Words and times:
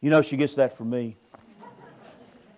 You 0.00 0.10
know, 0.10 0.22
she 0.22 0.36
gets 0.36 0.54
that 0.56 0.76
from 0.76 0.90
me. 0.90 1.16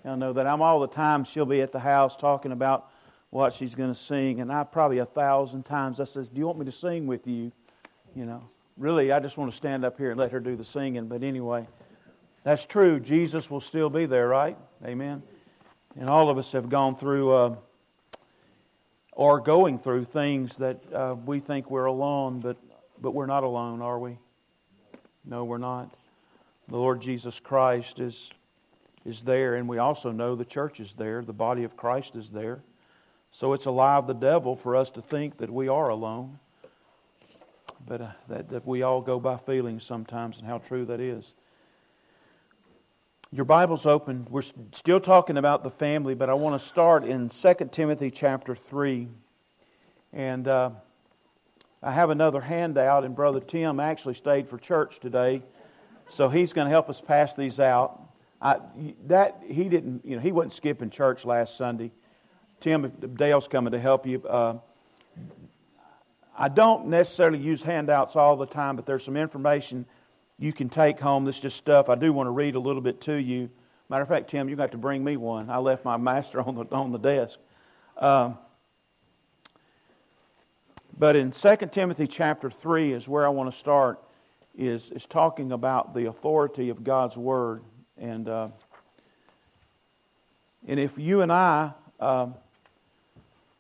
I 0.04 0.15
know 0.15 0.33
that 0.33 0.46
I'm 0.46 0.62
all 0.62 0.81
the 0.81 0.88
time, 0.88 1.25
she'll 1.25 1.45
be 1.45 1.61
at 1.61 1.72
the 1.72 1.80
house 1.80 2.17
talking 2.17 2.53
about 2.53 2.91
what 3.30 3.53
she's 3.53 3.75
going 3.75 3.93
to 3.93 3.99
sing, 3.99 4.41
and 4.41 4.51
I 4.51 4.64
probably 4.64 4.99
a 4.99 5.04
thousand 5.04 5.64
times 5.64 6.01
I 6.01 6.04
says, 6.04 6.29
"Do 6.29 6.38
you 6.38 6.46
want 6.46 6.59
me 6.59 6.64
to 6.64 6.72
sing 6.72 7.06
with 7.06 7.27
you?" 7.27 7.53
You 8.14 8.24
know, 8.24 8.48
really, 8.77 9.12
I 9.12 9.21
just 9.21 9.37
want 9.37 9.51
to 9.51 9.56
stand 9.56 9.85
up 9.85 9.98
here 9.98 10.11
and 10.11 10.19
let 10.19 10.32
her 10.32 10.40
do 10.40 10.56
the 10.56 10.64
singing. 10.64 11.09
But 11.09 11.22
anyway, 11.22 11.67
that's 12.43 12.65
true. 12.65 12.99
Jesus 13.01 13.51
will 13.51 13.61
still 13.61 13.91
be 13.91 14.07
there, 14.07 14.29
right? 14.29 14.57
Amen. 14.85 15.23
And 15.99 16.09
all 16.09 16.30
of 16.30 16.39
us 16.39 16.52
have 16.52 16.70
gone 16.70 16.97
through 16.97 17.33
uh, 17.33 17.57
or 19.12 19.41
going 19.41 19.79
through 19.79 20.05
things 20.05 20.57
that 20.57 20.80
uh, 20.93 21.16
we 21.27 21.41
think 21.41 21.70
we're 21.70 21.84
alone, 21.84 22.41
but 22.41 22.57
but 23.01 23.12
we're 23.12 23.27
not 23.27 23.45
alone, 23.45 23.83
are 23.83 23.98
we? 23.98 24.16
No, 25.25 25.45
we're 25.45 25.59
not. 25.59 25.95
The 26.69 26.77
Lord 26.77 27.00
Jesus 27.00 27.40
Christ 27.40 27.98
is 27.98 28.30
is 29.09 29.22
there, 29.22 29.54
and 29.54 29.68
we 29.68 29.78
also 29.78 30.12
know 30.12 30.34
the 30.34 30.45
church 30.45 30.80
is 30.80 30.92
there, 30.92 31.22
the 31.22 31.32
body 31.32 31.64
of 31.64 31.76
Christ 31.76 32.14
is 32.14 32.28
there. 32.28 32.60
So 33.30 33.54
it's 33.54 33.64
a 33.64 33.70
lie 33.70 33.96
of 33.96 34.06
the 34.06 34.14
devil 34.14 34.54
for 34.54 34.76
us 34.76 34.90
to 34.90 35.02
think 35.02 35.38
that 35.38 35.50
we 35.50 35.66
are 35.66 35.88
alone, 35.88 36.38
but 37.86 38.00
uh, 38.00 38.10
that, 38.28 38.50
that 38.50 38.66
we 38.66 38.82
all 38.82 39.00
go 39.00 39.18
by 39.18 39.38
feelings 39.38 39.84
sometimes, 39.84 40.38
and 40.38 40.46
how 40.46 40.59
true 40.59 40.84
that 40.86 41.00
is. 41.00 41.34
Your 43.30 43.45
Bible's 43.46 43.87
open. 43.87 44.26
We're 44.30 44.42
still 44.42 45.00
talking 45.00 45.37
about 45.37 45.62
the 45.62 45.70
family, 45.70 46.14
but 46.14 46.30
I 46.30 46.34
want 46.34 46.60
to 46.60 46.66
start 46.66 47.04
in 47.04 47.28
2 47.28 47.54
Timothy 47.70 48.10
chapter 48.10 48.54
3. 48.54 49.09
And 50.14 50.48
uh, 50.48 50.70
I 51.82 51.92
have 51.92 52.09
another 52.09 52.40
handout, 52.40 53.04
and 53.04 53.14
Brother 53.14 53.40
Tim 53.40 53.80
actually 53.80 54.14
stayed 54.14 54.48
for 54.48 54.59
church 54.59 54.98
today, 54.98 55.42
so 56.08 56.28
he's 56.28 56.52
going 56.52 56.66
to 56.66 56.70
help 56.70 56.88
us 56.88 57.00
pass 57.00 57.34
these 57.34 57.60
out. 57.60 58.00
I, 58.40 58.58
that 59.06 59.42
he 59.46 59.68
didn't, 59.68 60.04
you 60.04 60.16
know, 60.16 60.23
he 60.23 60.32
wasn't 60.32 60.52
skipping 60.52 60.90
church 60.90 61.24
last 61.24 61.56
Sunday. 61.56 61.90
Tim, 62.60 62.90
Dale's 63.15 63.48
coming 63.48 63.73
to 63.73 63.78
help 63.78 64.06
you. 64.06 64.23
Uh, 64.23 64.59
I 66.37 66.48
don't 66.48 66.87
necessarily 66.87 67.39
use 67.39 67.62
handouts 67.62 68.17
all 68.17 68.37
the 68.37 68.47
time, 68.47 68.77
but 68.77 68.87
there's 68.87 69.05
some 69.05 69.17
information 69.17 69.87
you 70.39 70.53
can 70.53 70.69
take 70.69 71.00
home. 71.00 71.25
This 71.25 71.41
just 71.41 71.56
stuff 71.56 71.89
I 71.89 71.97
do 71.97 72.12
want 72.12 72.28
to 72.28 72.31
read 72.31 72.55
a 72.55 72.61
little 72.61 72.81
bit 72.83 73.00
to 73.03 73.15
you. 73.15 73.50
Matter 73.89 74.03
of 74.03 74.09
fact, 74.09 74.31
Tim, 74.31 74.48
you 74.48 74.55
got 74.55 74.70
to 74.72 74.78
bring 74.78 75.03
me 75.03 75.17
one. 75.17 75.50
I 75.50 75.59
left 75.59 75.84
my 75.84 75.97
master 75.97 76.41
on 76.47 76.55
the 76.55 76.65
on 76.70 76.93
the 76.93 76.98
desk. 76.98 77.39
Um, 77.97 78.39
but 80.97 81.17
in 81.17 81.31
2 81.31 81.56
Timothy 81.70 82.06
chapter 82.06 82.50
3 82.50 82.93
is 82.93 83.09
where 83.09 83.25
I 83.25 83.28
want 83.28 83.50
to 83.50 83.56
start, 83.56 84.00
is, 84.57 84.91
is 84.91 85.07
talking 85.07 85.53
about 85.53 85.95
the 85.95 86.07
authority 86.07 86.69
of 86.69 86.85
God's 86.85 87.17
Word. 87.17 87.63
And, 87.97 88.29
uh, 88.29 88.49
and 90.67 90.81
if 90.81 90.99
you 90.99 91.23
and 91.23 91.33
I 91.33 91.73
uh, 92.01 92.29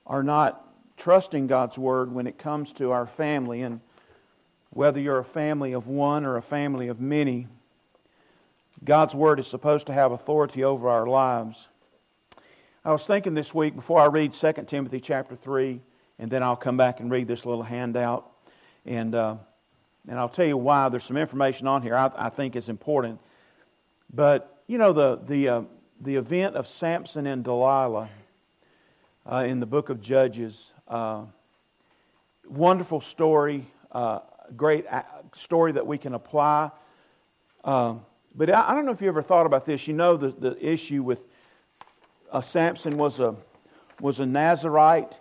are 0.06 0.22
not 0.22 0.64
trusting 0.96 1.46
God's 1.46 1.78
Word 1.78 2.12
when 2.12 2.26
it 2.26 2.38
comes 2.38 2.72
to 2.74 2.90
our 2.90 3.06
family, 3.06 3.62
and 3.62 3.80
whether 4.70 5.00
you're 5.00 5.18
a 5.18 5.24
family 5.24 5.72
of 5.72 5.88
one 5.88 6.24
or 6.24 6.36
a 6.36 6.42
family 6.42 6.88
of 6.88 7.00
many, 7.00 7.46
God's 8.84 9.14
Word 9.14 9.40
is 9.40 9.46
supposed 9.46 9.86
to 9.86 9.92
have 9.92 10.12
authority 10.12 10.64
over 10.64 10.88
our 10.88 11.06
lives. 11.06 11.68
I 12.84 12.92
was 12.92 13.06
thinking 13.06 13.34
this 13.34 13.52
week 13.52 13.74
before 13.74 14.00
I 14.00 14.06
read 14.06 14.32
2 14.32 14.52
Timothy 14.66 15.00
chapter 15.00 15.36
3, 15.36 15.80
and 16.18 16.30
then 16.30 16.42
I'll 16.42 16.56
come 16.56 16.76
back 16.76 17.00
and 17.00 17.10
read 17.10 17.28
this 17.28 17.44
little 17.44 17.64
handout. 17.64 18.30
And, 18.84 19.14
uh, 19.14 19.36
and 20.08 20.18
I'll 20.18 20.28
tell 20.28 20.46
you 20.46 20.56
why. 20.56 20.88
There's 20.88 21.04
some 21.04 21.16
information 21.16 21.66
on 21.66 21.82
here 21.82 21.94
I, 21.94 22.10
I 22.16 22.28
think 22.30 22.56
is 22.56 22.68
important. 22.68 23.20
But, 24.12 24.62
you 24.66 24.78
know, 24.78 24.92
the, 24.92 25.20
the, 25.22 25.48
uh, 25.48 25.62
the 26.00 26.16
event 26.16 26.56
of 26.56 26.66
Samson 26.66 27.26
and 27.26 27.44
Delilah 27.44 28.08
uh, 29.30 29.44
in 29.46 29.60
the 29.60 29.66
book 29.66 29.90
of 29.90 30.00
Judges, 30.00 30.72
uh, 30.88 31.24
wonderful 32.48 33.02
story, 33.02 33.66
uh, 33.92 34.20
great 34.56 34.86
story 35.34 35.72
that 35.72 35.86
we 35.86 35.98
can 35.98 36.14
apply. 36.14 36.70
Um, 37.64 38.06
but 38.34 38.48
I, 38.48 38.70
I, 38.70 38.74
don't 38.74 38.86
know 38.86 38.92
if 38.92 39.02
you 39.02 39.08
ever 39.08 39.20
thought 39.20 39.44
about 39.44 39.66
this. 39.66 39.86
You 39.86 39.94
know, 39.94 40.16
the, 40.16 40.28
the 40.28 40.66
issue 40.66 41.02
with 41.02 41.22
uh, 42.32 42.40
Samson 42.40 42.96
was 42.96 43.20
a, 43.20 43.34
was 44.00 44.20
a 44.20 44.26
Nazarite. 44.26 45.20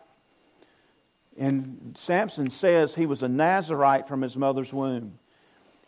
And 1.37 1.95
Samson 1.95 2.49
says 2.49 2.95
he 2.95 3.05
was 3.05 3.21
a 3.21 3.27
Nazarite 3.27 4.07
from 4.07 4.21
his 4.21 4.35
mother's 4.35 4.73
womb, 4.73 5.19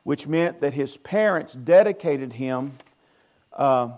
which 0.03 0.27
meant 0.27 0.61
that 0.61 0.73
his 0.73 0.95
parents 0.97 1.53
dedicated 1.53 2.33
him 2.33 2.77
uh, 3.53 3.89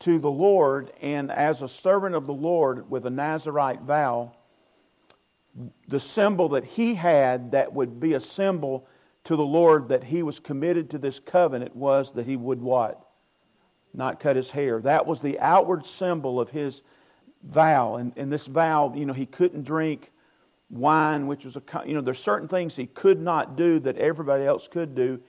to 0.00 0.18
the 0.18 0.30
Lord, 0.30 0.92
and 1.00 1.32
as 1.32 1.62
a 1.62 1.68
servant 1.68 2.14
of 2.14 2.26
the 2.26 2.34
Lord 2.34 2.88
with 2.90 3.04
a 3.06 3.10
Nazarite 3.10 3.82
vow, 3.82 4.32
the 5.88 6.00
symbol 6.00 6.50
that 6.50 6.64
he 6.64 6.94
had 6.94 7.52
that 7.52 7.72
would 7.72 7.98
be 7.98 8.14
a 8.14 8.20
symbol 8.20 8.86
to 9.24 9.36
the 9.36 9.44
Lord 9.44 9.88
that 9.88 10.04
he 10.04 10.22
was 10.22 10.38
committed 10.38 10.90
to 10.90 10.98
this 10.98 11.18
covenant 11.18 11.74
was 11.74 12.12
that 12.12 12.26
he 12.26 12.36
would 12.36 12.60
what? 12.60 13.08
Not 13.92 14.20
cut 14.20 14.36
his 14.36 14.50
hair. 14.50 14.80
That 14.82 15.06
was 15.06 15.20
the 15.20 15.40
outward 15.40 15.86
symbol 15.86 16.38
of 16.38 16.50
his 16.50 16.82
vow. 17.42 17.96
And, 17.96 18.12
and 18.16 18.30
this 18.30 18.46
vow, 18.46 18.92
you 18.94 19.06
know, 19.06 19.14
he 19.14 19.26
couldn't 19.26 19.64
drink 19.64 20.12
wine, 20.70 21.26
which 21.26 21.44
was 21.44 21.56
a, 21.56 21.62
you 21.86 21.94
know, 21.94 22.00
there's 22.00 22.18
certain 22.18 22.48
things 22.48 22.76
he 22.76 22.86
could 22.86 23.20
not 23.20 23.56
do 23.56 23.78
that 23.80 23.96
everybody 23.98 24.44
else 24.44 24.68
could 24.68 24.94
do 24.94 25.20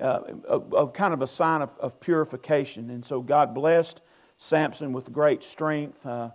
uh, 0.00 0.20
of, 0.48 0.92
kind 0.92 1.14
of 1.14 1.22
a 1.22 1.26
sign 1.26 1.62
of, 1.62 1.74
of, 1.78 2.00
purification. 2.00 2.90
And 2.90 3.04
so 3.04 3.20
God 3.20 3.54
blessed 3.54 4.00
Samson 4.38 4.92
with 4.92 5.12
great 5.12 5.44
strength. 5.44 6.04
Uh, 6.04 6.30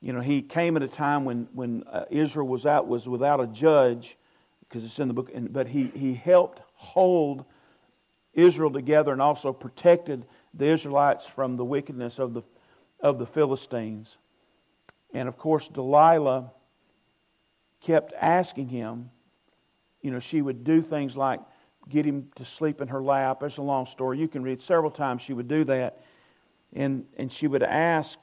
you 0.00 0.12
know, 0.12 0.20
he 0.20 0.42
came 0.42 0.76
at 0.76 0.82
a 0.82 0.88
time 0.88 1.24
when, 1.24 1.48
when 1.52 1.82
uh, 1.84 2.04
Israel 2.10 2.46
was 2.46 2.66
out 2.66 2.86
was 2.86 3.08
without 3.08 3.40
a 3.40 3.46
judge, 3.46 4.18
because 4.60 4.84
it's 4.84 4.98
in 4.98 5.08
the 5.08 5.14
book, 5.14 5.30
and, 5.34 5.52
but 5.52 5.68
he, 5.68 5.90
he 5.94 6.14
helped 6.14 6.62
hold 6.74 7.44
Israel 8.34 8.70
together 8.70 9.12
and 9.12 9.20
also 9.20 9.52
protected 9.52 10.26
the 10.54 10.66
Israelites 10.66 11.26
from 11.26 11.56
the 11.56 11.64
wickedness 11.64 12.18
of 12.18 12.34
the, 12.34 12.42
of 13.00 13.18
the 13.18 13.26
Philistines. 13.26 14.18
And 15.12 15.26
of 15.28 15.36
course, 15.36 15.68
Delilah 15.68 16.52
kept 17.80 18.12
asking 18.20 18.68
him, 18.68 19.10
you 20.02 20.10
know, 20.10 20.18
she 20.18 20.42
would 20.42 20.64
do 20.64 20.80
things 20.80 21.16
like 21.16 21.40
get 21.88 22.06
him 22.06 22.30
to 22.36 22.44
sleep 22.44 22.80
in 22.80 22.88
her 22.88 23.02
lap. 23.02 23.42
It's 23.42 23.56
a 23.56 23.62
long 23.62 23.86
story. 23.86 24.18
You 24.18 24.28
can 24.28 24.42
read 24.42 24.60
several 24.60 24.90
times 24.90 25.22
she 25.22 25.32
would 25.32 25.48
do 25.48 25.64
that. 25.64 26.02
And, 26.72 27.06
and 27.16 27.32
she 27.32 27.46
would 27.46 27.62
ask, 27.62 28.18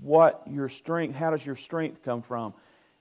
What 0.00 0.42
your 0.46 0.68
strength, 0.68 1.16
how 1.16 1.30
does 1.30 1.44
your 1.44 1.56
strength 1.56 2.02
come 2.02 2.22
from? 2.22 2.54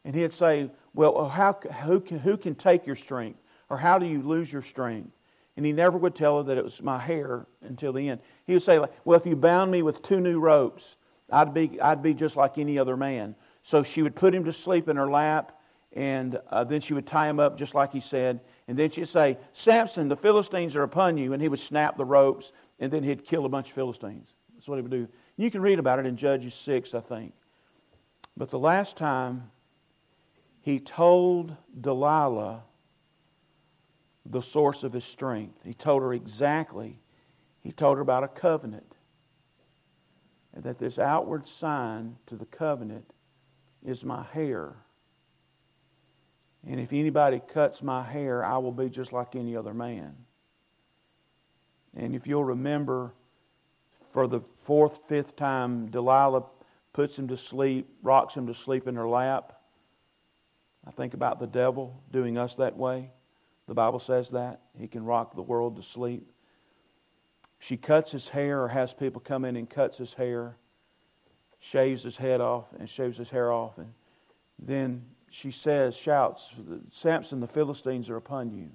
And 0.04 0.16
he'd 0.16 0.34
say, 0.34 0.70
Well, 0.94 1.14
oh, 1.16 1.28
how, 1.28 1.54
who, 1.84 2.02
can, 2.02 2.20
who 2.20 2.38
can 2.38 2.56
take 2.56 2.86
your 2.86 2.96
strength? 2.96 3.40
Or 3.70 3.78
how 3.78 4.00
do 4.00 4.06
you 4.06 4.22
lose 4.22 4.52
your 4.52 4.62
strength? 4.62 5.12
And 5.56 5.66
he 5.66 5.74
never 5.74 5.98
would 5.98 6.16
tell 6.16 6.38
her 6.38 6.44
that 6.44 6.58
it 6.58 6.64
was 6.64 6.82
my 6.84 7.00
hair 7.00 7.48
until 7.62 7.92
the 7.92 8.10
end. 8.10 8.22
He 8.46 8.54
would 8.54 8.64
say, 8.64 8.80
Well, 9.06 9.20
if 9.20 9.26
you 9.26 9.36
bound 9.36 9.72
me 9.72 9.82
with 9.82 10.02
two 10.02 10.20
new 10.20 10.40
ropes, 10.40 10.98
I'd 11.32 11.54
be, 11.54 11.80
I'd 11.82 12.02
be 12.02 12.14
just 12.14 12.36
like 12.36 12.58
any 12.58 12.78
other 12.78 12.98
man. 12.98 13.36
So 13.64 13.84
she 13.84 14.02
would 14.02 14.16
put 14.16 14.34
him 14.34 14.46
to 14.46 14.54
sleep 14.54 14.88
in 14.88 14.96
her 14.96 15.10
lap, 15.10 15.57
and 15.98 16.40
uh, 16.52 16.64
then 16.64 16.80
she 16.80 16.94
would 16.94 17.08
tie 17.08 17.28
him 17.28 17.40
up 17.40 17.58
just 17.58 17.74
like 17.74 17.92
he 17.92 18.02
said, 18.02 18.40
and 18.68 18.78
then 18.78 18.92
she'd 18.92 19.08
say, 19.08 19.36
Samson, 19.52 20.10
the 20.10 20.16
Philistines 20.16 20.76
are 20.76 20.84
upon 20.84 21.18
you. 21.18 21.34
And 21.34 21.42
he 21.42 21.50
would 21.50 21.60
snap 21.60 21.98
the 21.98 22.06
ropes, 22.06 22.52
and 22.80 22.94
then 22.94 23.02
he'd 23.02 23.26
kill 23.26 23.46
a 23.46 23.50
bunch 23.50 23.70
of 23.70 23.74
Philistines. 23.74 24.32
That's 24.54 24.68
what 24.68 24.76
he 24.76 24.84
would 24.84 24.92
do. 24.92 25.08
You 25.38 25.50
can 25.50 25.60
read 25.60 25.80
about 25.80 25.98
it 25.98 26.06
in 26.06 26.16
Judges 26.16 26.54
6, 26.54 26.94
I 26.94 27.00
think. 27.00 27.34
But 28.38 28.52
the 28.52 28.60
last 28.60 28.96
time 28.96 29.50
he 30.62 30.80
told 30.80 31.58
Delilah 31.82 32.62
the 34.24 34.42
source 34.42 34.84
of 34.84 34.94
his 34.94 35.04
strength, 35.04 35.58
he 35.64 35.74
told 35.74 36.04
her 36.04 36.14
exactly. 36.14 37.00
He 37.64 37.72
told 37.72 37.98
her 37.98 38.04
about 38.04 38.24
a 38.24 38.28
covenant. 38.28 38.94
And 40.54 40.64
that 40.64 40.78
this 40.78 41.00
outward 41.00 41.48
sign 41.48 42.18
to 42.28 42.36
the 42.36 42.46
covenant 42.46 43.14
is 43.84 44.06
my 44.06 44.22
hair. 44.22 44.76
And 46.66 46.80
if 46.80 46.92
anybody 46.92 47.42
cuts 47.48 47.82
my 47.82 48.04
hair, 48.04 48.44
I 48.44 48.58
will 48.58 48.72
be 48.72 48.90
just 48.90 49.14
like 49.14 49.36
any 49.36 49.56
other 49.56 49.74
man. 49.74 50.16
And 51.96 52.16
if 52.16 52.28
you'll 52.28 52.44
remember, 52.44 53.14
for 54.12 54.28
the 54.28 54.40
fourth, 54.40 55.02
fifth 55.08 55.36
time, 55.36 55.88
Delilah 55.88 56.44
puts 56.94 57.18
him 57.18 57.28
to 57.28 57.38
sleep, 57.38 57.88
rocks 58.02 58.36
him 58.36 58.48
to 58.48 58.54
sleep 58.54 58.88
in 58.88 58.96
her 58.96 59.08
lap. 59.08 59.62
I 60.86 60.92
think 60.92 61.14
about 61.14 61.40
the 61.40 61.48
devil 61.48 62.02
doing 62.12 62.38
us 62.38 62.56
that 62.56 62.78
way. 62.78 63.12
The 63.68 63.74
Bible 63.74 64.00
says 64.00 64.30
that. 64.30 64.62
He 64.78 64.88
can 64.88 65.04
rock 65.04 65.36
the 65.36 65.42
world 65.42 65.76
to 65.76 65.84
sleep. 65.84 66.32
She 67.60 67.78
cuts 67.78 68.12
his 68.12 68.30
hair 68.30 68.64
or 68.64 68.70
has 68.70 68.94
people 68.94 69.20
come 69.20 69.44
in 69.44 69.56
and 69.56 69.70
cuts 69.70 69.98
his 69.98 70.14
hair, 70.14 70.58
shaves 71.60 72.04
his 72.04 72.18
head 72.18 72.40
off 72.40 72.72
and 72.74 72.90
shaves 72.90 73.18
his 73.18 73.32
hair 73.32 73.52
off, 73.52 73.78
and 73.78 73.94
then 74.60 75.06
she 75.30 75.52
says, 75.52 75.96
shouts, 75.96 76.54
Samson, 76.92 77.40
the 77.40 77.48
Philistines 77.48 78.10
are 78.10 78.16
upon 78.16 78.52
you. 78.52 78.70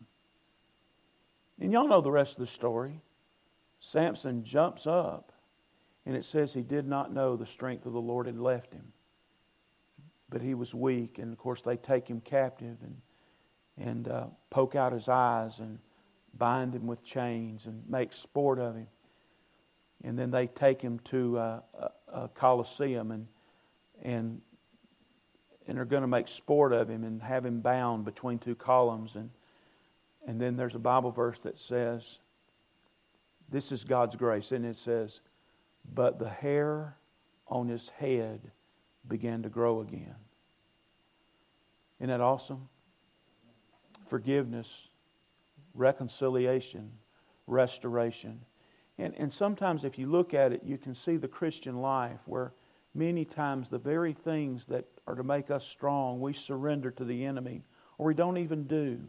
And 1.60 1.72
y'all 1.72 1.88
know 1.88 2.00
the 2.00 2.10
rest 2.10 2.32
of 2.32 2.40
the 2.40 2.46
story. 2.46 3.00
Samson 3.80 4.44
jumps 4.44 4.86
up, 4.86 5.32
and 6.04 6.16
it 6.16 6.24
says 6.24 6.52
he 6.52 6.62
did 6.62 6.86
not 6.86 7.12
know 7.12 7.36
the 7.36 7.46
strength 7.46 7.86
of 7.86 7.92
the 7.92 8.00
Lord 8.00 8.26
had 8.26 8.38
left 8.38 8.72
him. 8.72 8.92
But 10.28 10.42
he 10.42 10.54
was 10.54 10.74
weak, 10.74 11.18
and 11.18 11.32
of 11.32 11.38
course, 11.38 11.62
they 11.62 11.76
take 11.76 12.08
him 12.08 12.20
captive 12.20 12.76
and, 12.82 12.96
and 13.76 14.08
uh, 14.08 14.26
poke 14.50 14.74
out 14.74 14.92
his 14.92 15.08
eyes 15.08 15.58
and 15.58 15.78
bind 16.34 16.74
him 16.74 16.86
with 16.86 17.04
chains 17.04 17.66
and 17.66 17.82
make 17.88 18.12
sport 18.12 18.58
of 18.58 18.76
him. 18.76 18.88
And 20.04 20.18
then 20.18 20.30
they 20.30 20.46
take 20.46 20.80
him 20.80 20.98
to 21.04 21.38
uh, 21.38 21.60
a, 21.78 21.90
a 22.12 22.28
Colosseum 22.28 23.10
and, 23.10 23.26
and, 24.02 24.40
and 25.66 25.78
are 25.78 25.84
going 25.84 26.02
to 26.02 26.08
make 26.08 26.28
sport 26.28 26.72
of 26.72 26.88
him 26.88 27.04
and 27.04 27.22
have 27.22 27.46
him 27.46 27.60
bound 27.60 28.04
between 28.04 28.38
two 28.38 28.54
columns. 28.54 29.14
And, 29.14 29.30
and 30.26 30.40
then 30.40 30.56
there's 30.56 30.74
a 30.74 30.80
Bible 30.80 31.10
verse 31.10 31.38
that 31.40 31.58
says, 31.58 32.18
this 33.52 33.70
is 33.70 33.84
God's 33.84 34.16
grace. 34.16 34.50
And 34.50 34.64
it 34.64 34.78
says, 34.78 35.20
But 35.94 36.18
the 36.18 36.28
hair 36.28 36.96
on 37.46 37.68
his 37.68 37.90
head 37.90 38.50
began 39.06 39.42
to 39.42 39.48
grow 39.48 39.80
again. 39.80 40.16
Isn't 42.00 42.08
that 42.08 42.20
awesome? 42.20 42.68
Forgiveness, 44.06 44.88
reconciliation, 45.74 46.90
restoration. 47.46 48.40
And, 48.98 49.14
and 49.16 49.32
sometimes, 49.32 49.84
if 49.84 49.98
you 49.98 50.06
look 50.06 50.34
at 50.34 50.52
it, 50.52 50.62
you 50.64 50.78
can 50.78 50.94
see 50.94 51.16
the 51.16 51.28
Christian 51.28 51.80
life 51.80 52.20
where 52.26 52.52
many 52.94 53.24
times 53.24 53.68
the 53.68 53.78
very 53.78 54.12
things 54.12 54.66
that 54.66 54.86
are 55.06 55.14
to 55.14 55.24
make 55.24 55.50
us 55.50 55.66
strong, 55.66 56.20
we 56.20 56.32
surrender 56.32 56.90
to 56.92 57.04
the 57.04 57.24
enemy, 57.24 57.62
or 57.98 58.06
we 58.06 58.14
don't 58.14 58.38
even 58.38 58.64
do. 58.64 59.00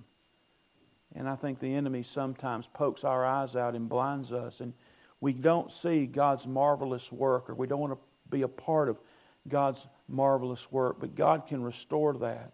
And 1.15 1.29
I 1.29 1.35
think 1.35 1.59
the 1.59 1.75
enemy 1.75 2.03
sometimes 2.03 2.67
pokes 2.73 3.03
our 3.03 3.25
eyes 3.25 3.55
out 3.55 3.75
and 3.75 3.87
blinds 3.87 4.31
us, 4.31 4.61
and 4.61 4.73
we 5.21 5.33
don't 5.33 5.71
see 5.71 6.05
God's 6.05 6.47
marvelous 6.47 7.11
work, 7.11 7.49
or 7.49 7.55
we 7.55 7.67
don't 7.67 7.79
want 7.79 7.93
to 7.93 7.99
be 8.29 8.41
a 8.41 8.47
part 8.47 8.89
of 8.89 8.99
God's 9.47 9.87
marvelous 10.07 10.71
work. 10.71 10.99
But 10.99 11.15
God 11.15 11.47
can 11.47 11.61
restore 11.61 12.13
that. 12.17 12.53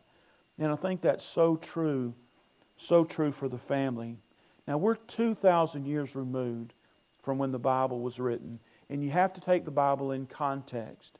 And 0.58 0.72
I 0.72 0.76
think 0.76 1.02
that's 1.02 1.24
so 1.24 1.56
true, 1.56 2.14
so 2.76 3.06
true 3.06 3.32
for 3.32 3.48
the 3.48 3.58
family. 3.58 4.18
Now, 4.68 4.78
we're 4.78 4.96
2,000 4.96 5.86
years 5.86 6.16
removed 6.16 6.74
from 7.22 7.38
when 7.38 7.52
the 7.52 7.60
Bible 7.60 8.02
was 8.02 8.20
written, 8.20 8.60
and 8.90 9.04
you 9.04 9.12
have 9.12 9.34
to 9.34 9.42
take 9.42 9.66
the 9.66 9.72
Bible 9.72 10.12
in 10.12 10.26
context. 10.26 11.19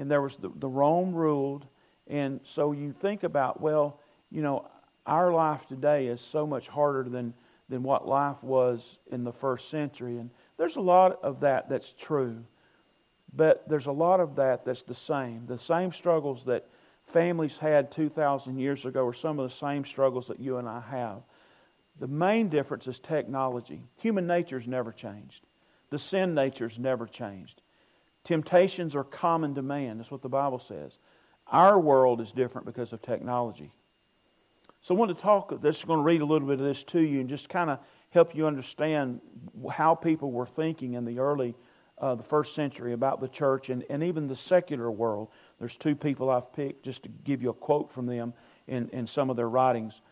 And 0.00 0.10
there 0.10 0.22
was 0.22 0.36
the, 0.36 0.50
the 0.56 0.66
Rome 0.66 1.12
ruled, 1.14 1.66
and 2.06 2.40
so 2.42 2.72
you 2.72 2.90
think 2.90 3.22
about, 3.22 3.60
well, 3.60 4.00
you 4.30 4.40
know, 4.40 4.66
our 5.04 5.30
life 5.30 5.66
today 5.66 6.06
is 6.06 6.22
so 6.22 6.46
much 6.46 6.68
harder 6.68 7.06
than, 7.06 7.34
than 7.68 7.82
what 7.82 8.08
life 8.08 8.42
was 8.42 8.96
in 9.12 9.24
the 9.24 9.32
first 9.32 9.68
century. 9.68 10.16
And 10.16 10.30
there's 10.56 10.76
a 10.76 10.80
lot 10.80 11.22
of 11.22 11.40
that 11.40 11.68
that's 11.68 11.92
true. 11.92 12.44
But 13.36 13.68
there's 13.68 13.86
a 13.86 13.92
lot 13.92 14.20
of 14.20 14.36
that 14.36 14.64
that's 14.64 14.84
the 14.84 14.94
same. 14.94 15.44
The 15.46 15.58
same 15.58 15.92
struggles 15.92 16.44
that 16.44 16.66
families 17.04 17.58
had 17.58 17.92
2,000 17.92 18.58
years 18.58 18.86
ago 18.86 19.06
are 19.06 19.12
some 19.12 19.38
of 19.38 19.50
the 19.50 19.54
same 19.54 19.84
struggles 19.84 20.28
that 20.28 20.40
you 20.40 20.56
and 20.56 20.66
I 20.66 20.80
have. 20.80 21.18
The 21.98 22.08
main 22.08 22.48
difference 22.48 22.86
is 22.86 23.00
technology. 23.00 23.82
Human 23.98 24.26
nature's 24.26 24.66
never 24.66 24.92
changed. 24.92 25.44
The 25.90 25.98
sin 25.98 26.34
nature's 26.34 26.78
never 26.78 27.06
changed. 27.06 27.60
Temptations 28.30 28.94
are 28.94 29.02
common 29.02 29.56
to 29.56 29.62
man. 29.62 29.98
That's 29.98 30.12
what 30.12 30.22
the 30.22 30.28
Bible 30.28 30.60
says. 30.60 31.00
Our 31.48 31.80
world 31.80 32.20
is 32.20 32.30
different 32.30 32.64
because 32.64 32.92
of 32.92 33.02
technology. 33.02 33.72
So 34.80 34.94
I 34.94 34.98
want 34.98 35.08
to 35.08 35.20
talk, 35.20 35.60
just 35.64 35.84
going 35.84 35.98
to 35.98 36.04
read 36.04 36.20
a 36.20 36.24
little 36.24 36.46
bit 36.46 36.60
of 36.60 36.64
this 36.64 36.84
to 36.84 37.00
you 37.00 37.18
and 37.18 37.28
just 37.28 37.48
kind 37.48 37.70
of 37.70 37.80
help 38.10 38.36
you 38.36 38.46
understand 38.46 39.20
how 39.72 39.96
people 39.96 40.30
were 40.30 40.46
thinking 40.46 40.94
in 40.94 41.04
the 41.04 41.18
early, 41.18 41.56
uh, 41.98 42.14
the 42.14 42.22
first 42.22 42.54
century 42.54 42.92
about 42.92 43.20
the 43.20 43.26
church 43.26 43.68
and, 43.68 43.84
and 43.90 44.04
even 44.04 44.28
the 44.28 44.36
secular 44.36 44.92
world. 44.92 45.26
There's 45.58 45.76
two 45.76 45.96
people 45.96 46.30
I've 46.30 46.52
picked 46.52 46.84
just 46.84 47.02
to 47.02 47.08
give 47.08 47.42
you 47.42 47.50
a 47.50 47.54
quote 47.54 47.90
from 47.90 48.06
them 48.06 48.32
in, 48.68 48.90
in 48.90 49.08
some 49.08 49.28
of 49.30 49.36
their 49.36 49.48
writings. 49.48 50.02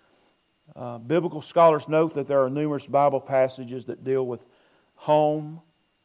Uh, 0.74 0.98
biblical 0.98 1.40
scholars 1.40 1.86
note 1.86 2.14
that 2.14 2.26
there 2.26 2.42
are 2.42 2.50
numerous 2.50 2.84
Bible 2.84 3.20
passages 3.20 3.84
that 3.84 4.02
deal 4.02 4.26
with 4.26 4.44
home, 4.96 5.60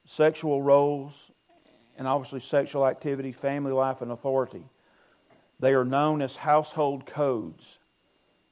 sexual 0.06 0.62
roles, 0.62 1.32
and 1.98 2.08
obviously 2.08 2.40
sexual 2.40 2.88
activity, 2.88 3.32
family 3.32 3.72
life, 3.72 4.02
and 4.02 4.12
authority. 4.12 4.64
They 5.60 5.74
are 5.74 5.86
known 5.86 6.22
as 6.22 6.36
household 6.36 7.06
codes. 7.06 7.80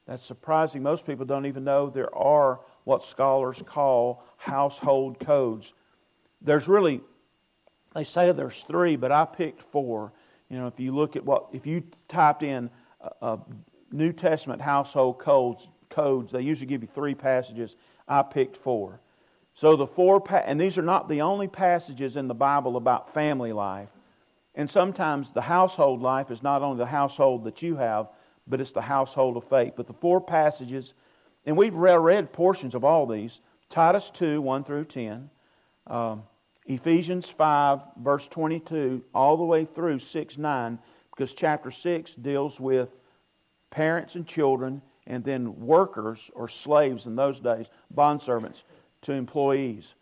That's 0.06 0.22
surprising. 0.24 0.82
Most 0.82 1.06
people 1.06 1.24
don't 1.24 1.46
even 1.46 1.64
know 1.64 1.90
there 1.90 2.14
are 2.14 2.60
what 2.84 3.02
scholars 3.04 3.62
call 3.64 4.24
household 4.36 5.20
codes. 5.20 5.72
There's 6.40 6.66
really, 6.66 7.00
they 7.94 8.04
say 8.04 8.32
there's 8.32 8.62
three, 8.62 8.96
but 8.96 9.12
I 9.12 9.24
picked 9.24 9.60
four. 9.60 10.12
You 10.48 10.58
know, 10.58 10.66
if 10.66 10.80
you 10.80 10.94
look 10.94 11.16
at 11.16 11.24
what, 11.24 11.46
if 11.52 11.66
you 11.66 11.84
typed 12.08 12.42
in 12.42 12.70
a, 13.20 13.38
New 13.92 14.12
Testament 14.12 14.62
household 14.62 15.18
codes, 15.18 15.68
codes, 15.90 16.32
they 16.32 16.40
usually 16.40 16.66
give 16.66 16.82
you 16.82 16.88
three 16.88 17.14
passages. 17.14 17.76
I 18.08 18.22
picked 18.22 18.56
four. 18.56 19.00
So 19.54 19.76
the 19.76 19.86
four, 19.86 20.20
pa- 20.20 20.42
and 20.46 20.60
these 20.60 20.78
are 20.78 20.82
not 20.82 21.08
the 21.08 21.20
only 21.20 21.48
passages 21.48 22.16
in 22.16 22.28
the 22.28 22.34
Bible 22.34 22.76
about 22.76 23.12
family 23.12 23.52
life. 23.52 23.90
And 24.54 24.68
sometimes 24.68 25.30
the 25.30 25.42
household 25.42 26.02
life 26.02 26.30
is 26.30 26.42
not 26.42 26.62
only 26.62 26.78
the 26.78 26.86
household 26.86 27.44
that 27.44 27.62
you 27.62 27.76
have, 27.76 28.08
but 28.46 28.60
it's 28.60 28.72
the 28.72 28.82
household 28.82 29.36
of 29.36 29.44
faith. 29.44 29.74
But 29.76 29.86
the 29.86 29.94
four 29.94 30.20
passages, 30.20 30.94
and 31.46 31.56
we've 31.56 31.74
read 31.74 32.32
portions 32.32 32.74
of 32.74 32.84
all 32.84 33.06
these 33.06 33.40
Titus 33.68 34.10
2, 34.10 34.42
1 34.42 34.64
through 34.64 34.84
10, 34.84 35.30
um, 35.86 36.24
Ephesians 36.66 37.28
5, 37.28 37.80
verse 37.98 38.28
22, 38.28 39.02
all 39.14 39.36
the 39.36 39.44
way 39.44 39.64
through 39.64 39.98
6, 39.98 40.38
9, 40.38 40.78
because 41.10 41.34
chapter 41.34 41.70
6 41.70 42.14
deals 42.16 42.60
with 42.60 42.90
parents 43.70 44.14
and 44.14 44.26
children, 44.26 44.82
and 45.06 45.24
then 45.24 45.58
workers 45.58 46.30
or 46.34 46.48
slaves 46.48 47.06
in 47.06 47.16
those 47.16 47.40
days, 47.40 47.66
bondservants, 47.94 48.64
to 49.02 49.12
employees, 49.12 49.94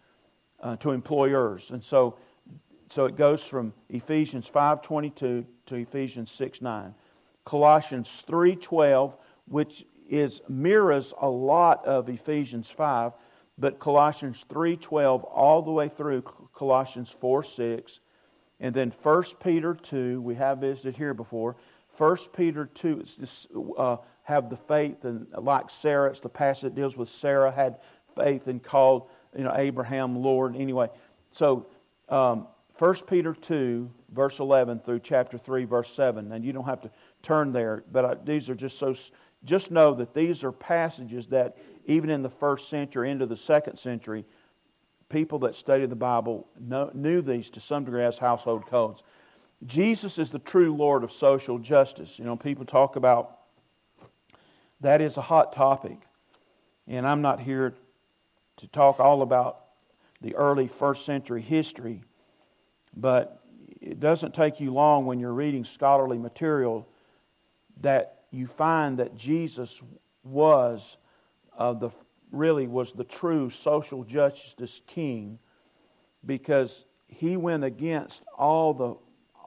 uh, 0.61 0.77
to 0.77 0.91
employers. 0.91 1.71
And 1.71 1.83
so, 1.83 2.17
so 2.89 3.05
it 3.07 3.17
goes 3.17 3.43
from 3.43 3.75
Ephesians 3.89 4.51
5.22 4.51 5.45
to 5.67 5.75
Ephesians 5.75 6.31
6, 6.31 6.63
9. 6.63 6.95
Colossians 7.45 8.25
3:12, 8.29 9.17
which 9.47 9.85
is 10.09 10.41
mirrors 10.49 11.15
a 11.21 11.29
lot 11.29 11.85
of 11.85 12.09
Ephesians 12.09 12.71
5, 12.71 13.13
but 13.59 13.79
Colossians 13.79 14.45
3:12 14.49 15.25
all 15.25 15.63
the 15.63 15.73
way 15.73 15.89
through 15.89 16.23
Colossians 16.23 17.11
4:6, 17.11 18.01
and 18.59 18.75
then 18.75 18.91
1 18.91 19.41
Peter 19.41 19.75
2, 19.75 20.21
we 20.21 20.35
have 20.37 20.59
visited 20.59 20.97
here 20.97 21.15
before. 21.15 21.57
1 21.93 22.33
Peter 22.35 22.67
2, 22.67 23.03
this, 23.19 23.49
uh, 23.77 23.97
have 24.23 24.49
the 24.49 24.57
faith, 24.57 25.05
and 25.05 25.27
like 25.37 25.71
Sarah, 25.71 26.11
it's 26.11 26.21
the 26.21 26.29
passage 26.29 26.63
that 26.63 26.75
deals 26.77 26.97
with 26.97 27.09
Sarah 27.09 27.51
had 27.51 27.81
faith 28.15 28.47
and 28.47 28.63
called 28.63 29.09
you 29.37 29.45
know 29.45 29.55
Abraham 29.57 30.17
Lord. 30.17 30.57
Anyway, 30.57 30.89
so 31.33 31.67
um, 32.09 32.47
1 32.79 32.95
Peter 33.07 33.35
2, 33.35 33.91
verse 34.13 34.39
11 34.39 34.81
through 34.81 35.01
chapter 35.01 35.37
3, 35.37 35.65
verse 35.65 35.93
7, 35.93 36.33
and 36.33 36.45
you 36.45 36.53
don't 36.53 36.65
have 36.65 36.81
to 36.81 36.91
turn 37.23 37.53
there, 37.53 37.85
but 37.93 38.05
I, 38.05 38.15
these 38.25 38.49
are 38.51 38.55
just 38.55 38.79
so. 38.79 38.95
Just 39.43 39.71
know 39.71 39.95
that 39.95 40.13
these 40.13 40.45
are 40.45 40.53
passages 40.53 41.29
that, 41.29 41.57
even 41.87 42.11
in 42.11 42.21
the 42.21 42.29
first 42.29 42.69
century 42.69 43.11
into 43.11 43.25
the 43.25 43.39
second 43.39 43.79
century, 43.79 44.27
people 45.09 45.39
that 45.41 45.57
studied 45.57 45.89
the 45.89 45.97
Bible 45.97 46.47
know, 46.59 46.91
knew 46.93 47.23
these 47.23 47.49
to 47.51 47.61
some 47.61 47.85
degree 47.85 48.05
as 48.05 48.19
household 48.19 48.67
codes. 48.67 49.03
Jesus 49.65 50.19
is 50.19 50.31
the 50.31 50.39
true 50.39 50.75
Lord 50.75 51.05
of 51.05 51.11
social 51.13 51.59
justice. 51.59 52.19
You 52.19 52.27
know, 52.27 52.37
people 52.37 52.67
talk 52.67 52.97
about 52.97 53.39
that 54.81 55.01
is 55.01 55.17
a 55.17 55.23
hot 55.23 55.53
topic. 55.53 55.99
And 56.87 57.07
I'm 57.07 57.23
not 57.23 57.41
here 57.41 57.75
to 58.61 58.69
talk 58.69 59.01
all 59.01 59.23
about 59.23 59.61
the 60.21 60.35
early 60.37 60.67
first 60.67 61.05
century 61.05 61.43
history, 61.43 62.03
but 62.97 63.43
it 63.81 64.01
doesn't 64.01 64.35
take 64.35 64.61
you 64.61 64.73
long 64.73 65.07
when 65.07 65.19
you're 65.19 65.33
reading 65.33 65.65
scholarly 65.65 66.19
material 66.19 66.87
that 67.81 68.25
you 68.31 68.47
find 68.47 68.99
that 68.99 69.17
Jesus 69.17 69.83
was 70.23 70.99
uh, 71.57 71.73
the 71.73 71.91
really 72.31 72.69
was 72.69 72.93
the 72.93 73.05
true 73.05 73.51
social 73.51 74.05
justice 74.05 74.83
king 74.87 75.39
because 76.25 76.85
he 77.09 77.37
went 77.37 77.65
against 77.65 78.23
all 78.39 78.73
the 78.73 78.95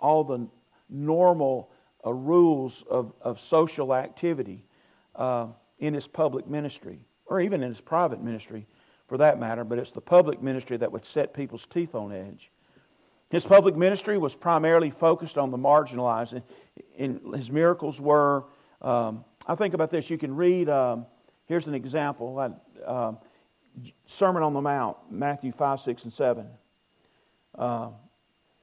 all 0.01 0.23
the 0.23 0.47
normal 0.89 1.71
uh, 2.05 2.11
rules 2.11 2.83
of, 2.89 3.13
of 3.21 3.39
social 3.39 3.95
activity 3.95 4.65
uh, 5.15 5.47
in 5.79 5.93
his 5.93 6.07
public 6.07 6.47
ministry 6.47 6.99
or 7.25 7.39
even 7.39 7.63
in 7.63 7.69
his 7.69 7.79
private 7.79 8.21
ministry 8.21 8.67
for 9.13 9.17
that 9.17 9.39
matter 9.39 9.63
but 9.63 9.77
it's 9.77 9.91
the 9.91 10.01
public 10.01 10.41
ministry 10.41 10.77
that 10.77 10.91
would 10.91 11.05
set 11.05 11.33
people's 11.33 11.67
teeth 11.67 11.93
on 11.93 12.11
edge 12.11 12.49
his 13.33 13.47
public 13.47 13.75
ministry 13.75 14.19
was 14.19 14.35
primarily 14.35 14.91
focused 14.91 15.39
on 15.39 15.49
the 15.49 15.57
marginalized. 15.57 16.43
And 16.99 17.33
his 17.33 17.49
miracles 17.49 17.99
were, 17.99 18.43
um, 18.79 19.25
I 19.47 19.55
think 19.55 19.73
about 19.73 19.89
this, 19.89 20.11
you 20.11 20.19
can 20.19 20.35
read, 20.35 20.69
um, 20.69 21.07
here's 21.47 21.65
an 21.65 21.73
example. 21.73 22.37
I, 22.37 22.51
um, 22.85 23.17
Sermon 24.05 24.43
on 24.43 24.53
the 24.53 24.61
Mount, 24.61 24.97
Matthew 25.09 25.51
5, 25.51 25.79
6, 25.79 26.03
and 26.03 26.13
7. 26.13 26.47
Uh, 27.57 27.89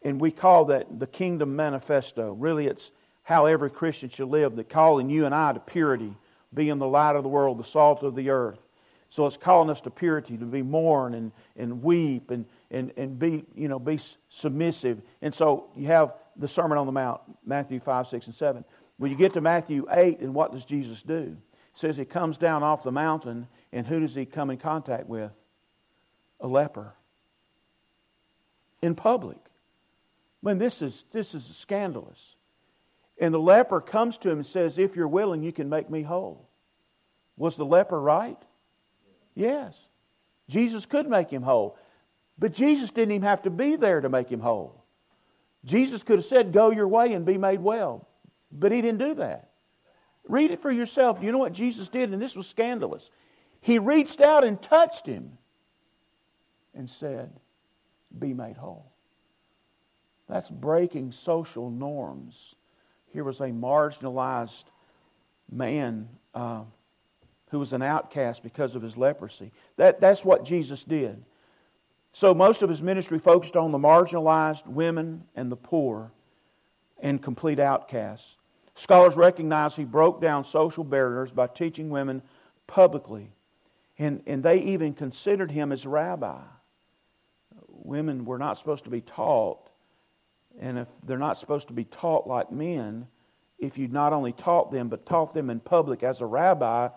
and 0.02 0.21
we 0.21 0.30
call 0.30 0.66
that 0.66 1.00
the 1.00 1.09
Kingdom 1.09 1.57
Manifesto. 1.57 2.33
Really, 2.35 2.69
it's 2.69 2.92
how 3.25 3.47
every 3.47 3.71
Christian 3.71 4.09
should 4.09 4.28
live, 4.28 4.54
the 4.54 4.62
calling 4.62 5.11
you 5.11 5.26
and 5.26 5.35
I 5.35 5.52
to 5.52 5.59
purity, 5.59 6.14
being 6.54 6.78
the 6.78 6.87
light 6.87 7.16
of 7.16 7.25
the 7.25 7.28
world, 7.28 7.59
the 7.59 7.64
salt 7.64 8.04
of 8.04 8.14
the 8.14 8.30
earth. 8.30 8.62
So 9.10 9.26
it's 9.26 9.36
calling 9.36 9.70
us 9.70 9.80
to 9.82 9.90
purity, 9.90 10.36
to 10.36 10.44
be 10.44 10.62
mourn 10.62 11.14
and, 11.14 11.32
and 11.56 11.82
weep 11.82 12.30
and, 12.30 12.46
and, 12.70 12.92
and 12.96 13.18
be, 13.18 13.44
you 13.56 13.66
know, 13.66 13.80
be 13.80 13.98
submissive. 14.28 15.02
And 15.20 15.34
so 15.34 15.68
you 15.76 15.88
have 15.88 16.14
the 16.36 16.46
Sermon 16.46 16.78
on 16.78 16.86
the 16.86 16.92
Mount, 16.92 17.20
Matthew 17.44 17.80
5, 17.80 18.06
6, 18.06 18.26
and 18.26 18.34
7. 18.34 18.64
When 18.98 19.10
you 19.10 19.16
get 19.16 19.32
to 19.34 19.40
Matthew 19.40 19.86
8, 19.90 20.20
and 20.20 20.32
what 20.32 20.52
does 20.52 20.64
Jesus 20.64 21.02
do? 21.02 21.36
It 21.52 21.78
says 21.78 21.96
he 21.96 22.04
comes 22.04 22.38
down 22.38 22.62
off 22.62 22.84
the 22.84 22.92
mountain, 22.92 23.48
and 23.72 23.86
who 23.86 23.98
does 24.00 24.14
he 24.14 24.26
come 24.26 24.48
in 24.48 24.58
contact 24.58 25.08
with? 25.08 25.32
A 26.40 26.46
leper. 26.46 26.94
In 28.80 28.94
public. 28.94 29.38
Mean, 30.42 30.58
this 30.58 30.82
is, 30.82 31.04
this 31.12 31.34
is 31.34 31.44
scandalous. 31.44 32.36
And 33.18 33.34
the 33.34 33.40
leper 33.40 33.80
comes 33.80 34.16
to 34.18 34.30
him 34.30 34.38
and 34.38 34.46
says, 34.46 34.78
If 34.78 34.96
you're 34.96 35.08
willing, 35.08 35.42
you 35.42 35.52
can 35.52 35.68
make 35.68 35.90
me 35.90 36.02
whole. 36.02 36.48
Was 37.36 37.56
the 37.56 37.66
leper 37.66 38.00
right? 38.00 38.38
Yes. 39.34 39.88
Jesus 40.49 40.87
could 40.87 41.08
make 41.08 41.30
him 41.30 41.42
whole. 41.42 41.76
But 42.38 42.52
Jesus 42.52 42.90
didn't 42.90 43.12
even 43.12 43.28
have 43.28 43.42
to 43.42 43.50
be 43.50 43.76
there 43.76 44.00
to 44.00 44.08
make 44.08 44.28
him 44.28 44.40
whole. 44.40 44.82
Jesus 45.64 46.02
could 46.02 46.16
have 46.16 46.25
said, 46.25 46.52
Go 46.52 46.70
your 46.70 46.88
way 46.88 47.12
and 47.12 47.25
be 47.25 47.38
made 47.38 47.60
well. 47.60 48.08
But 48.50 48.72
he 48.72 48.80
didn't 48.80 48.99
do 48.99 49.14
that. 49.14 49.50
Read 50.26 50.50
it 50.50 50.62
for 50.62 50.70
yourself. 50.70 51.22
You 51.22 51.32
know 51.32 51.38
what 51.38 51.52
Jesus 51.52 51.88
did? 51.88 52.12
And 52.12 52.20
this 52.20 52.37
was 52.37 52.46
scandalous. 52.46 53.10
He 53.60 53.78
reached 53.78 54.20
out 54.20 54.44
and 54.44 54.60
touched 54.60 55.06
him 55.06 55.38
and 56.75 56.88
said, 56.88 57.30
Be 58.18 58.32
made 58.32 58.56
whole. 58.56 58.90
That's 60.28 60.49
breaking 60.49 61.12
social 61.12 61.70
norms. 61.70 62.54
Here 63.12 63.25
was 63.25 63.40
a 63.40 63.49
marginalized 63.49 64.64
man 65.50 66.08
uh, 66.32 66.62
who 67.50 67.59
was 67.59 67.73
an 67.73 67.83
outcast 67.83 68.42
because 68.42 68.75
of 68.76 68.83
his 68.83 68.97
leprosy. 68.97 69.52
That, 69.76 70.00
that's 70.00 70.25
what 70.25 70.45
Jesus 70.45 70.85
did. 70.85 71.23
So 72.12 72.35
most 72.35 72.62
of 72.62 72.69
his 72.69 72.83
ministry 72.83 73.19
focused 73.19 73.57
on 73.57 73.71
the 73.73 73.78
marginalized, 73.78 74.66
women, 74.66 75.25
and 75.37 75.50
the 75.50 75.57
poor, 75.57 76.12
and 77.00 77.23
complete 77.23 77.59
outcasts. 77.59 78.37
Scholars 78.75 79.16
recognize 79.16 79.76
he 79.76 79.85
broke 79.85 80.21
down 80.21 80.45
social 80.45 80.85
barriers 80.85 81.33
by 81.33 81.47
teaching 81.47 81.90
women 81.90 82.23
publicly, 82.66 83.30
and, 83.99 84.23
and 84.26 84.42
they 84.42 84.59
even 84.59 84.95
considered 84.95 85.50
him 85.50 85.73
as 85.73 85.87
rabbi. 85.87 86.40
Women 87.69 88.25
were 88.25 88.38
not 88.38 88.59
supposed 88.59 88.85
to 88.85 88.90
be 88.90 89.00
taught, 89.00 89.71
and 90.61 90.78
if 90.78 90.88
they're 91.04 91.19
not 91.19 91.38
supposed 91.38 91.69
to 91.69 91.75
be 91.75 91.85
taught 91.85 92.26
like 92.26 92.50
men, 92.50 93.07
if 93.59 93.76
you 93.76 93.88
not 93.88 94.12
only 94.12 94.33
taught 94.33 94.71
them, 94.71 94.88
but 94.88 95.07
taught 95.07 95.35
them 95.35 95.50
in 95.50 95.61
public 95.61 96.02
as 96.02 96.21
a 96.21 96.26
rabbi, 96.26 96.88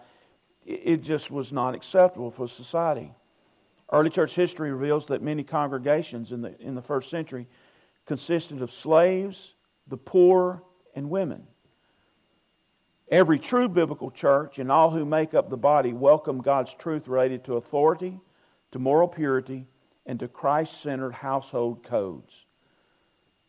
it 0.66 0.98
just 0.98 1.32
was 1.32 1.52
not 1.52 1.76
acceptable 1.76 2.32
for 2.32 2.48
society. 2.48 3.14
Early 3.92 4.10
church 4.10 4.36
history 4.36 4.72
reveals 4.72 5.08
that 5.08 5.22
many 5.22 5.44
congregations 5.44 6.32
in 6.32 6.42
the, 6.42 6.60
in 6.60 6.76
the 6.76 6.82
first 6.82 7.10
century 7.10 7.48
consisted 8.06 8.62
of 8.62 8.72
slaves, 8.72 9.54
the 9.88 9.98
poor, 9.98 10.64
and 10.96 11.10
women. 11.10 11.48
Every 13.10 13.38
true 13.38 13.70
biblical 13.70 14.10
church 14.10 14.60
and 14.60 14.72
all 14.72 14.90
who 14.90 15.06
make 15.06 15.34
up 15.34 15.50
the 15.50 15.58
body 15.58 15.94
welcome 15.94 16.42
God's 16.42 16.74
truth 16.74 17.08
related 17.08 17.44
to 17.46 17.56
authority, 17.56 18.20
to 18.72 18.80
moral 18.80 19.08
purity, 19.08 19.68
and 20.06 20.20
to 20.20 20.28
Christ 20.28 20.82
centered 20.82 21.14
household 21.14 21.84
codes. 21.84 22.46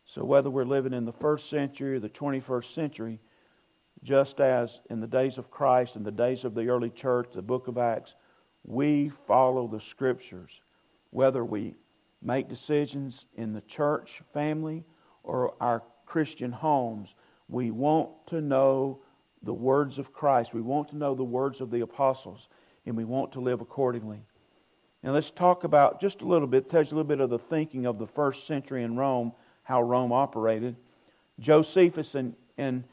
So, 0.05 0.23
whether 0.23 0.51
we're 0.51 0.65
living 0.65 0.93
in 0.93 1.05
the 1.05 1.11
first 1.11 1.49
century 1.49 1.95
or 1.95 1.99
the 1.99 2.09
21st 2.09 2.73
century, 2.73 3.19
just 4.05 4.39
as 4.39 4.81
in 4.89 4.99
the 4.99 5.07
days 5.07 5.39
of 5.39 5.49
Christ 5.49 5.95
in 5.95 6.03
the 6.03 6.11
days 6.11 6.45
of 6.45 6.53
the 6.53 6.69
early 6.69 6.91
church, 6.91 7.29
the 7.33 7.41
book 7.41 7.67
of 7.67 7.79
Acts, 7.79 8.15
we 8.63 9.09
follow 9.09 9.67
the 9.67 9.81
scriptures. 9.81 10.61
Whether 11.09 11.43
we 11.43 11.73
make 12.21 12.47
decisions 12.47 13.25
in 13.35 13.53
the 13.53 13.61
church 13.61 14.21
family 14.31 14.85
or 15.23 15.55
our 15.59 15.81
Christian 16.05 16.51
homes, 16.51 17.15
we 17.49 17.71
want 17.71 18.27
to 18.27 18.41
know 18.41 18.99
the 19.41 19.53
words 19.53 19.97
of 19.97 20.13
Christ. 20.13 20.53
We 20.53 20.61
want 20.61 20.89
to 20.89 20.97
know 20.97 21.15
the 21.15 21.23
words 21.23 21.59
of 21.59 21.71
the 21.71 21.81
apostles, 21.81 22.47
and 22.85 22.95
we 22.95 23.05
want 23.05 23.31
to 23.31 23.39
live 23.39 23.59
accordingly. 23.59 24.21
Now, 25.01 25.13
let's 25.13 25.31
talk 25.31 25.63
about 25.63 25.99
just 25.99 26.21
a 26.21 26.25
little 26.25 26.47
bit, 26.47 26.69
touch 26.69 26.91
a 26.91 26.95
little 26.95 27.03
bit 27.03 27.21
of 27.21 27.31
the 27.31 27.39
thinking 27.39 27.87
of 27.87 27.97
the 27.97 28.07
first 28.07 28.45
century 28.45 28.83
in 28.83 28.97
Rome, 28.97 29.33
how 29.63 29.81
Rome 29.81 30.11
operated. 30.11 30.75
Josephus, 31.39 32.15
and 32.15 32.83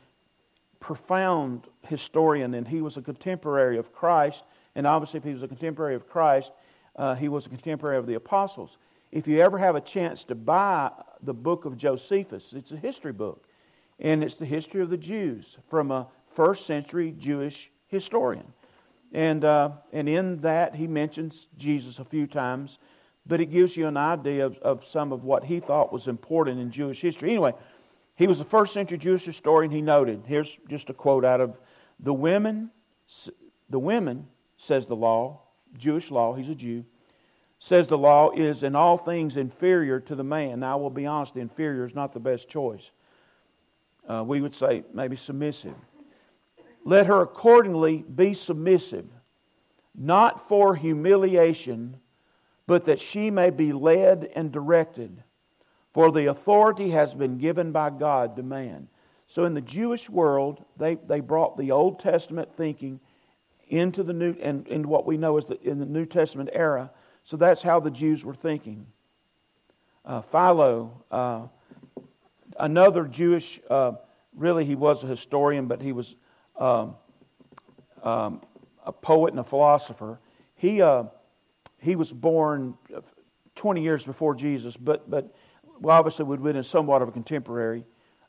profound 0.83 1.69
historian, 1.83 2.55
and 2.55 2.67
he 2.67 2.83
was 2.83 2.97
a 2.97 3.03
contemporary 3.03 3.79
of 3.79 3.93
Christ. 3.93 4.45
And 4.75 4.85
obviously, 4.85 5.19
if 5.19 5.25
he 5.25 5.33
was 5.33 5.43
a 5.43 5.49
contemporary 5.49 5.95
of 5.95 6.09
Christ, 6.09 6.53
uh, 6.97 7.15
he 7.15 7.29
was 7.29 7.47
a 7.47 7.49
contemporary 7.49 7.97
of 7.99 8.07
the 8.07 8.15
apostles. 8.15 8.79
If 9.13 9.29
you 9.29 9.41
ever 9.41 9.59
have 9.59 9.77
a 9.77 9.81
chance 9.81 10.25
to 10.25 10.35
buy 10.35 10.91
the 11.23 11.35
book 11.35 11.65
of 11.65 11.77
Josephus, 11.77 12.53
it's 12.53 12.73
a 12.73 12.77
history 12.77 13.13
book, 13.13 13.47
and 14.01 14.25
it's 14.25 14.35
the 14.35 14.45
history 14.45 14.83
of 14.83 14.91
the 14.91 14.97
Jews 14.97 15.57
from 15.71 15.93
a 15.93 16.09
first 16.27 16.67
century 16.67 17.15
Jewish 17.17 17.71
historian. 17.87 18.53
And, 19.13 19.45
uh, 19.45 19.73
and 19.93 20.09
in 20.09 20.41
that, 20.41 20.75
he 20.75 20.89
mentions 20.89 21.47
Jesus 21.57 22.01
a 22.01 22.05
few 22.05 22.27
times, 22.27 22.81
but 23.25 23.41
it 23.41 23.47
gives 23.47 23.77
you 23.77 23.87
an 23.87 23.97
idea 23.97 24.47
of, 24.47 24.59
of 24.59 24.85
some 24.85 25.13
of 25.13 25.23
what 25.23 25.45
he 25.45 25.61
thought 25.61 25.93
was 25.93 26.09
important 26.09 26.59
in 26.59 26.73
Jewish 26.73 27.01
history. 27.03 27.31
Anyway, 27.31 27.53
he 28.15 28.27
was 28.27 28.41
a 28.41 28.45
first 28.45 28.75
century 28.75 28.99
Jewish 28.99 29.25
historian. 29.25 29.71
He 29.71 29.83
noted, 29.83 30.25
here's 30.27 30.59
just 30.69 30.91
a 30.91 30.95
quote 30.95 31.25
out 31.25 31.41
of 31.41 31.59
the 31.99 32.13
women, 32.15 32.71
the 33.71 33.79
women, 33.79 34.27
says 34.57 34.87
the 34.87 34.97
law, 34.97 35.43
Jewish 35.77 36.11
law, 36.11 36.35
he's 36.35 36.49
a 36.49 36.55
Jew, 36.55 36.85
says 37.59 37.89
the 37.89 37.99
law 37.99 38.31
is 38.33 38.63
in 38.63 38.75
all 38.75 38.97
things 38.97 39.37
inferior 39.37 40.01
to 40.01 40.15
the 40.15 40.25
man. 40.25 40.61
Now, 40.61 40.73
I 40.73 40.81
will 40.81 40.91
be 40.91 41.07
honest, 41.07 41.35
the 41.35 41.41
inferior 41.41 41.85
is 41.85 41.95
not 41.95 42.13
the 42.13 42.21
best 42.21 42.49
choice. 42.49 42.91
Uh, 44.09 44.25
we 44.27 44.41
would 44.41 44.55
say 44.55 44.85
maybe 44.93 45.17
submissive. 45.17 45.77
Let 46.85 47.07
her 47.07 47.23
accordingly 47.23 47.99
be 48.03 48.35
submissive, 48.35 49.13
not 49.95 50.49
for 50.49 50.75
humiliation, 50.75 51.99
but 52.67 52.85
that 52.87 52.99
she 52.99 53.31
may 53.31 53.51
be 53.51 53.73
led 53.73 54.29
and 54.35 54.51
directed. 54.51 55.23
For 55.93 56.11
the 56.11 56.27
authority 56.27 56.91
has 56.91 57.15
been 57.15 57.39
given 57.39 57.73
by 57.73 57.91
God 57.91 58.37
to 58.37 58.43
man. 58.43 58.89
So 59.27 59.45
in 59.45 59.55
the 59.55 59.61
Jewish 59.61 60.09
world, 60.11 60.65
they, 60.77 60.95
they 60.95 61.21
brought 61.21 61.57
the 61.57 61.71
Old 61.71 61.99
Testament 61.99 62.55
thinking 62.55 63.01
into 63.69 64.03
the 64.03 64.13
New 64.13 64.37
and 64.43 64.67
into 64.69 64.89
what 64.89 65.07
we 65.07 65.17
know 65.17 65.39
as 65.39 65.47
the, 65.47 65.61
in 65.63 65.79
the 65.79 65.87
New 65.87 66.07
Testament 66.07 66.51
era. 66.53 66.91
So 67.25 67.37
that's 67.37 67.63
how 67.63 67.81
the 67.81 67.91
Jews 67.91 68.25
were 68.25 68.35
thinking. 68.35 68.87
Uh, 70.05 70.21
Philo, 70.21 71.05
uh, 71.11 71.47
another 72.59 73.05
Jewish, 73.05 73.61
uh, 73.71 73.93
really 74.37 74.65
he 74.65 74.75
was 74.75 75.05
a 75.05 75.07
historian, 75.07 75.67
but 75.67 75.81
he 75.81 75.93
was 75.93 76.17
um, 76.59 76.97
um, 78.03 78.43
a 78.85 78.93
poet 78.93 79.33
and 79.33 79.41
a 79.41 79.45
philosopher. 79.45 80.19
He, 80.57 80.83
uh, 80.83 81.05
he 81.79 81.97
was 81.97 82.13
born 82.13 82.75
20 83.55 83.83
years 83.83 84.05
before 84.05 84.35
Jesus, 84.35 84.77
but, 84.77 85.09
but 85.09 85.35
obviously 85.91 86.25
would 86.25 86.39
have 86.39 86.45
been 86.45 86.57
in 86.57 86.65
somewhat 86.65 87.03
of 87.03 87.09
a 87.09 87.13
contemporary, 87.13 87.85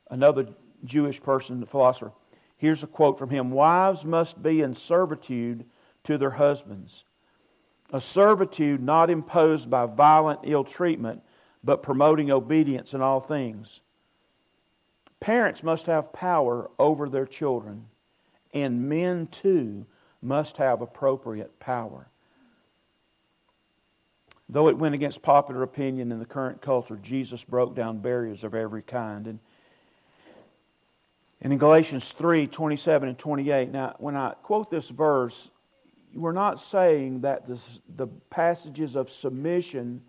another 0.10 0.48
Jewish 0.84 1.22
person, 1.22 1.66
philosopher. 1.66 2.12
Here's 2.58 2.84
a 2.84 2.88
quote 2.88 3.18
from 3.20 3.30
him 3.30 3.52
Wives 3.52 4.06
must 4.06 4.42
be 4.42 4.62
in 4.62 4.74
servitude 4.74 5.66
to 6.04 6.18
their 6.18 6.32
husbands, 6.32 7.06
a 7.92 8.02
servitude 8.02 8.82
not 8.82 9.10
imposed 9.10 9.70
by 9.70 9.86
violent 9.86 10.42
ill 10.44 10.64
treatment, 10.64 11.22
but 11.64 11.84
promoting 11.84 12.32
obedience 12.32 12.94
in 12.94 13.02
all 13.02 13.20
things. 13.20 13.82
Parents 15.20 15.64
must 15.64 15.86
have 15.86 16.12
power 16.12 16.70
over 16.78 17.08
their 17.08 17.26
children 17.26 17.86
and 18.54 18.88
men 18.88 19.28
too 19.28 19.86
must 20.22 20.58
have 20.58 20.82
appropriate 20.82 21.60
power. 21.60 22.10
Though 24.54 24.68
it 24.68 24.78
went 24.78 24.94
against 24.94 25.24
popular 25.24 25.64
opinion 25.64 26.12
in 26.12 26.20
the 26.20 26.28
current 26.28 26.62
culture, 26.62 26.96
Jesus 27.02 27.44
broke 27.44 27.74
down 27.74 27.98
barriers 27.98 28.44
of 28.44 28.54
every 28.54 28.84
kind. 28.84 29.26
And, 29.26 29.40
and 31.42 31.52
in 31.52 31.58
Galatians 31.58 32.12
3 32.12 32.46
27 32.46 33.10
and 33.10 33.18
28, 33.18 33.72
now, 33.72 33.96
when 33.98 34.16
I 34.16 34.36
quote 34.44 34.70
this 34.70 34.90
verse, 34.90 35.50
we're 36.14 36.34
not 36.34 36.62
saying 36.62 37.22
that 37.22 37.48
this, 37.48 37.82
the 37.96 38.06
passages 38.30 38.96
of 38.96 39.10
submission 39.10 40.04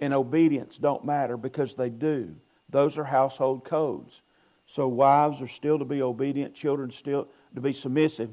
and 0.00 0.14
obedience 0.14 0.78
don't 0.78 1.04
matter 1.04 1.36
because 1.36 1.74
they 1.74 1.90
do. 1.90 2.34
Those 2.70 2.96
are 2.96 3.04
household 3.04 3.66
codes. 3.66 4.22
So 4.64 4.88
wives 4.88 5.42
are 5.42 5.46
still 5.46 5.78
to 5.78 5.84
be 5.84 6.00
obedient, 6.00 6.54
children 6.54 6.90
still 6.90 7.28
to 7.54 7.60
be 7.60 7.74
submissive. 7.74 8.30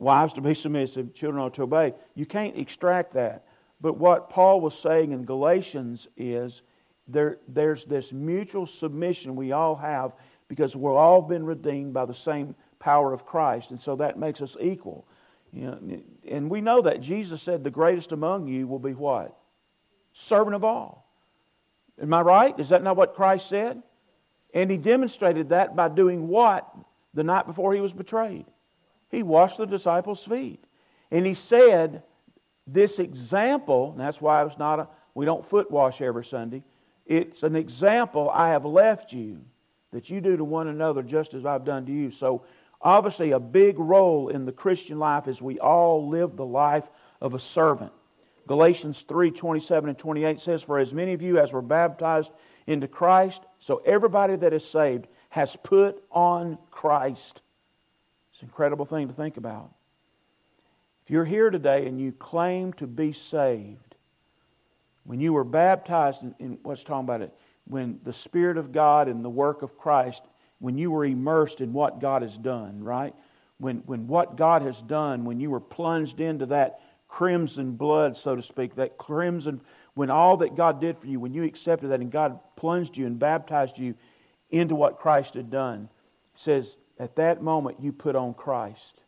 wives 0.00 0.32
to 0.32 0.40
be 0.40 0.54
submissive, 0.54 1.14
children 1.14 1.40
ought 1.40 1.54
to 1.54 1.62
obey. 1.62 1.94
You 2.16 2.26
can't 2.26 2.58
extract 2.58 3.12
that. 3.12 3.44
But 3.80 3.98
what 3.98 4.30
Paul 4.30 4.60
was 4.60 4.78
saying 4.78 5.12
in 5.12 5.24
Galatians 5.24 6.08
is 6.16 6.62
there, 7.08 7.38
there's 7.46 7.84
this 7.84 8.12
mutual 8.12 8.66
submission 8.66 9.36
we 9.36 9.52
all 9.52 9.76
have 9.76 10.12
because 10.48 10.74
we've 10.74 10.92
all 10.92 11.22
been 11.22 11.44
redeemed 11.44 11.92
by 11.92 12.04
the 12.04 12.14
same 12.14 12.54
power 12.78 13.12
of 13.12 13.26
Christ, 13.26 13.70
and 13.70 13.80
so 13.80 13.96
that 13.96 14.18
makes 14.18 14.40
us 14.40 14.56
equal. 14.60 15.06
You 15.52 15.66
know, 15.66 16.00
and 16.28 16.50
we 16.50 16.60
know 16.60 16.82
that 16.82 17.00
Jesus 17.00 17.42
said, 17.42 17.64
"The 17.64 17.70
greatest 17.70 18.12
among 18.12 18.46
you 18.46 18.66
will 18.66 18.78
be 18.78 18.92
what? 18.92 19.36
Servant 20.12 20.54
of 20.54 20.64
all." 20.64 21.06
Am 22.00 22.12
I 22.12 22.20
right? 22.20 22.58
Is 22.60 22.68
that 22.68 22.82
not 22.82 22.96
what 22.96 23.14
Christ 23.14 23.48
said? 23.48 23.82
And 24.52 24.70
he 24.70 24.76
demonstrated 24.76 25.48
that 25.50 25.74
by 25.74 25.88
doing 25.88 26.28
what 26.28 26.68
the 27.14 27.24
night 27.24 27.46
before 27.46 27.72
he 27.72 27.80
was 27.80 27.92
betrayed? 27.92 28.46
He 29.08 29.22
washed 29.22 29.58
the 29.58 29.66
disciples' 29.66 30.24
feet. 30.24 30.62
And 31.10 31.24
he 31.24 31.34
said, 31.34 32.02
This 32.66 32.98
example, 32.98 33.92
and 33.92 34.00
that's 34.00 34.20
why 34.20 34.44
it's 34.44 34.58
not 34.58 34.80
a, 34.80 34.88
we 35.14 35.24
don't 35.24 35.44
foot 35.44 35.70
wash 35.70 36.00
every 36.00 36.24
Sunday. 36.24 36.64
It's 37.06 37.42
an 37.42 37.54
example 37.54 38.28
I 38.28 38.48
have 38.48 38.64
left 38.64 39.12
you 39.12 39.44
that 39.92 40.10
you 40.10 40.20
do 40.20 40.36
to 40.36 40.44
one 40.44 40.68
another 40.68 41.02
just 41.02 41.34
as 41.34 41.46
I've 41.46 41.64
done 41.64 41.86
to 41.86 41.92
you. 41.92 42.10
So, 42.10 42.42
obviously, 42.82 43.30
a 43.30 43.40
big 43.40 43.78
role 43.78 44.28
in 44.28 44.44
the 44.44 44.52
Christian 44.52 44.98
life 44.98 45.28
is 45.28 45.40
we 45.40 45.60
all 45.60 46.08
live 46.08 46.36
the 46.36 46.44
life 46.44 46.88
of 47.20 47.34
a 47.34 47.38
servant. 47.38 47.92
Galatians 48.46 49.02
3 49.02 49.30
27 49.30 49.88
and 49.88 49.98
28 49.98 50.40
says, 50.40 50.62
For 50.62 50.78
as 50.78 50.92
many 50.92 51.12
of 51.12 51.22
you 51.22 51.38
as 51.38 51.52
were 51.52 51.62
baptized 51.62 52.32
into 52.66 52.88
Christ, 52.88 53.44
so 53.58 53.82
everybody 53.84 54.36
that 54.36 54.52
is 54.52 54.64
saved 54.68 55.06
has 55.30 55.56
put 55.56 56.02
on 56.10 56.58
Christ. 56.70 57.42
It's 58.32 58.42
an 58.42 58.48
incredible 58.48 58.84
thing 58.84 59.08
to 59.08 59.14
think 59.14 59.36
about. 59.36 59.70
If 61.06 61.12
you're 61.12 61.24
here 61.24 61.50
today 61.50 61.86
and 61.86 62.00
you 62.00 62.10
claim 62.10 62.72
to 62.74 62.86
be 62.88 63.12
saved, 63.12 63.94
when 65.04 65.20
you 65.20 65.32
were 65.32 65.44
baptized 65.44 66.24
in, 66.24 66.34
in 66.40 66.58
what's 66.64 66.82
talking 66.82 67.04
about 67.04 67.22
it, 67.22 67.32
when 67.68 68.00
the 68.02 68.12
Spirit 68.12 68.56
of 68.56 68.72
God 68.72 69.06
and 69.06 69.24
the 69.24 69.30
work 69.30 69.62
of 69.62 69.78
Christ, 69.78 70.24
when 70.58 70.76
you 70.76 70.90
were 70.90 71.04
immersed 71.04 71.60
in 71.60 71.72
what 71.72 72.00
God 72.00 72.22
has 72.22 72.36
done, 72.36 72.82
right? 72.82 73.14
When, 73.58 73.84
when 73.86 74.08
what 74.08 74.34
God 74.34 74.62
has 74.62 74.82
done, 74.82 75.24
when 75.24 75.38
you 75.38 75.48
were 75.48 75.60
plunged 75.60 76.18
into 76.18 76.46
that 76.46 76.80
crimson 77.06 77.76
blood, 77.76 78.16
so 78.16 78.34
to 78.34 78.42
speak, 78.42 78.74
that 78.74 78.98
crimson, 78.98 79.60
when 79.94 80.10
all 80.10 80.38
that 80.38 80.56
God 80.56 80.80
did 80.80 80.98
for 80.98 81.06
you, 81.06 81.20
when 81.20 81.32
you 81.32 81.44
accepted 81.44 81.92
that 81.92 82.00
and 82.00 82.10
God 82.10 82.40
plunged 82.56 82.96
you 82.96 83.06
and 83.06 83.16
baptized 83.16 83.78
you 83.78 83.94
into 84.50 84.74
what 84.74 84.98
Christ 84.98 85.34
had 85.34 85.52
done, 85.52 85.88
says, 86.34 86.76
at 86.98 87.14
that 87.14 87.44
moment 87.44 87.78
you 87.80 87.92
put 87.92 88.16
on 88.16 88.34
Christ. 88.34 89.02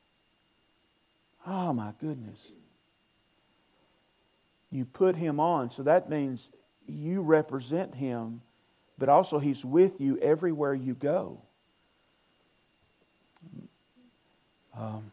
Oh 1.48 1.72
my 1.72 1.92
goodness. 1.98 2.52
You 4.70 4.84
put 4.84 5.16
him 5.16 5.40
on. 5.40 5.70
So 5.70 5.82
that 5.84 6.10
means 6.10 6.50
you 6.86 7.22
represent 7.22 7.94
him, 7.94 8.42
but 8.98 9.08
also 9.08 9.38
he's 9.38 9.64
with 9.64 9.98
you 9.98 10.18
everywhere 10.18 10.74
you 10.74 10.92
go. 10.92 11.40
Um, 14.76 15.10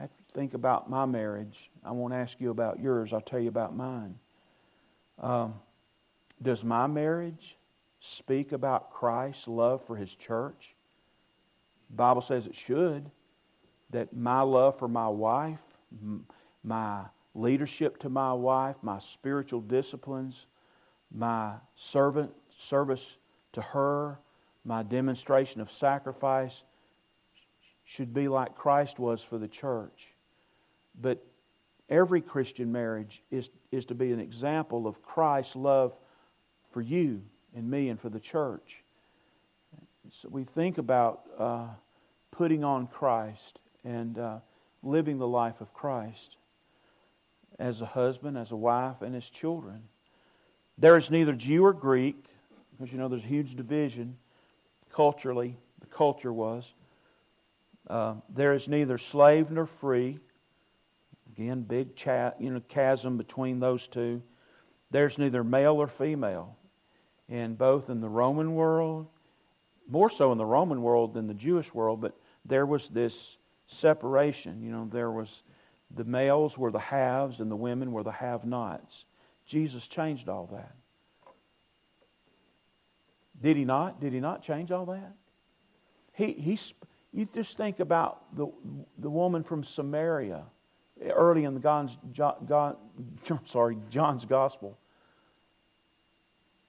I 0.00 0.08
think 0.32 0.54
about 0.54 0.90
my 0.90 1.06
marriage. 1.06 1.70
I 1.84 1.92
won't 1.92 2.12
ask 2.12 2.40
you 2.40 2.50
about 2.50 2.80
yours, 2.80 3.12
I'll 3.12 3.20
tell 3.20 3.38
you 3.38 3.48
about 3.48 3.76
mine. 3.76 4.18
Um, 5.20 5.54
does 6.42 6.64
my 6.64 6.88
marriage 6.88 7.56
speak 8.00 8.50
about 8.50 8.90
Christ's 8.90 9.46
love 9.46 9.84
for 9.84 9.94
his 9.94 10.14
church? 10.16 10.74
The 11.90 11.96
Bible 11.96 12.22
says 12.22 12.48
it 12.48 12.56
should. 12.56 13.10
That 13.90 14.14
my 14.14 14.40
love 14.40 14.78
for 14.78 14.88
my 14.88 15.08
wife, 15.08 15.62
my 16.62 17.04
leadership 17.34 17.98
to 18.00 18.08
my 18.08 18.32
wife, 18.32 18.76
my 18.82 18.98
spiritual 18.98 19.60
disciplines, 19.60 20.46
my 21.12 21.54
servant 21.76 22.32
service 22.56 23.18
to 23.52 23.60
her, 23.60 24.18
my 24.64 24.82
demonstration 24.82 25.60
of 25.60 25.70
sacrifice 25.70 26.62
should 27.84 28.14
be 28.14 28.28
like 28.28 28.54
Christ 28.54 28.98
was 28.98 29.22
for 29.22 29.38
the 29.38 29.48
church. 29.48 30.08
But 31.00 31.24
every 31.88 32.20
Christian 32.20 32.72
marriage 32.72 33.22
is, 33.30 33.50
is 33.70 33.84
to 33.86 33.94
be 33.94 34.12
an 34.12 34.20
example 34.20 34.86
of 34.86 35.02
Christ's 35.02 35.56
love 35.56 35.98
for 36.70 36.80
you 36.80 37.22
and 37.54 37.70
me 37.70 37.88
and 37.90 38.00
for 38.00 38.08
the 38.08 38.20
church. 38.20 38.82
So 40.10 40.28
we 40.30 40.44
think 40.44 40.78
about 40.78 41.22
uh, 41.38 41.68
putting 42.30 42.64
on 42.64 42.86
Christ 42.86 43.60
and 43.84 44.18
uh, 44.18 44.38
living 44.82 45.18
the 45.18 45.28
life 45.28 45.60
of 45.60 45.72
Christ 45.72 46.36
as 47.58 47.80
a 47.80 47.86
husband, 47.86 48.36
as 48.36 48.52
a 48.52 48.56
wife, 48.56 49.02
and 49.02 49.14
as 49.14 49.28
children. 49.30 49.84
There 50.76 50.96
is 50.96 51.10
neither 51.10 51.32
Jew 51.32 51.64
or 51.64 51.72
Greek, 51.72 52.24
because 52.72 52.92
you 52.92 52.98
know 52.98 53.08
there's 53.08 53.24
a 53.24 53.28
huge 53.28 53.54
division 53.54 54.16
culturally, 54.94 55.56
the 55.80 55.86
culture 55.86 56.32
was. 56.32 56.74
Uh, 57.88 58.14
there 58.28 58.54
is 58.54 58.68
neither 58.68 58.96
slave 58.96 59.50
nor 59.50 59.66
free. 59.66 60.18
Again, 61.32 61.62
big 61.62 61.96
chat, 61.96 62.36
you 62.40 62.50
know, 62.50 62.60
chasm 62.68 63.18
between 63.18 63.60
those 63.60 63.88
two. 63.88 64.22
There's 64.90 65.18
neither 65.18 65.42
male 65.42 65.74
or 65.74 65.88
female. 65.88 66.56
And 67.28 67.58
both 67.58 67.90
in 67.90 68.00
the 68.00 68.08
Roman 68.08 68.54
world, 68.54 69.08
more 69.88 70.08
so 70.08 70.30
in 70.30 70.38
the 70.38 70.46
Roman 70.46 70.82
world 70.82 71.14
than 71.14 71.26
the 71.26 71.34
Jewish 71.34 71.74
world, 71.74 72.00
but 72.00 72.16
there 72.44 72.64
was 72.64 72.88
this 72.88 73.36
separation. 73.66 74.62
You 74.62 74.70
know, 74.70 74.88
there 74.90 75.10
was 75.10 75.42
the 75.94 76.04
males 76.04 76.58
were 76.58 76.70
the 76.70 76.78
haves 76.78 77.40
and 77.40 77.50
the 77.50 77.56
women 77.56 77.92
were 77.92 78.02
the 78.02 78.12
have 78.12 78.44
nots. 78.44 79.06
Jesus 79.46 79.86
changed 79.86 80.28
all 80.28 80.46
that. 80.52 80.74
Did 83.40 83.56
he 83.56 83.64
not? 83.64 84.00
Did 84.00 84.12
he 84.12 84.20
not 84.20 84.42
change 84.42 84.72
all 84.72 84.86
that? 84.86 85.14
He, 86.12 86.32
he, 86.32 86.58
you 87.12 87.28
just 87.34 87.56
think 87.56 87.80
about 87.80 88.34
the, 88.36 88.46
the 88.98 89.10
woman 89.10 89.42
from 89.42 89.64
Samaria 89.64 90.44
early 91.10 91.44
in 91.44 91.54
the 91.54 91.60
God's, 91.60 91.98
God, 92.16 92.76
sorry, 93.44 93.76
John's 93.90 94.24
gospel. 94.24 94.78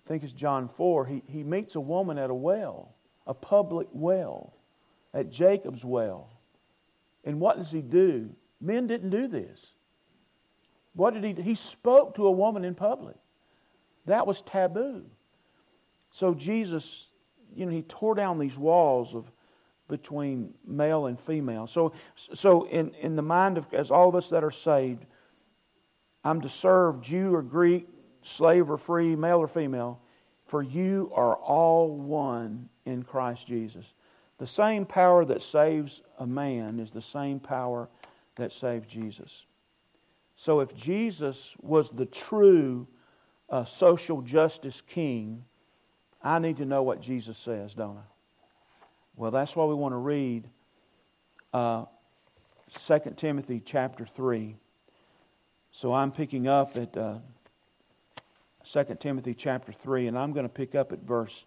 I 0.05 0.07
think 0.07 0.23
it's 0.23 0.33
John 0.33 0.67
4. 0.67 1.05
He, 1.05 1.23
he 1.27 1.43
meets 1.43 1.75
a 1.75 1.79
woman 1.79 2.17
at 2.17 2.29
a 2.29 2.33
well, 2.33 2.95
a 3.25 3.33
public 3.33 3.87
well 3.91 4.53
at 5.13 5.31
Jacob's 5.31 5.85
well. 5.85 6.29
And 7.25 7.39
what 7.39 7.57
does 7.57 7.71
he 7.71 7.81
do? 7.81 8.29
Men 8.61 8.87
didn't 8.87 9.09
do 9.09 9.27
this. 9.27 9.73
What 10.93 11.13
did 11.13 11.23
he 11.23 11.33
do? 11.33 11.41
He 11.41 11.55
spoke 11.55 12.15
to 12.15 12.27
a 12.27 12.31
woman 12.31 12.63
in 12.63 12.75
public. 12.75 13.17
That 14.05 14.25
was 14.27 14.41
taboo. 14.41 15.05
So 16.11 16.33
Jesus, 16.33 17.09
you 17.53 17.65
know, 17.65 17.71
he 17.71 17.81
tore 17.81 18.15
down 18.15 18.39
these 18.39 18.57
walls 18.57 19.13
of 19.13 19.29
between 19.87 20.53
male 20.65 21.07
and 21.07 21.19
female. 21.19 21.67
So, 21.67 21.93
so 22.15 22.67
in, 22.67 22.93
in 22.95 23.15
the 23.15 23.21
mind 23.21 23.57
of 23.57 23.71
as 23.73 23.91
all 23.91 24.09
of 24.09 24.15
us 24.15 24.29
that 24.29 24.43
are 24.43 24.51
saved, 24.51 25.05
I'm 26.23 26.41
to 26.41 26.49
serve 26.49 27.01
Jew 27.01 27.35
or 27.35 27.41
Greek, 27.41 27.87
slave 28.23 28.71
or 28.71 28.77
free, 28.77 29.15
male 29.15 29.37
or 29.37 29.47
female, 29.47 30.01
for 30.45 30.63
you 30.63 31.11
are 31.13 31.35
all 31.35 31.97
one 31.97 32.69
in 32.85 33.03
Christ 33.03 33.47
Jesus. 33.47 33.93
The 34.37 34.47
same 34.47 34.85
power 34.85 35.23
that 35.25 35.41
saves 35.41 36.01
a 36.19 36.27
man 36.27 36.79
is 36.79 36.91
the 36.91 37.01
same 37.01 37.39
power 37.39 37.89
that 38.35 38.51
saved 38.51 38.89
Jesus. 38.89 39.45
So 40.35 40.59
if 40.59 40.75
Jesus 40.75 41.55
was 41.61 41.91
the 41.91 42.05
true 42.05 42.87
uh, 43.49 43.63
social 43.63 44.21
justice 44.21 44.81
king, 44.81 45.45
I 46.21 46.39
need 46.39 46.57
to 46.57 46.65
know 46.65 46.83
what 46.83 47.01
Jesus 47.01 47.37
says, 47.37 47.73
don't 47.73 47.97
I? 47.97 48.01
Well, 49.15 49.31
that's 49.31 49.55
why 49.55 49.63
we 49.63 49.75
want 49.75 49.93
to 49.93 49.97
read 49.97 50.43
uh, 51.53 51.85
2 52.73 52.99
Timothy 53.15 53.61
chapter 53.63 54.05
3. 54.05 54.57
So 55.71 55.93
I'm 55.93 56.11
picking 56.11 56.47
up 56.47 56.75
at 56.75 56.97
uh, 56.97 57.19
2 58.65 58.97
Timothy 58.99 59.33
chapter 59.33 59.71
3, 59.71 60.07
and 60.07 60.17
I'm 60.17 60.33
going 60.33 60.45
to 60.45 60.53
pick 60.53 60.75
up 60.75 60.91
at 60.91 60.99
verse, 60.99 61.45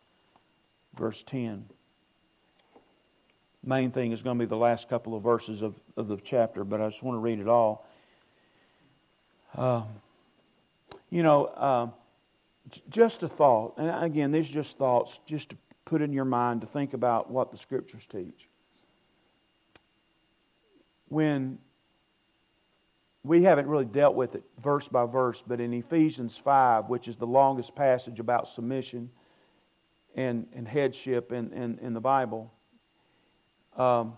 verse 0.94 1.22
10 1.24 1.66
main 3.64 3.90
thing 3.90 4.12
is 4.12 4.23
going 4.23 4.38
to 4.38 4.44
be 4.44 4.49
the 4.49 4.57
last 4.57 4.88
couple 4.88 5.14
of 5.14 5.23
verses 5.23 5.62
of, 5.62 5.75
of 5.97 6.09
the 6.09 6.16
chapter, 6.16 6.64
but 6.64 6.81
I 6.81 6.88
just 6.88 7.03
want 7.03 7.16
to 7.16 7.21
read 7.21 7.40
it 7.40 7.49
all. 7.49 7.87
Uh, 9.57 9.83
you 11.11 11.23
know, 11.23 11.47
uh, 11.47 11.88
just 12.90 13.23
a 13.23 13.29
thought, 13.29 13.79
and 13.79 14.05
again, 14.05 14.31
these 14.31 14.51
are 14.51 14.55
just 14.55 14.77
thoughts 14.77 15.21
just 15.27 15.51
to 15.51 15.57
put 15.85 16.03
in 16.03 16.12
your 16.12 16.25
mind 16.25 16.61
to 16.61 16.66
think 16.66 16.92
about 16.92 17.31
what 17.31 17.51
the 17.51 17.57
scriptures 17.57 18.07
teach. 18.07 18.49
When 21.09 21.59
we 23.25 23.42
haven't 23.42 23.66
really 23.66 23.87
dealt 23.87 24.14
with 24.14 24.35
it 24.35 24.44
verse 24.59 24.87
by 24.87 25.07
verse, 25.07 25.42
but 25.47 25.61
in 25.61 25.73
Ephesians 25.73 26.37
5, 26.37 26.88
which 26.88 27.09
is 27.09 27.16
the 27.16 27.27
longest 27.27 27.75
passage 27.75 28.21
about 28.21 28.49
submission 28.49 29.11
and, 30.14 30.47
and 30.55 30.68
headship 30.68 31.33
in, 31.33 31.53
in, 31.53 31.79
in 31.81 31.94
the 31.94 32.01
Bible, 32.01 32.53
um, 33.79 34.14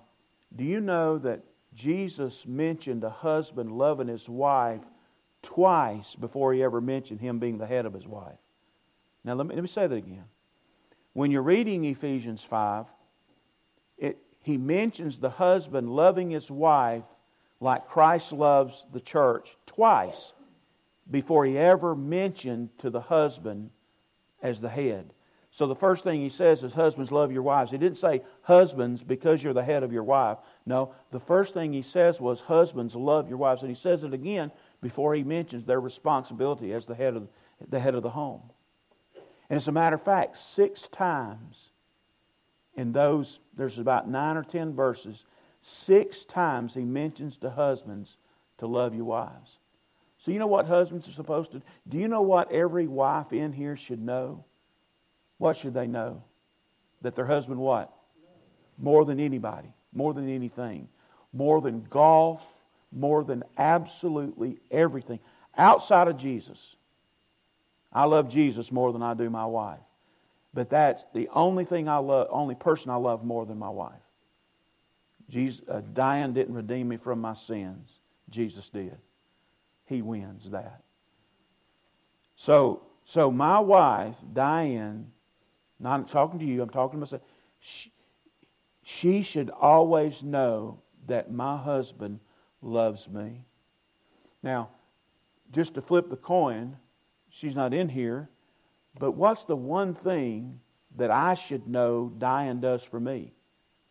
do 0.55 0.64
you 0.64 0.81
know 0.81 1.18
that 1.18 1.42
Jesus 1.75 2.46
mentioned 2.46 3.05
a 3.05 3.11
husband 3.11 3.73
loving 3.73 4.09
his 4.09 4.29
wife 4.29 4.83
twice 5.42 6.14
before 6.16 6.53
he 6.53 6.62
ever 6.62 6.81
mentioned 6.81 7.20
him 7.20 7.38
being 7.38 7.59
the 7.59 7.66
head 7.66 7.87
of 7.87 7.94
his 7.94 8.07
wife. 8.07 8.38
Now, 9.25 9.35
let 9.35 9.46
me, 9.46 9.55
let 9.55 9.62
me 9.62 9.68
say 9.68 9.87
that 9.87 9.94
again. 9.94 10.25
When 11.12 11.31
you're 11.31 11.42
reading 11.42 11.85
Ephesians 11.85 12.42
5, 12.42 12.87
it, 13.99 14.18
he 14.42 14.57
mentions 14.57 15.18
the 15.18 15.31
husband 15.31 15.90
loving 15.90 16.31
his 16.31 16.51
wife 16.51 17.05
like 17.61 17.88
Christ 17.88 18.33
loves 18.33 18.87
the 18.92 19.01
church 19.01 19.57
twice 19.66 20.33
before 21.11 21.44
he 21.44 21.59
ever 21.59 21.94
mentioned 21.94 22.70
to 22.79 22.90
the 22.90 23.01
husband 23.01 23.70
as 24.42 24.61
the 24.61 24.68
head. 24.68 25.12
So 25.52 25.66
the 25.66 25.74
first 25.74 26.04
thing 26.04 26.20
he 26.20 26.28
says 26.28 26.62
is, 26.62 26.74
Husbands, 26.74 27.10
love 27.10 27.32
your 27.32 27.42
wives. 27.42 27.72
He 27.72 27.78
didn't 27.78 27.98
say, 27.98 28.22
Husbands, 28.42 29.02
because 29.02 29.42
you're 29.42 29.52
the 29.52 29.64
head 29.64 29.82
of 29.82 29.92
your 29.92 30.04
wife. 30.04 30.38
No, 30.64 30.94
the 31.10 31.18
first 31.18 31.54
thing 31.54 31.72
he 31.72 31.82
says 31.82 32.20
was, 32.20 32.40
Husbands, 32.40 32.94
love 32.94 33.28
your 33.28 33.38
wives. 33.38 33.62
And 33.62 33.70
he 33.70 33.74
says 33.74 34.04
it 34.04 34.14
again 34.14 34.52
before 34.80 35.14
he 35.14 35.24
mentions 35.24 35.64
their 35.64 35.80
responsibility 35.80 36.72
as 36.72 36.86
the 36.86 36.94
head 36.94 37.16
of 37.16 37.28
the, 37.68 37.80
head 37.80 37.96
of 37.96 38.04
the 38.04 38.10
home. 38.10 38.42
And 39.48 39.56
as 39.56 39.66
a 39.66 39.72
matter 39.72 39.96
of 39.96 40.02
fact, 40.02 40.36
six 40.36 40.86
times 40.86 41.72
in 42.74 42.92
those, 42.92 43.40
there's 43.56 43.80
about 43.80 44.08
nine 44.08 44.36
or 44.36 44.44
ten 44.44 44.72
verses, 44.72 45.24
six 45.60 46.24
times 46.24 46.74
he 46.74 46.84
mentions 46.84 47.36
to 47.38 47.50
husbands 47.50 48.16
to 48.58 48.68
love 48.68 48.94
your 48.94 49.04
wives. 49.04 49.58
So, 50.18 50.30
you 50.30 50.38
know 50.38 50.46
what 50.46 50.66
husbands 50.66 51.08
are 51.08 51.12
supposed 51.12 51.52
to 51.52 51.62
do? 51.88 51.98
you 51.98 52.06
know 52.06 52.22
what 52.22 52.52
every 52.52 52.86
wife 52.86 53.32
in 53.32 53.52
here 53.52 53.74
should 53.74 54.00
know? 54.00 54.44
What 55.40 55.57
should 55.57 55.72
they 55.72 55.87
know? 55.87 56.22
That 57.00 57.14
their 57.14 57.24
husband 57.24 57.61
what? 57.61 57.90
More 58.76 59.07
than 59.07 59.18
anybody, 59.18 59.72
more 59.90 60.12
than 60.12 60.29
anything, 60.29 60.87
more 61.33 61.62
than 61.62 61.81
golf, 61.88 62.46
more 62.92 63.24
than 63.24 63.42
absolutely 63.57 64.59
everything. 64.70 65.18
Outside 65.57 66.09
of 66.09 66.18
Jesus, 66.18 66.76
I 67.90 68.05
love 68.05 68.29
Jesus 68.29 68.70
more 68.70 68.92
than 68.92 69.03
I 69.03 69.14
do 69.14 69.31
my 69.31 69.46
wife. 69.46 69.81
But 70.53 70.68
that's 70.68 71.07
the 71.14 71.31
only 71.33 71.64
thing 71.64 71.88
I 71.88 71.96
love, 71.96 72.29
only 72.31 72.55
person 72.55 72.90
I 72.90 72.96
love 72.96 73.24
more 73.24 73.46
than 73.46 73.59
my 73.59 73.70
wife. 73.70 73.94
Jesus, 75.31 75.62
uh, 75.66 75.81
Diane 75.94 76.35
didn't 76.35 76.55
redeem 76.55 76.87
me 76.88 76.98
from 76.98 77.18
my 77.18 77.33
sins. 77.33 77.98
Jesus 78.29 78.68
did. 78.68 78.98
He 79.87 80.03
wins 80.03 80.50
that. 80.50 80.83
So, 82.37 82.83
so 83.07 83.31
my 83.31 83.59
wife, 83.59 84.16
Diane, 84.35 85.12
not 85.81 86.11
talking 86.11 86.38
to 86.38 86.45
you, 86.45 86.62
I'm 86.62 86.71
talking 86.71 86.99
to 86.99 87.01
myself. 87.01 87.23
She, 87.59 87.90
she 88.83 89.23
should 89.23 89.51
always 89.51 90.23
know 90.23 90.81
that 91.07 91.33
my 91.33 91.57
husband 91.57 92.21
loves 92.62 93.09
me. 93.09 93.45
Now, 94.43 94.71
just 95.51 95.75
to 95.75 95.81
flip 95.81 96.11
the 96.11 96.16
coin, 96.16 96.77
she's 97.29 97.57
not 97.57 97.75
in 97.75 97.88
here, 97.88 98.29
but 98.99 99.12
what's 99.12 99.45
the 99.45 99.57
one 99.57 99.95
thing 99.95 100.61
that 100.97 101.11
I 101.11 101.35
should 101.35 101.66
know 101.66 102.12
Diane 102.16 102.61
does 102.61 102.83
for 102.83 103.01
me? 103.01 103.33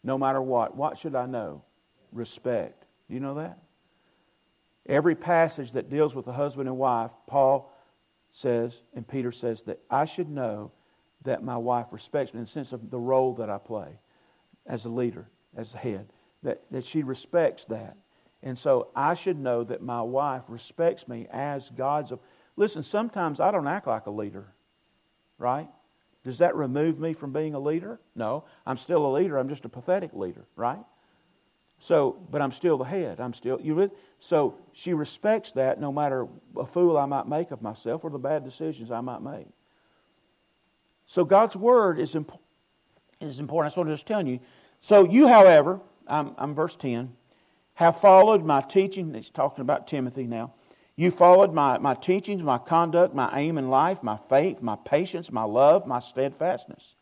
No 0.03 0.17
matter 0.17 0.41
what. 0.41 0.75
What 0.75 0.97
should 0.97 1.15
I 1.15 1.25
know? 1.25 1.63
Respect. 2.11 2.85
Do 3.07 3.13
you 3.13 3.19
know 3.19 3.35
that? 3.35 3.59
Every 4.85 5.15
passage 5.15 5.73
that 5.73 5.89
deals 5.89 6.15
with 6.15 6.27
a 6.27 6.33
husband 6.33 6.67
and 6.67 6.77
wife, 6.77 7.11
Paul 7.27 7.71
says, 8.29 8.81
and 8.95 9.07
Peter 9.07 9.31
says, 9.31 9.63
that 9.63 9.79
I 9.89 10.05
should 10.05 10.29
know 10.29 10.71
that 11.23 11.43
my 11.43 11.57
wife 11.57 11.87
respects 11.91 12.33
me 12.33 12.39
in 12.39 12.45
the 12.45 12.49
sense 12.49 12.71
of 12.73 12.89
the 12.89 12.99
role 12.99 13.33
that 13.35 13.49
I 13.49 13.57
play 13.57 13.99
as 14.65 14.85
a 14.85 14.89
leader, 14.89 15.27
as 15.55 15.73
a 15.73 15.77
head, 15.77 16.11
that, 16.43 16.61
that 16.71 16.85
she 16.85 17.03
respects 17.03 17.65
that. 17.65 17.97
And 18.41 18.57
so 18.57 18.89
I 18.95 19.15
should 19.15 19.37
know 19.37 19.63
that 19.65 19.81
my 19.81 20.01
wife 20.01 20.43
respects 20.47 21.07
me 21.07 21.27
as 21.31 21.69
God's. 21.69 22.13
Listen, 22.55 22.83
sometimes 22.83 23.39
I 23.39 23.51
don't 23.51 23.67
act 23.67 23.87
like 23.87 24.05
a 24.05 24.11
leader, 24.11 24.53
right? 25.37 25.67
Does 26.23 26.37
that 26.37 26.55
remove 26.55 26.99
me 26.99 27.13
from 27.13 27.33
being 27.33 27.53
a 27.53 27.59
leader? 27.59 27.99
No. 28.15 28.45
I'm 28.65 28.77
still 28.77 29.05
a 29.05 29.11
leader. 29.11 29.37
I'm 29.37 29.49
just 29.49 29.65
a 29.65 29.69
pathetic 29.69 30.13
leader, 30.13 30.45
right? 30.55 30.79
So, 31.79 32.17
but 32.29 32.41
I'm 32.41 32.51
still 32.51 32.77
the 32.77 32.83
head. 32.83 33.19
I'm 33.19 33.33
still 33.33 33.59
you. 33.61 33.91
So 34.19 34.57
she 34.73 34.93
respects 34.93 35.53
that, 35.53 35.79
no 35.79 35.91
matter 35.91 36.27
a 36.57 36.65
fool 36.65 36.97
I 36.97 37.05
might 37.05 37.27
make 37.27 37.51
of 37.51 37.61
myself 37.61 38.03
or 38.03 38.09
the 38.09 38.19
bad 38.19 38.43
decisions 38.43 38.91
I 38.91 39.01
might 39.01 39.21
make. 39.21 39.47
So 41.09 41.25
God's 41.25 41.55
word 41.55 41.99
is, 41.99 42.13
imp- 42.13 42.39
is 43.19 43.39
important. 43.39 43.71
That's 43.71 43.77
what 43.77 43.87
I'm 43.87 43.93
just 43.93 44.05
telling 44.05 44.27
you. 44.27 44.39
So 44.79 45.09
you, 45.09 45.27
however, 45.27 45.79
I'm, 46.07 46.35
I'm 46.37 46.53
verse 46.53 46.75
10, 46.75 47.11
have 47.73 47.99
followed 47.99 48.45
my 48.45 48.61
teaching. 48.61 49.11
He's 49.15 49.31
talking 49.31 49.63
about 49.63 49.87
Timothy 49.87 50.27
now. 50.27 50.53
You 50.95 51.09
followed 51.09 51.51
my, 51.51 51.79
my 51.79 51.95
teachings, 51.95 52.43
my 52.43 52.59
conduct, 52.59 53.15
my 53.15 53.35
aim 53.35 53.57
in 53.57 53.71
life, 53.71 54.03
my 54.03 54.19
faith, 54.29 54.61
my 54.61 54.75
patience, 54.85 55.31
my 55.31 55.45
love, 55.45 55.87
my 55.87 55.99
steadfastness, 55.99 56.95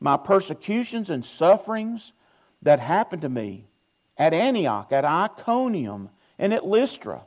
my 0.00 0.16
persecutions 0.16 1.08
and 1.08 1.24
sufferings 1.24 2.12
that 2.62 2.80
happened 2.80 3.22
to 3.22 3.28
me 3.28 3.68
at 4.16 4.34
Antioch, 4.34 4.90
at 4.90 5.04
Iconium, 5.04 6.10
and 6.40 6.52
at 6.52 6.66
Lystra 6.66 7.22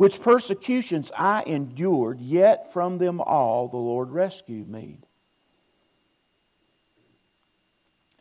which 0.00 0.22
persecutions 0.22 1.12
I 1.14 1.42
endured, 1.42 2.22
yet 2.22 2.72
from 2.72 2.96
them 2.96 3.20
all 3.20 3.68
the 3.68 3.76
Lord 3.76 4.10
rescued 4.10 4.66
me. 4.66 5.00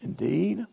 Indeed, 0.02 0.66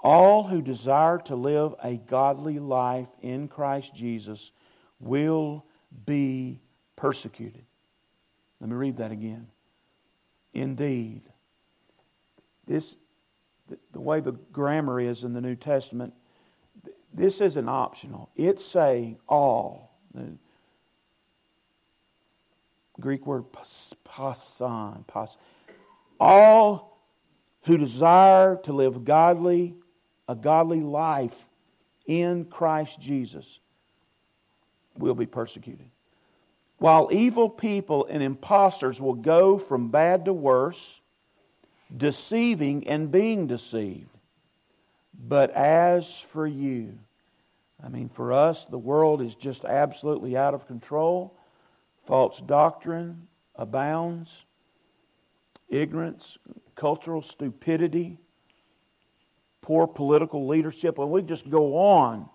all 0.00 0.44
who 0.44 0.62
desire 0.62 1.18
to 1.26 1.36
live 1.36 1.74
a 1.84 1.98
godly 1.98 2.58
life 2.58 3.10
in 3.20 3.46
Christ 3.46 3.94
Jesus 3.94 4.52
will 4.98 5.66
be 6.06 6.62
persecuted. 6.96 7.66
Let 8.58 8.70
me 8.70 8.76
read 8.76 8.96
that 8.96 9.12
again. 9.12 9.48
Indeed, 10.54 11.24
this 12.66 12.96
the 13.68 14.00
way 14.00 14.20
the 14.20 14.32
grammar 14.32 14.98
is 14.98 15.24
in 15.24 15.34
the 15.34 15.42
New 15.42 15.56
Testament, 15.56 16.14
this 17.12 17.42
isn't 17.42 17.68
optional. 17.68 18.30
It's 18.34 18.64
saying 18.64 19.18
all 19.28 19.91
the 20.14 20.32
Greek 23.00 23.26
word 23.26 23.44
pasan, 23.52 25.06
pas, 25.06 25.36
all 26.20 26.98
who 27.64 27.78
desire 27.78 28.56
to 28.64 28.72
live 28.72 29.04
godly, 29.04 29.74
a 30.28 30.34
godly 30.34 30.80
life 30.80 31.48
in 32.06 32.44
Christ 32.44 33.00
Jesus 33.00 33.60
will 34.98 35.14
be 35.14 35.26
persecuted. 35.26 35.88
While 36.78 37.08
evil 37.12 37.48
people 37.48 38.06
and 38.06 38.22
impostors 38.22 39.00
will 39.00 39.14
go 39.14 39.56
from 39.56 39.90
bad 39.90 40.24
to 40.24 40.32
worse, 40.32 41.00
deceiving 41.96 42.88
and 42.88 43.10
being 43.10 43.46
deceived. 43.46 44.08
But 45.14 45.50
as 45.52 46.18
for 46.18 46.46
you, 46.46 46.98
I 47.84 47.88
mean, 47.88 48.08
for 48.08 48.32
us, 48.32 48.66
the 48.66 48.78
world 48.78 49.20
is 49.20 49.34
just 49.34 49.64
absolutely 49.64 50.36
out 50.36 50.54
of 50.54 50.66
control. 50.66 51.36
False 52.04 52.40
doctrine 52.40 53.26
abounds, 53.56 54.44
ignorance, 55.68 56.38
cultural 56.76 57.22
stupidity, 57.22 58.18
poor 59.62 59.86
political 59.86 60.46
leadership, 60.46 60.98
and 60.98 61.10
we 61.10 61.22
just 61.22 61.50
go 61.50 61.76
on. 61.76 62.28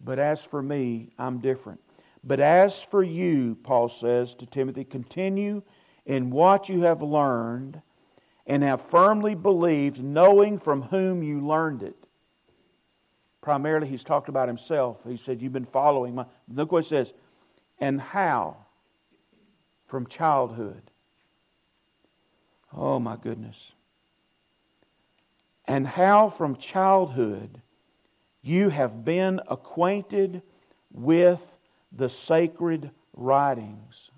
But 0.00 0.18
as 0.18 0.42
for 0.42 0.62
me, 0.62 1.10
I'm 1.18 1.38
different. 1.38 1.80
But 2.24 2.40
as 2.40 2.82
for 2.82 3.02
you, 3.02 3.56
Paul 3.62 3.88
says 3.88 4.34
to 4.36 4.46
Timothy, 4.46 4.84
continue 4.84 5.62
in 6.06 6.30
what 6.30 6.68
you 6.68 6.82
have 6.82 7.02
learned 7.02 7.82
and 8.46 8.62
have 8.62 8.80
firmly 8.80 9.34
believed, 9.34 10.02
knowing 10.02 10.58
from 10.58 10.82
whom 10.82 11.22
you 11.22 11.40
learned 11.40 11.82
it 11.82 12.05
primarily 13.46 13.86
he's 13.86 14.02
talked 14.02 14.28
about 14.28 14.48
himself. 14.48 15.04
He 15.04 15.16
said, 15.16 15.40
You've 15.40 15.52
been 15.52 15.66
following 15.66 16.16
my. 16.16 16.26
Look 16.52 16.72
what 16.72 16.82
it 16.82 16.88
says. 16.88 17.14
And 17.78 18.00
how? 18.00 18.56
From 19.86 20.08
childhood. 20.08 20.82
Oh, 22.76 22.98
my 22.98 23.14
goodness. 23.14 23.70
And 25.64 25.86
how 25.86 26.28
from 26.28 26.56
childhood 26.56 27.62
you 28.42 28.70
have 28.70 29.04
been 29.04 29.40
acquainted 29.46 30.42
with 30.92 31.56
the 31.92 32.08
sacred 32.08 32.90
writings. 33.14 34.10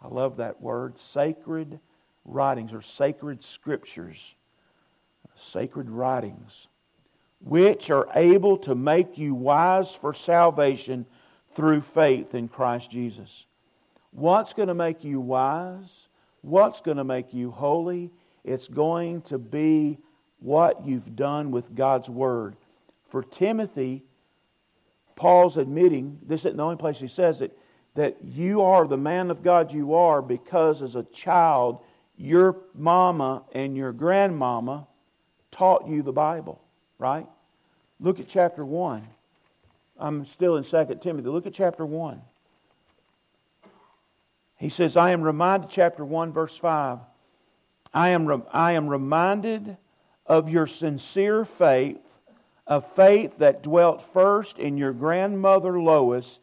I 0.00 0.08
love 0.08 0.38
that 0.38 0.62
word, 0.62 0.98
sacred 0.98 1.78
writings 2.24 2.72
or 2.72 2.80
sacred 2.80 3.42
scriptures. 3.42 4.34
Sacred 5.36 5.90
writings 5.90 6.68
which 7.44 7.90
are 7.90 8.08
able 8.14 8.56
to 8.56 8.74
make 8.74 9.18
you 9.18 9.34
wise 9.34 9.94
for 9.94 10.12
salvation 10.12 11.06
through 11.54 11.80
faith 11.80 12.34
in 12.34 12.48
Christ 12.48 12.90
Jesus. 12.90 13.46
What's 14.10 14.52
going 14.52 14.68
to 14.68 14.74
make 14.74 15.04
you 15.04 15.20
wise? 15.20 16.08
What's 16.42 16.80
going 16.80 16.98
to 16.98 17.04
make 17.04 17.34
you 17.34 17.50
holy? 17.50 18.10
It's 18.44 18.68
going 18.68 19.22
to 19.22 19.38
be 19.38 19.98
what 20.38 20.84
you've 20.84 21.14
done 21.16 21.50
with 21.50 21.74
God's 21.74 22.08
Word. 22.08 22.56
For 23.08 23.22
Timothy, 23.22 24.04
Paul's 25.16 25.56
admitting, 25.56 26.18
this 26.26 26.42
isn't 26.42 26.56
the 26.56 26.62
only 26.62 26.76
place 26.76 26.98
he 26.98 27.08
says 27.08 27.40
it, 27.40 27.56
that 27.94 28.16
you 28.22 28.62
are 28.62 28.86
the 28.86 28.96
man 28.96 29.30
of 29.30 29.42
God 29.42 29.72
you 29.72 29.94
are 29.94 30.22
because 30.22 30.80
as 30.80 30.96
a 30.96 31.02
child, 31.04 31.80
your 32.16 32.56
mama 32.74 33.42
and 33.52 33.76
your 33.76 33.92
grandmama 33.92 34.86
taught 35.50 35.86
you 35.86 36.02
the 36.02 36.12
Bible, 36.12 36.61
right? 37.02 37.26
Look 37.98 38.20
at 38.20 38.28
chapter 38.28 38.64
1. 38.64 39.06
I'm 39.98 40.24
still 40.24 40.56
in 40.56 40.62
2 40.62 40.98
Timothy. 41.00 41.28
Look 41.28 41.46
at 41.46 41.52
chapter 41.52 41.84
1. 41.84 42.22
He 44.56 44.68
says, 44.68 44.96
I 44.96 45.10
am 45.10 45.22
reminded, 45.22 45.68
chapter 45.68 46.04
1, 46.04 46.32
verse 46.32 46.56
5. 46.56 47.00
I 47.92 48.10
am, 48.10 48.44
I 48.52 48.72
am 48.72 48.86
reminded 48.86 49.76
of 50.26 50.48
your 50.48 50.68
sincere 50.68 51.44
faith, 51.44 52.20
a 52.68 52.80
faith 52.80 53.38
that 53.38 53.64
dwelt 53.64 54.00
first 54.00 54.60
in 54.60 54.78
your 54.78 54.92
grandmother 54.92 55.80
Lois 55.80 56.38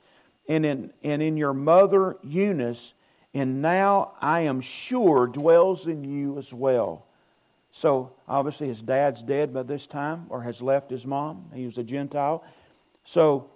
and 0.50 0.65
in, 0.65 0.91
and 1.02 1.22
in 1.22 1.38
your 1.38 1.54
mother 1.54 2.17
Eunice, 2.22 2.93
and 3.34 3.62
now 3.62 4.12
I 4.19 4.41
am 4.41 4.60
sure 4.60 5.26
dwells 5.26 5.88
in 5.88 6.04
you 6.04 6.38
as 6.38 6.54
well. 6.54 7.06
So, 7.72 8.14
obviously, 8.28 8.68
his 8.68 8.82
dad's 8.82 9.22
dead 9.22 9.54
by 9.54 9.64
this 9.64 9.86
time 9.86 10.26
or 10.30 10.42
has 10.42 10.62
left 10.62 10.90
his 10.90 11.06
mom. 11.06 11.52
He 11.54 11.66
was 11.66 11.78
a 11.78 11.84
Gentile. 11.84 12.44
So, 13.04 13.52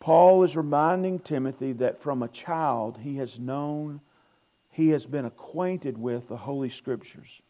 Paul 0.00 0.44
is 0.44 0.56
reminding 0.56 1.20
Timothy 1.20 1.72
that 1.74 1.98
from 1.98 2.22
a 2.22 2.28
child 2.28 2.98
he 3.02 3.16
has 3.16 3.38
known, 3.38 4.00
he 4.70 4.90
has 4.90 5.06
been 5.06 5.24
acquainted 5.24 5.98
with 5.98 6.28
the 6.28 6.36
Holy 6.36 6.68
Scriptures. 6.68 7.42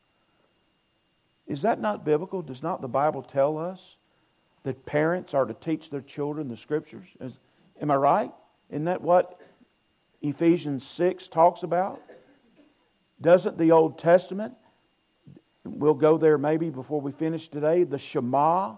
Is 1.47 1.63
that 1.63 1.81
not 1.81 2.05
biblical? 2.05 2.43
Does 2.43 2.63
not 2.63 2.81
the 2.81 2.89
Bible 2.89 3.23
tell 3.23 3.59
us 3.59 3.97
that 4.63 4.87
parents 4.87 5.35
are 5.35 5.45
to 5.45 5.55
teach 5.55 5.91
their 5.91 6.01
children 6.01 6.49
the 6.49 6.57
Scriptures? 6.57 7.07
Is, 7.21 7.39
am 7.81 7.91
I 7.91 7.97
right? 7.97 8.33
Isn't 8.71 8.85
that 8.85 9.03
what 9.03 9.41
Ephesians 10.23 10.87
6 10.87 11.29
talks 11.29 11.63
about? 11.63 12.01
Doesn't 13.21 13.59
the 13.59 13.73
Old 13.73 13.99
Testament, 13.99 14.55
we'll 15.65 15.95
go 15.95 16.19
there 16.19 16.39
maybe 16.39 16.71
before 16.71 17.01
we 17.01 17.13
finish 17.13 17.49
today, 17.49 17.85
the 17.85 17.99
Shema, 17.99 18.77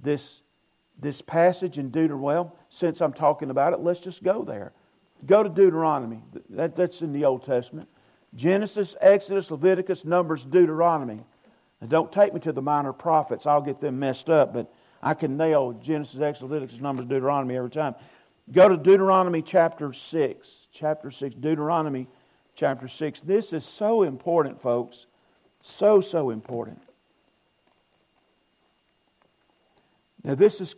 this 0.00 0.42
this 0.98 1.20
passage 1.20 1.78
in 1.78 1.90
Deuteronomy. 1.90 2.24
Well, 2.24 2.56
since 2.68 3.00
I'm 3.00 3.12
talking 3.12 3.50
about 3.50 3.72
it, 3.72 3.80
let's 3.80 4.00
just 4.00 4.22
go 4.22 4.44
there. 4.44 4.72
Go 5.26 5.42
to 5.42 5.48
Deuteronomy. 5.48 6.22
That, 6.50 6.76
that's 6.76 7.02
in 7.02 7.12
the 7.12 7.24
Old 7.24 7.44
Testament. 7.44 7.88
Genesis, 8.34 8.96
Exodus, 9.00 9.50
Leviticus, 9.50 10.04
Numbers, 10.04 10.44
Deuteronomy. 10.44 11.24
Now, 11.80 11.86
don't 11.88 12.12
take 12.12 12.32
me 12.32 12.40
to 12.40 12.52
the 12.52 12.62
minor 12.62 12.92
prophets. 12.92 13.46
I'll 13.46 13.60
get 13.60 13.80
them 13.80 13.98
messed 13.98 14.30
up, 14.30 14.54
but 14.54 14.72
I 15.02 15.14
can 15.14 15.36
nail 15.36 15.72
Genesis, 15.72 16.20
Exodus, 16.20 16.50
Leviticus, 16.50 16.80
Numbers, 16.80 17.06
Deuteronomy 17.06 17.56
every 17.56 17.70
time. 17.70 17.94
Go 18.50 18.68
to 18.68 18.76
Deuteronomy 18.76 19.42
chapter 19.42 19.92
6. 19.92 20.68
Chapter 20.72 21.10
6. 21.10 21.34
Deuteronomy 21.36 22.08
chapter 22.54 22.88
6. 22.88 23.20
This 23.20 23.52
is 23.52 23.64
so 23.64 24.02
important, 24.02 24.60
folks. 24.60 25.06
So, 25.62 26.00
so 26.00 26.30
important. 26.30 26.82
Now, 30.24 30.34
this 30.34 30.60
is 30.60 30.76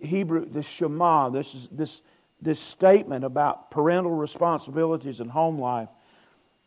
Hebrew, 0.00 0.46
this 0.46 0.66
Shema, 0.66 1.28
this, 1.30 1.54
is, 1.54 1.68
this, 1.70 2.02
this 2.40 2.60
statement 2.60 3.24
about 3.24 3.70
parental 3.70 4.12
responsibilities 4.12 5.20
and 5.20 5.30
home 5.30 5.58
life. 5.58 5.88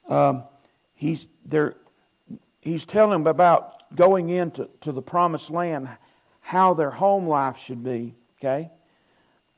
Um, 0.08 0.44
he's, 0.94 1.28
there, 1.46 1.76
he's 2.62 2.86
telling 2.86 3.12
them 3.12 3.28
about 3.28 3.96
going 3.96 4.30
into 4.30 4.70
to 4.82 4.92
the 4.92 5.02
promised 5.02 5.50
land, 5.50 5.90
how 6.42 6.74
their 6.74 6.92
home 6.92 7.28
life 7.28 7.58
should 7.58 7.84
be. 7.84 8.16
Okay? 8.40 8.72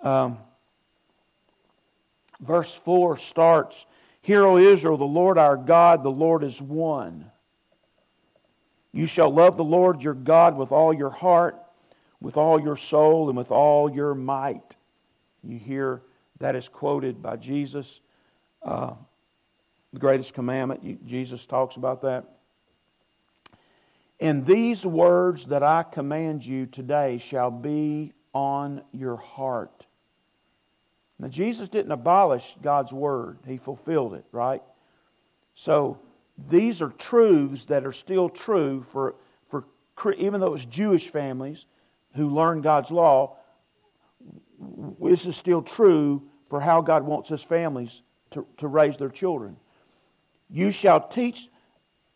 Um, 0.02 0.38
verse 2.40 2.74
4 2.76 3.18
starts 3.18 3.86
Hear, 4.24 4.46
O 4.46 4.58
Israel, 4.58 4.98
the 4.98 5.04
Lord 5.04 5.40
our 5.40 5.58
God, 5.58 6.04
the 6.04 6.12
Lord 6.12 6.44
is 6.44 6.62
one. 6.62 7.31
You 8.94 9.06
shall 9.06 9.30
love 9.30 9.58
the 9.58 9.64
Lord 9.64 10.04
your 10.04 10.14
God 10.14 10.58
with 10.58 10.72
all 10.72 10.94
your 10.94 11.10
heart 11.10 11.56
with 12.22 12.38
all 12.38 12.62
your 12.62 12.78
soul 12.78 13.28
and 13.28 13.38
with 13.38 13.52
all 13.52 13.92
your 13.92 14.14
might. 14.14 14.76
You 15.44 15.58
hear 15.58 16.04
that 16.40 16.56
is 16.56 16.70
quoted 16.70 17.22
by 17.22 17.36
Jesus. 17.38 18.00
Uh, 18.64 18.94
the 19.92 20.00
greatest 20.00 20.34
commandment, 20.34 21.06
Jesus 21.06 21.46
talks 21.46 21.76
about 21.76 22.04
that. 22.04 22.26
And 24.20 24.46
these 24.46 24.86
words 24.86 25.48
that 25.48 25.64
I 25.64 25.82
command 25.82 26.46
you 26.46 26.68
today 26.68 27.18
shall 27.18 27.50
be 27.50 28.14
on 28.34 28.84
your 28.94 29.18
heart. 29.18 29.88
Now, 31.18 31.28
Jesus 31.28 31.70
didn't 31.70 31.92
abolish 31.92 32.56
God's 32.62 32.94
word, 32.94 33.40
He 33.48 33.58
fulfilled 33.58 34.14
it, 34.14 34.26
right? 34.32 34.62
So, 35.56 36.00
these 36.38 36.82
are 36.82 36.89
truths 36.89 37.65
that 37.65 37.86
are 37.86 37.91
still 37.91 38.30
true 38.30 38.82
for, 38.82 39.15
for 39.50 39.65
even 40.13 40.41
though 40.41 40.54
it's 40.54 40.65
Jewish 40.65 41.10
families, 41.10 41.65
who 42.15 42.30
learn 42.30 42.62
God's 42.62 42.91
law, 42.91 43.38
this 45.00 45.26
is 45.26 45.38
still 45.38 45.62
true 45.62 46.24
for 46.50 46.60
how 46.60 46.82
God 46.82 47.04
wants 47.04 47.30
his 47.30 47.44
families 47.44 48.02
to, 48.32 48.46
to 48.58 48.67
raise 48.67 48.98
their 48.98 49.10
children. 49.10 49.56
You 50.50 50.72
shall 50.72 51.08
teach 51.08 51.48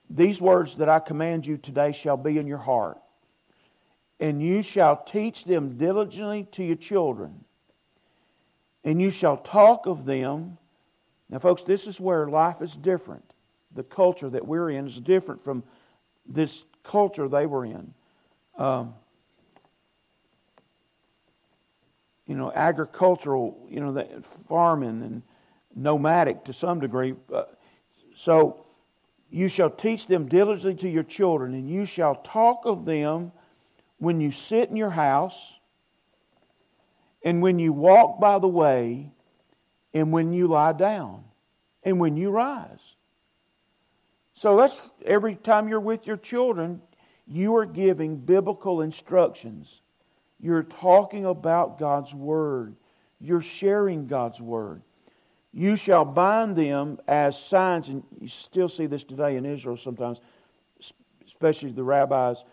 these 0.09 0.41
words 0.41 0.75
that 0.77 0.89
I 0.89 0.99
command 0.99 1.45
you 1.45 1.57
today 1.57 1.91
shall 1.91 2.17
be 2.17 2.37
in 2.37 2.47
your 2.47 2.57
heart, 2.57 2.97
and 4.19 4.41
you 4.41 4.61
shall 4.61 4.97
teach 4.97 5.45
them 5.45 5.77
diligently 5.77 6.47
to 6.51 6.63
your 6.63 6.75
children, 6.75 7.45
and 8.83 9.01
you 9.01 9.09
shall 9.09 9.37
talk 9.37 9.85
of 9.87 10.05
them. 10.05 10.57
Now, 11.29 11.39
folks, 11.39 11.63
this 11.63 11.87
is 11.87 11.99
where 11.99 12.27
life 12.27 12.61
is 12.61 12.75
different. 12.75 13.33
The 13.75 13.83
culture 13.83 14.29
that 14.29 14.47
we're 14.47 14.69
in 14.71 14.87
is 14.87 14.99
different 14.99 15.43
from 15.43 15.63
this 16.25 16.65
culture 16.83 17.27
they 17.27 17.45
were 17.45 17.65
in. 17.65 17.93
Um, 18.57 18.95
you 22.25 22.35
know, 22.35 22.51
agricultural, 22.53 23.67
you 23.69 23.79
know, 23.79 24.21
farming 24.47 25.03
and 25.03 25.21
nomadic 25.75 26.45
to 26.45 26.53
some 26.53 26.79
degree. 26.79 27.13
So 28.15 28.65
you 29.29 29.47
shall 29.49 29.69
teach 29.69 30.07
them 30.07 30.27
diligently 30.27 30.75
to 30.81 30.89
your 30.89 31.03
children, 31.03 31.53
and 31.53 31.69
you 31.69 31.85
shall 31.85 32.15
talk 32.15 32.65
of 32.65 32.85
them 32.85 33.31
when 33.97 34.21
you 34.21 34.31
sit 34.31 34.69
in 34.69 34.75
your 34.75 34.89
house, 34.89 35.55
and 37.23 37.41
when 37.41 37.59
you 37.59 37.73
walk 37.73 38.19
by 38.19 38.39
the 38.39 38.47
way, 38.47 39.11
and 39.93 40.11
when 40.11 40.33
you 40.33 40.47
lie 40.47 40.73
down, 40.73 41.23
and 41.83 41.99
when 41.99 42.17
you 42.17 42.29
rise. 42.29 42.94
So 44.35 44.55
that's 44.57 44.89
every 45.05 45.35
time 45.35 45.67
you're 45.67 45.79
with 45.79 46.05
your 46.05 46.17
children, 46.17 46.81
you 47.25 47.55
are 47.55 47.65
giving 47.65 48.17
biblical 48.17 48.81
instructions 48.81 49.81
you're 50.39 50.63
talking 50.63 51.25
about 51.25 51.79
God's 51.79 52.13
Word. 52.13 52.75
You're 53.19 53.41
sharing 53.41 54.07
God's 54.07 54.41
Word. 54.41 54.81
You 55.51 55.75
shall 55.75 56.03
bind 56.03 56.55
them 56.55 56.99
as 57.07 57.39
signs, 57.41 57.87
and 57.89 58.03
you 58.19 58.27
still 58.27 58.67
see 58.67 58.85
this 58.85 59.03
today 59.03 59.37
in 59.37 59.45
Israel 59.45 59.77
sometimes, 59.77 60.19
especially 61.25 61.71
the 61.71 61.83
rabbis. 61.83 62.43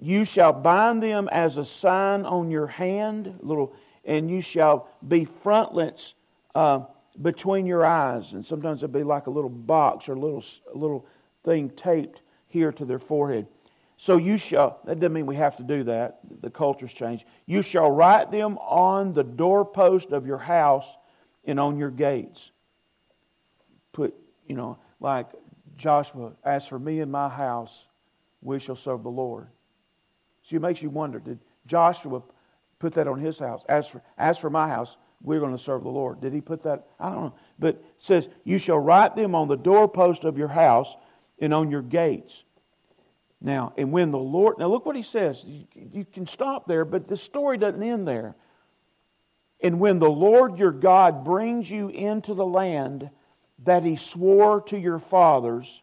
You 0.00 0.24
shall 0.24 0.52
bind 0.52 1.02
them 1.02 1.28
as 1.32 1.56
a 1.56 1.64
sign 1.64 2.24
on 2.26 2.50
your 2.50 2.66
hand, 2.66 3.38
little, 3.40 3.74
and 4.04 4.30
you 4.30 4.40
shall 4.42 4.88
be 5.06 5.24
frontlets 5.24 6.14
uh, 6.54 6.80
between 7.20 7.66
your 7.66 7.84
eyes. 7.84 8.34
And 8.34 8.44
sometimes 8.44 8.82
it'll 8.82 8.92
be 8.92 9.02
like 9.02 9.26
a 9.26 9.30
little 9.30 9.50
box 9.50 10.08
or 10.08 10.12
a 10.12 10.20
little, 10.20 10.44
a 10.72 10.76
little 10.76 11.06
thing 11.44 11.70
taped 11.70 12.22
here 12.48 12.72
to 12.72 12.84
their 12.84 12.98
forehead. 12.98 13.46
So 13.96 14.16
you 14.16 14.36
shall, 14.36 14.80
that 14.84 14.98
doesn't 14.98 15.12
mean 15.12 15.26
we 15.26 15.36
have 15.36 15.56
to 15.58 15.62
do 15.62 15.84
that. 15.84 16.18
The 16.40 16.50
culture's 16.50 16.92
changed. 16.92 17.24
You 17.46 17.62
shall 17.62 17.90
write 17.90 18.30
them 18.30 18.58
on 18.58 19.12
the 19.12 19.22
doorpost 19.22 20.10
of 20.10 20.26
your 20.26 20.38
house 20.38 20.96
and 21.44 21.60
on 21.60 21.78
your 21.78 21.90
gates. 21.90 22.50
Put, 23.92 24.14
you 24.46 24.56
know, 24.56 24.78
like 24.98 25.28
Joshua, 25.76 26.32
as 26.44 26.66
for 26.66 26.78
me 26.78 27.00
and 27.00 27.12
my 27.12 27.28
house, 27.28 27.86
we 28.40 28.58
shall 28.58 28.76
serve 28.76 29.02
the 29.02 29.08
Lord. 29.08 29.46
So 30.42 30.56
it 30.56 30.62
makes 30.62 30.82
you 30.82 30.90
wonder, 30.90 31.20
did 31.20 31.38
Joshua 31.66 32.22
put 32.78 32.94
that 32.94 33.06
on 33.06 33.18
his 33.18 33.38
house? 33.38 33.64
As 33.68 33.86
for, 33.86 34.02
as 34.18 34.36
for 34.36 34.50
my 34.50 34.68
house, 34.68 34.96
we're 35.22 35.38
going 35.40 35.52
to 35.52 35.62
serve 35.62 35.84
the 35.84 35.88
Lord. 35.88 36.20
Did 36.20 36.32
he 36.32 36.40
put 36.40 36.62
that? 36.64 36.88
I 36.98 37.10
don't 37.10 37.22
know. 37.22 37.34
But 37.58 37.76
it 37.76 37.84
says, 37.98 38.28
You 38.42 38.58
shall 38.58 38.78
write 38.78 39.14
them 39.14 39.34
on 39.36 39.46
the 39.46 39.56
doorpost 39.56 40.24
of 40.24 40.36
your 40.36 40.48
house 40.48 40.96
and 41.42 41.52
on 41.52 41.70
your 41.70 41.82
gates. 41.82 42.44
Now, 43.40 43.72
and 43.76 43.90
when 43.90 44.12
the 44.12 44.18
Lord, 44.18 44.58
now 44.58 44.68
look 44.68 44.86
what 44.86 44.96
he 44.96 45.02
says. 45.02 45.44
You, 45.44 45.66
you 45.74 46.04
can 46.04 46.26
stop 46.26 46.66
there, 46.66 46.84
but 46.84 47.08
the 47.08 47.16
story 47.16 47.58
doesn't 47.58 47.82
end 47.82 48.06
there. 48.06 48.36
And 49.60 49.80
when 49.80 49.98
the 49.98 50.10
Lord 50.10 50.58
your 50.58 50.70
God 50.70 51.24
brings 51.24 51.70
you 51.70 51.88
into 51.88 52.34
the 52.34 52.46
land 52.46 53.10
that 53.64 53.82
he 53.84 53.96
swore 53.96 54.60
to 54.62 54.78
your 54.78 55.00
fathers, 55.00 55.82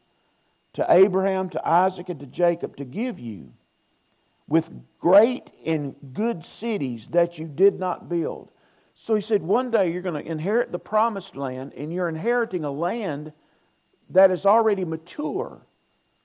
to 0.73 0.85
Abraham, 0.89 1.49
to 1.49 1.67
Isaac, 1.67 2.09
and 2.09 2.19
to 2.21 2.25
Jacob, 2.25 2.77
to 2.77 2.85
give 2.85 3.19
you, 3.19 3.53
with 4.47 4.71
great 4.97 5.51
and 5.65 5.95
good 6.13 6.43
cities 6.43 7.09
that 7.09 7.37
you 7.37 7.45
did 7.45 7.79
not 7.79 8.09
build. 8.09 8.49
So 8.95 9.15
he 9.15 9.21
said, 9.21 9.43
one 9.43 9.69
day 9.69 9.91
you're 9.91 10.01
going 10.01 10.21
to 10.21 10.31
inherit 10.31 10.71
the 10.71 10.79
promised 10.79 11.35
land, 11.35 11.73
and 11.75 11.93
you're 11.93 12.09
inheriting 12.09 12.63
a 12.63 12.71
land 12.71 13.31
that 14.09 14.31
is 14.31 14.45
already 14.45 14.85
mature. 14.85 15.61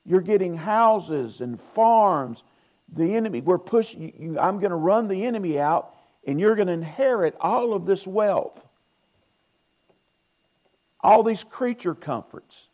You're 0.05 0.21
getting 0.21 0.57
houses 0.57 1.41
and 1.41 1.61
farms. 1.61 2.45
The 2.93 3.15
enemy, 3.15 3.41
we're 3.41 3.59
pushing, 3.59 4.37
I'm 4.41 4.59
going 4.59 4.71
to 4.71 4.77
run 4.77 5.09
the 5.09 5.25
enemy 5.25 5.59
out, 5.59 5.95
and 6.27 6.39
you're 6.41 6.55
going 6.55 6.69
to 6.69 6.75
inherit 6.75 7.35
all 7.41 7.73
of 7.75 7.87
this 7.87 8.07
wealth, 8.07 8.67
all 11.01 11.23
these 11.23 11.45
creature 11.45 11.95
comforts. 11.95 12.69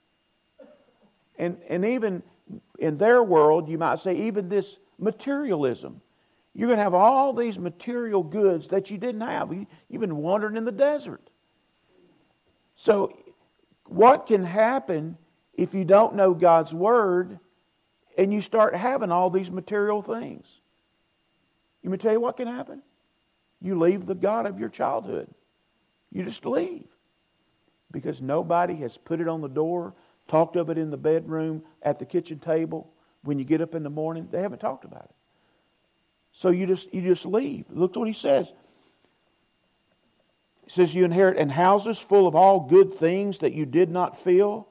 And, 1.38 1.58
and 1.68 1.84
even 1.84 2.22
in 2.78 2.98
their 2.98 3.22
world, 3.22 3.68
you 3.68 3.78
might 3.78 3.98
say, 3.98 4.14
even 4.16 4.48
this 4.48 4.78
materialism. 4.98 6.02
You're 6.54 6.66
going 6.66 6.78
to 6.78 6.82
have 6.82 6.94
all 6.94 7.32
these 7.32 7.58
material 7.58 8.22
goods 8.22 8.68
that 8.68 8.90
you 8.90 8.98
didn't 8.98 9.20
have. 9.20 9.52
You've 9.88 10.00
been 10.00 10.16
wandering 10.16 10.56
in 10.56 10.64
the 10.64 10.72
desert. 10.72 11.30
So, 12.74 13.16
what 13.90 14.26
can 14.26 14.44
happen 14.44 15.18
if 15.52 15.74
you 15.74 15.84
don't 15.84 16.14
know 16.14 16.32
God's 16.32 16.72
Word 16.72 17.40
and 18.16 18.32
you 18.32 18.40
start 18.40 18.76
having 18.76 19.10
all 19.10 19.30
these 19.30 19.50
material 19.50 20.00
things? 20.00 20.60
Let 21.82 21.90
me 21.90 21.98
tell 21.98 22.12
you 22.12 22.20
what 22.20 22.36
can 22.36 22.46
happen. 22.46 22.82
You 23.60 23.78
leave 23.78 24.06
the 24.06 24.14
God 24.14 24.46
of 24.46 24.60
your 24.60 24.68
childhood. 24.68 25.28
You 26.12 26.24
just 26.24 26.46
leave. 26.46 26.86
Because 27.90 28.22
nobody 28.22 28.76
has 28.76 28.96
put 28.96 29.20
it 29.20 29.26
on 29.26 29.40
the 29.40 29.48
door, 29.48 29.94
talked 30.28 30.54
of 30.54 30.70
it 30.70 30.78
in 30.78 30.90
the 30.90 30.96
bedroom, 30.96 31.64
at 31.82 31.98
the 31.98 32.06
kitchen 32.06 32.38
table, 32.38 32.92
when 33.22 33.40
you 33.40 33.44
get 33.44 33.60
up 33.60 33.74
in 33.74 33.82
the 33.82 33.90
morning. 33.90 34.28
They 34.30 34.40
haven't 34.40 34.60
talked 34.60 34.84
about 34.84 35.06
it. 35.06 35.14
So 36.32 36.50
you 36.50 36.66
just 36.66 36.94
you 36.94 37.02
just 37.02 37.26
leave. 37.26 37.64
Look 37.70 37.96
what 37.96 38.06
he 38.06 38.14
says. 38.14 38.52
Says 40.70 40.94
you 40.94 41.04
inherit 41.04 41.36
in 41.36 41.48
houses 41.48 41.98
full 41.98 42.28
of 42.28 42.36
all 42.36 42.60
good 42.60 42.94
things 42.94 43.40
that 43.40 43.54
you 43.54 43.66
did 43.66 43.90
not 43.90 44.16
fill, 44.16 44.68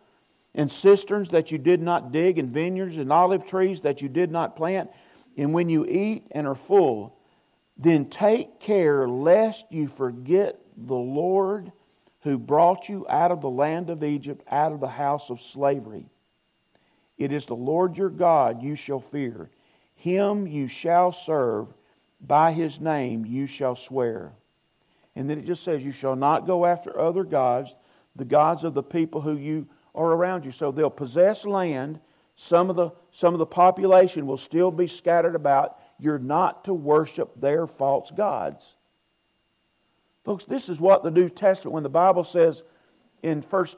and 0.56 0.72
cisterns 0.72 1.28
that 1.32 1.52
you 1.52 1.58
did 1.58 1.82
not 1.82 2.14
dig, 2.14 2.38
and 2.38 2.50
vineyards 2.50 2.96
and 2.96 3.12
olive 3.12 3.46
trees 3.46 3.82
that 3.82 4.02
you 4.02 4.08
did 4.08 4.32
not 4.32 4.56
plant. 4.56 4.90
And 5.36 5.54
when 5.54 5.68
you 5.68 5.86
eat 5.86 6.24
and 6.32 6.48
are 6.48 6.56
full, 6.56 7.18
then 7.76 8.06
take 8.06 8.62
care 8.62 9.10
lest 9.10 9.74
you 9.74 9.90
forget 9.90 10.62
the 10.78 10.96
Lord 10.96 11.70
who 12.22 12.40
brought 12.40 12.88
you 12.88 13.06
out 13.10 13.32
of 13.32 13.42
the 13.42 13.50
land 13.50 13.90
of 13.90 14.02
Egypt, 14.02 14.42
out 14.50 14.72
of 14.72 14.80
the 14.80 14.88
house 14.88 15.30
of 15.30 15.42
slavery. 15.42 16.06
It 17.18 17.34
is 17.34 17.46
the 17.46 17.58
Lord 17.58 17.98
your 17.98 18.10
God 18.10 18.64
you 18.64 18.78
shall 18.78 19.02
fear. 19.02 19.50
Him 19.96 20.48
you 20.48 20.70
shall 20.70 21.12
serve. 21.12 21.74
By 22.22 22.54
his 22.54 22.80
name 22.80 23.26
you 23.26 23.48
shall 23.48 23.76
swear. 23.76 24.32
And 25.16 25.30
then 25.30 25.40
it 25.40 25.46
just 25.46 25.64
says, 25.64 25.84
You 25.84 25.92
shall 25.92 26.16
not 26.16 26.48
go 26.48 26.66
after 26.66 27.00
other 27.00 27.24
gods, 27.24 27.76
the 28.16 28.26
gods 28.26 28.64
of 28.64 28.74
the 28.74 28.84
people 28.84 29.22
who 29.22 29.38
you 29.38 29.68
are 29.96 30.12
around 30.14 30.46
you. 30.46 30.52
So 30.52 30.72
they'll 30.72 30.90
possess 30.90 31.46
land. 31.46 32.00
Some 32.36 32.70
of 32.70 32.76
the, 32.76 32.92
some 33.12 33.34
of 33.34 33.40
the 33.40 33.46
population 33.46 34.26
will 34.26 34.38
still 34.38 34.72
be 34.72 34.88
scattered 34.88 35.36
about. 35.36 35.80
You're 36.00 36.20
not 36.20 36.66
to 36.66 36.74
worship 36.74 37.40
their 37.40 37.68
false 37.68 38.12
gods. 38.12 38.76
Folks, 40.24 40.46
this 40.46 40.70
is 40.70 40.80
what 40.80 41.04
the 41.04 41.12
New 41.12 41.30
Testament, 41.30 41.74
when 41.74 41.84
the 41.84 41.90
Bible 41.90 42.24
says 42.24 42.64
in 43.24 43.42
First, 43.42 43.78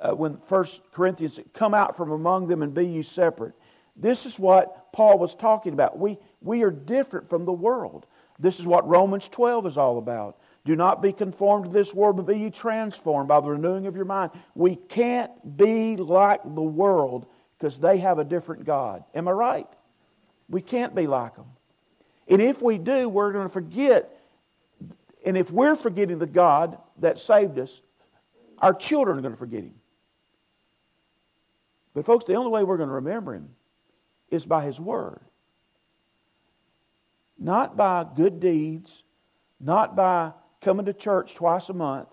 uh, 0.00 0.14
when 0.14 0.38
First 0.46 0.82
Corinthians, 0.92 1.40
come 1.52 1.74
out 1.74 1.96
from 1.96 2.12
among 2.12 2.46
them 2.48 2.62
and 2.62 2.74
be 2.74 2.86
ye 2.86 3.02
separate. 3.02 3.54
This 3.96 4.26
is 4.26 4.38
what 4.38 4.92
Paul 4.92 5.18
was 5.18 5.34
talking 5.34 5.72
about. 5.72 5.98
We, 5.98 6.18
we 6.40 6.62
are 6.62 6.70
different 6.70 7.28
from 7.28 7.44
the 7.44 7.52
world. 7.52 8.06
This 8.38 8.60
is 8.60 8.66
what 8.66 8.86
Romans 8.86 9.28
12 9.28 9.66
is 9.66 9.78
all 9.78 9.98
about. 9.98 10.38
Do 10.66 10.74
not 10.74 11.00
be 11.00 11.12
conformed 11.12 11.66
to 11.66 11.70
this 11.70 11.94
world, 11.94 12.16
but 12.16 12.26
be 12.26 12.40
ye 12.40 12.50
transformed 12.50 13.28
by 13.28 13.38
the 13.38 13.50
renewing 13.50 13.86
of 13.86 13.94
your 13.94 14.04
mind. 14.04 14.32
We 14.56 14.74
can't 14.74 15.56
be 15.56 15.96
like 15.96 16.42
the 16.42 16.60
world 16.60 17.26
because 17.56 17.78
they 17.78 17.98
have 17.98 18.18
a 18.18 18.24
different 18.24 18.64
God. 18.64 19.04
Am 19.14 19.28
I 19.28 19.30
right? 19.30 19.68
We 20.48 20.60
can't 20.60 20.92
be 20.92 21.06
like 21.06 21.36
them. 21.36 21.46
And 22.26 22.42
if 22.42 22.60
we 22.60 22.78
do, 22.78 23.08
we're 23.08 23.32
going 23.32 23.46
to 23.46 23.52
forget. 23.52 24.18
And 25.24 25.38
if 25.38 25.52
we're 25.52 25.76
forgetting 25.76 26.18
the 26.18 26.26
God 26.26 26.78
that 26.98 27.20
saved 27.20 27.60
us, 27.60 27.80
our 28.58 28.74
children 28.74 29.18
are 29.18 29.22
going 29.22 29.34
to 29.34 29.38
forget 29.38 29.62
Him. 29.62 29.74
But, 31.94 32.04
folks, 32.04 32.24
the 32.24 32.34
only 32.34 32.50
way 32.50 32.64
we're 32.64 32.76
going 32.76 32.88
to 32.88 32.96
remember 32.96 33.34
Him 33.34 33.50
is 34.32 34.44
by 34.44 34.64
His 34.64 34.80
Word. 34.80 35.20
Not 37.38 37.76
by 37.76 38.04
good 38.16 38.40
deeds, 38.40 39.04
not 39.60 39.94
by 39.94 40.32
coming 40.66 40.84
to 40.84 40.92
church 40.92 41.36
twice 41.36 41.68
a 41.68 41.72
month. 41.72 42.08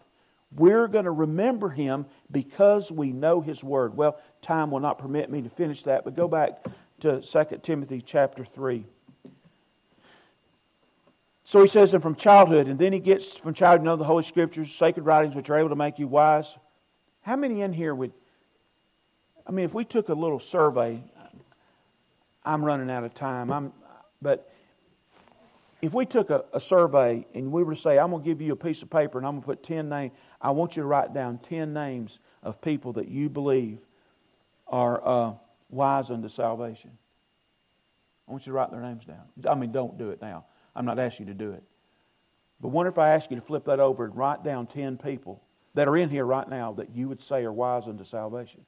We're 0.56 0.88
going 0.88 1.06
to 1.06 1.12
remember 1.12 1.70
Him 1.70 2.06
because 2.30 2.92
we 2.92 3.12
know 3.12 3.42
His 3.42 3.64
Word. 3.64 3.98
Well, 3.98 4.20
time 4.44 4.70
will 4.70 4.80
not 4.80 5.00
permit 5.00 5.32
me 5.32 5.42
to 5.42 5.50
finish 5.50 5.82
that, 5.84 6.06
but 6.06 6.16
go 6.16 6.28
back 6.28 6.64
to 7.00 7.20
2 7.20 7.60
Timothy 7.64 8.00
chapter 8.00 8.46
3. 8.46 8.86
So 11.44 11.62
he 11.62 11.68
says, 11.68 11.96
and 11.96 12.04
from 12.04 12.14
childhood, 12.14 12.68
and 12.68 12.78
then 12.78 12.94
he 12.94 13.00
gets 13.00 13.36
from 13.36 13.56
childhood, 13.56 13.86
know 13.86 13.96
the 13.96 14.04
Holy 14.04 14.22
Scriptures, 14.22 14.72
sacred 14.72 15.02
writings, 15.02 15.36
which 15.36 15.50
are 15.50 15.58
able 15.58 15.70
to 15.70 15.76
make 15.76 15.98
you 15.98 16.08
wise. 16.08 16.56
How 17.22 17.36
many 17.36 17.62
in 17.62 17.74
here 17.74 17.96
would, 17.96 18.14
I 19.48 19.52
mean, 19.52 19.66
if 19.66 19.74
we 19.74 19.84
took 19.84 20.10
a 20.10 20.14
little 20.14 20.40
survey, 20.40 21.04
I'm 22.46 22.64
running 22.64 22.92
out 22.92 23.04
of 23.04 23.16
time. 23.16 23.52
I'm, 23.52 23.74
but 24.22 24.53
if 25.84 25.94
we 25.94 26.06
took 26.06 26.30
a, 26.30 26.46
a, 26.54 26.62
survey 26.62 27.28
and 27.34 27.52
we 27.52 27.62
were 27.62 27.76
to 27.76 27.80
say, 27.80 28.00
I'm 28.00 28.12
going 28.12 28.24
to 28.24 28.26
give 28.26 28.40
you 28.40 28.54
a 28.54 28.56
piece 28.56 28.82
of 28.84 28.90
paper 28.90 29.18
and 29.18 29.28
I'm 29.28 29.34
going 29.34 29.42
to 29.42 29.46
put 29.48 29.64
10 29.64 29.90
names, 29.90 30.14
I 30.42 30.52
want 30.52 30.78
you 30.78 30.82
to 30.82 30.88
write 30.88 31.14
down 31.14 31.40
10 31.40 31.74
names 31.74 32.20
of 32.42 32.62
people 32.62 32.94
that 32.94 33.10
you 33.10 33.30
believe 33.30 33.80
are 34.66 35.06
uh, 35.06 35.34
wise 35.70 36.10
unto 36.10 36.30
salvation. 36.30 36.92
I 38.26 38.32
want 38.32 38.46
you 38.46 38.54
to 38.54 38.56
write 38.56 38.72
their 38.72 38.80
names 38.80 39.04
down. 39.04 39.24
I 39.46 39.56
mean, 39.56 39.74
don't 39.74 39.98
do 39.98 40.12
it 40.12 40.22
now. 40.22 40.46
I'm 40.74 40.86
not 40.86 41.00
asking 41.00 41.28
you 41.28 41.34
to 41.34 41.38
do 41.38 41.52
it. 41.52 41.64
But 42.62 42.70
wonder 42.70 42.90
if 42.90 42.98
I 42.98 43.10
ask 43.10 43.30
you 43.30 43.36
to 43.36 43.42
flip 43.42 43.66
that 43.66 43.82
over 43.82 44.06
and 44.06 44.16
write 44.16 44.42
down 44.42 44.68
10 44.68 44.96
people 44.96 45.44
that 45.74 45.90
are 45.90 45.98
in 45.98 46.10
here 46.10 46.24
right 46.24 46.48
now 46.48 46.72
that 46.74 46.96
you 46.96 47.10
would 47.10 47.22
say 47.22 47.44
are 47.44 47.52
wise 47.52 47.90
unto 47.90 48.06
salvation. 48.06 48.62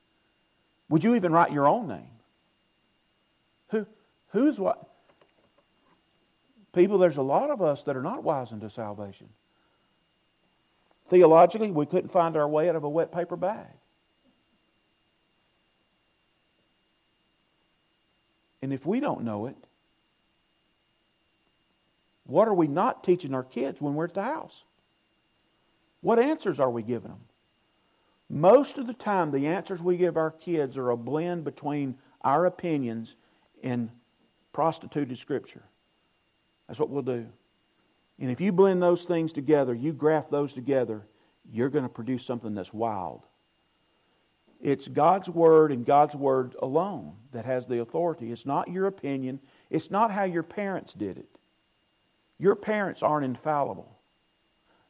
Would 0.90 1.06
you 1.06 1.16
even 1.16 1.32
write 1.32 1.54
your 1.54 1.66
own 1.66 1.88
name? 1.88 2.12
Who, 3.70 3.88
who's 4.32 4.60
what? 4.60 4.95
People, 6.76 6.98
there's 6.98 7.16
a 7.16 7.24
lot 7.24 7.50
of 7.50 7.62
us 7.62 7.84
that 7.84 7.96
are 7.96 8.04
not 8.04 8.24
wise 8.24 8.52
unto 8.52 8.68
salvation. 8.68 9.30
Theologically, 11.08 11.72
we 11.72 11.86
couldn't 11.86 12.10
find 12.10 12.36
our 12.36 12.48
way 12.48 12.68
out 12.68 12.76
of 12.76 12.84
a 12.84 12.90
wet 12.90 13.14
paper 13.14 13.38
bag. 13.38 13.68
And 18.62 18.74
if 18.74 18.86
we 18.86 19.00
don't 19.00 19.24
know 19.24 19.46
it, 19.46 19.56
what 22.26 22.50
are 22.50 22.54
we 22.54 22.68
not 22.68 23.06
teaching 23.06 23.34
our 23.34 23.44
kids 23.44 23.80
when 23.80 23.96
we're 23.96 24.06
at 24.06 24.14
the 24.14 24.24
house? 24.24 24.66
What 26.02 26.20
answers 26.20 26.60
are 26.60 26.70
we 26.70 26.84
giving 26.84 27.12
them? 27.12 27.22
Most 28.28 28.78
of 28.78 28.86
the 28.86 28.94
time, 28.94 29.32
the 29.32 29.48
answers 29.48 29.82
we 29.82 29.96
give 29.96 30.18
our 30.18 30.32
kids 30.32 30.78
are 30.78 30.90
a 30.90 30.98
blend 30.98 31.46
between 31.46 31.98
our 32.22 32.46
opinions 32.46 33.16
and 33.64 33.92
prostituted 34.52 35.18
Scripture. 35.18 35.64
That's 36.68 36.80
what 36.80 36.90
we'll 36.90 37.04
do. 37.04 37.28
And 38.20 38.32
if 38.32 38.40
you 38.40 38.52
blend 38.52 38.82
those 38.82 39.04
things 39.04 39.34
together, 39.34 39.74
you 39.74 39.94
graft 39.94 40.32
those 40.32 40.54
together, 40.54 41.06
you're 41.52 41.70
going 41.70 41.84
to 41.84 41.90
produce 41.90 42.26
something 42.26 42.56
that's 42.56 42.74
wild. 42.74 43.24
It's 44.62 44.88
God's 44.88 45.30
Word 45.30 45.72
and 45.72 45.86
God's 45.86 46.16
Word 46.16 46.56
alone 46.62 47.14
that 47.34 47.46
has 47.46 47.68
the 47.68 47.82
authority. 47.82 48.32
It's 48.32 48.46
not 48.46 48.70
your 48.70 48.88
opinion, 48.88 49.40
it's 49.70 49.92
not 49.92 50.12
how 50.12 50.24
your 50.24 50.44
parents 50.44 50.94
did 50.94 51.18
it. 51.18 51.30
Your 52.40 52.56
parents 52.56 53.04
aren't 53.04 53.26
infallible. 53.26 53.98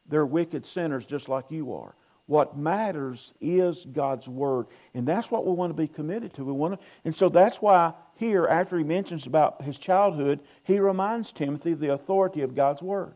They're 0.08 0.26
wicked 0.26 0.66
sinners 0.66 1.04
just 1.04 1.28
like 1.28 1.50
you 1.50 1.74
are. 1.74 1.94
What 2.26 2.58
matters 2.58 3.32
is 3.40 3.84
God's 3.84 4.28
word, 4.28 4.66
and 4.94 5.06
that's 5.06 5.30
what 5.30 5.46
we 5.46 5.52
want 5.52 5.70
to 5.70 5.80
be 5.80 5.86
committed 5.86 6.34
to. 6.34 6.44
We 6.44 6.52
want 6.52 6.80
to, 6.80 6.86
and 7.04 7.14
so 7.14 7.28
that's 7.28 7.62
why 7.62 7.94
here, 8.16 8.46
after 8.46 8.76
he 8.76 8.82
mentions 8.82 9.28
about 9.28 9.62
his 9.62 9.78
childhood, 9.78 10.40
he 10.64 10.80
reminds 10.80 11.30
Timothy 11.30 11.70
of 11.72 11.78
the 11.78 11.92
authority 11.92 12.42
of 12.42 12.56
God's 12.56 12.82
word, 12.82 13.14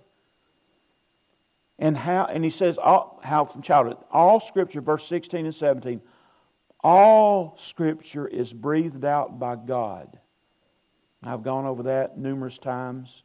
and 1.76 1.96
how. 1.96 2.26
And 2.26 2.44
he 2.44 2.50
says, 2.50 2.78
all, 2.78 3.20
how 3.24 3.46
from 3.46 3.62
childhood, 3.62 3.96
all 4.12 4.38
Scripture, 4.38 4.80
verse 4.80 5.04
sixteen 5.04 5.44
and 5.44 5.54
seventeen, 5.54 6.02
all 6.84 7.56
Scripture 7.58 8.28
is 8.28 8.52
breathed 8.52 9.04
out 9.04 9.40
by 9.40 9.56
God. 9.56 10.20
I've 11.24 11.42
gone 11.42 11.66
over 11.66 11.82
that 11.82 12.16
numerous 12.16 12.58
times. 12.58 13.24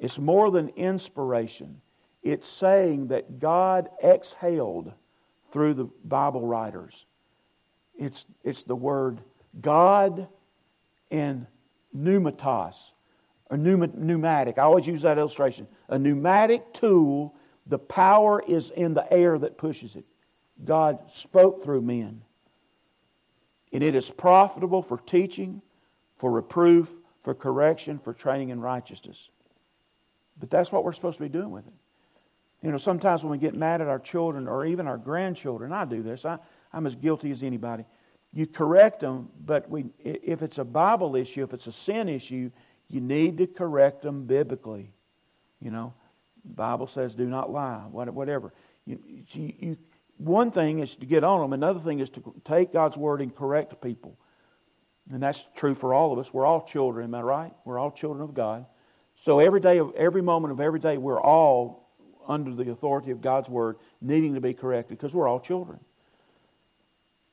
It's 0.00 0.18
more 0.18 0.50
than 0.50 0.70
inspiration. 0.70 1.82
It's 2.22 2.48
saying 2.48 3.08
that 3.08 3.38
God 3.38 3.88
exhaled 4.02 4.92
through 5.50 5.74
the 5.74 5.88
Bible 6.04 6.46
writers. 6.46 7.06
It's, 7.96 8.26
it's 8.44 8.62
the 8.64 8.76
word 8.76 9.20
God 9.60 10.28
and 11.10 11.46
pneumatos. 11.96 12.92
A 13.50 13.56
pneumatic. 13.56 14.58
I 14.58 14.62
always 14.62 14.86
use 14.86 15.02
that 15.02 15.16
illustration. 15.16 15.66
A 15.88 15.98
pneumatic 15.98 16.74
tool, 16.74 17.34
the 17.66 17.78
power 17.78 18.42
is 18.46 18.70
in 18.70 18.92
the 18.92 19.10
air 19.12 19.38
that 19.38 19.56
pushes 19.56 19.96
it. 19.96 20.04
God 20.64 21.10
spoke 21.10 21.62
through 21.62 21.80
men. 21.80 22.22
And 23.72 23.82
it 23.82 23.94
is 23.94 24.10
profitable 24.10 24.82
for 24.82 24.98
teaching, 24.98 25.62
for 26.16 26.30
reproof, 26.30 26.90
for 27.22 27.34
correction, 27.34 27.98
for 27.98 28.12
training 28.12 28.50
in 28.50 28.60
righteousness. 28.60 29.30
But 30.38 30.50
that's 30.50 30.70
what 30.70 30.84
we're 30.84 30.92
supposed 30.92 31.18
to 31.18 31.24
be 31.24 31.28
doing 31.28 31.50
with 31.50 31.66
it. 31.66 31.72
You 32.62 32.72
know, 32.72 32.76
sometimes 32.76 33.22
when 33.22 33.30
we 33.30 33.38
get 33.38 33.54
mad 33.54 33.80
at 33.80 33.88
our 33.88 34.00
children 34.00 34.48
or 34.48 34.64
even 34.66 34.88
our 34.88 34.98
grandchildren, 34.98 35.72
I 35.72 35.84
do 35.84 36.02
this, 36.02 36.24
I, 36.24 36.38
I'm 36.72 36.86
as 36.86 36.96
guilty 36.96 37.30
as 37.30 37.42
anybody. 37.42 37.84
You 38.32 38.46
correct 38.46 39.00
them, 39.00 39.30
but 39.44 39.70
we, 39.70 39.86
if 39.98 40.42
it's 40.42 40.58
a 40.58 40.64
Bible 40.64 41.16
issue, 41.16 41.44
if 41.44 41.54
it's 41.54 41.66
a 41.66 41.72
sin 41.72 42.08
issue, 42.08 42.50
you 42.88 43.00
need 43.00 43.38
to 43.38 43.46
correct 43.46 44.02
them 44.02 44.26
biblically. 44.26 44.92
You 45.60 45.70
know, 45.70 45.94
the 46.44 46.54
Bible 46.54 46.86
says, 46.86 47.14
do 47.14 47.26
not 47.26 47.50
lie, 47.50 47.84
whatever. 47.90 48.52
You, 48.84 48.98
you, 49.30 49.52
you, 49.58 49.76
one 50.16 50.50
thing 50.50 50.80
is 50.80 50.96
to 50.96 51.06
get 51.06 51.24
on 51.24 51.40
them, 51.40 51.52
another 51.52 51.80
thing 51.80 52.00
is 52.00 52.10
to 52.10 52.34
take 52.44 52.72
God's 52.72 52.96
word 52.96 53.20
and 53.20 53.34
correct 53.34 53.80
people. 53.80 54.18
And 55.10 55.22
that's 55.22 55.46
true 55.56 55.74
for 55.74 55.94
all 55.94 56.12
of 56.12 56.18
us. 56.18 56.34
We're 56.34 56.44
all 56.44 56.62
children, 56.62 57.04
am 57.04 57.14
I 57.14 57.22
right? 57.22 57.52
We're 57.64 57.78
all 57.78 57.90
children 57.90 58.22
of 58.22 58.34
God. 58.34 58.66
So 59.14 59.38
every 59.38 59.60
day 59.60 59.78
of 59.78 59.94
every 59.96 60.22
moment 60.22 60.52
of 60.52 60.60
every 60.60 60.80
day, 60.80 60.98
we're 60.98 61.20
all 61.20 61.87
under 62.28 62.54
the 62.54 62.70
authority 62.70 63.10
of 63.10 63.20
God's 63.20 63.48
word, 63.48 63.76
needing 64.00 64.34
to 64.34 64.40
be 64.40 64.54
corrected 64.54 64.98
because 64.98 65.14
we're 65.14 65.28
all 65.28 65.40
children. 65.40 65.80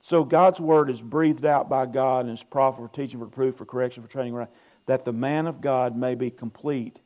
So 0.01 0.23
God's 0.23 0.59
word 0.59 0.89
is 0.89 1.01
breathed 1.01 1.45
out 1.45 1.67
by 1.67 1.85
God 1.87 2.25
and 2.25 2.33
is 2.33 2.43
profitable 2.43 2.87
for 2.87 2.95
teaching, 2.95 3.19
for 3.19 3.25
proof, 3.25 3.55
for 3.55 3.65
correction, 3.65 4.03
for 4.03 4.09
training, 4.09 4.47
that 4.85 5.03
the 5.03 5.13
man 5.13 5.47
of 5.47 5.61
God 5.61 5.97
may 5.97 6.15
be 6.15 6.29
complete, 6.29 6.99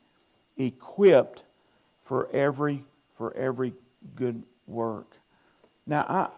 equipped 0.57 1.43
for 2.03 2.29
every 2.31 2.83
for 3.17 3.35
every 3.35 3.73
good 4.15 4.43
work. 4.67 5.15
Now 5.85 6.05
I 6.07 6.29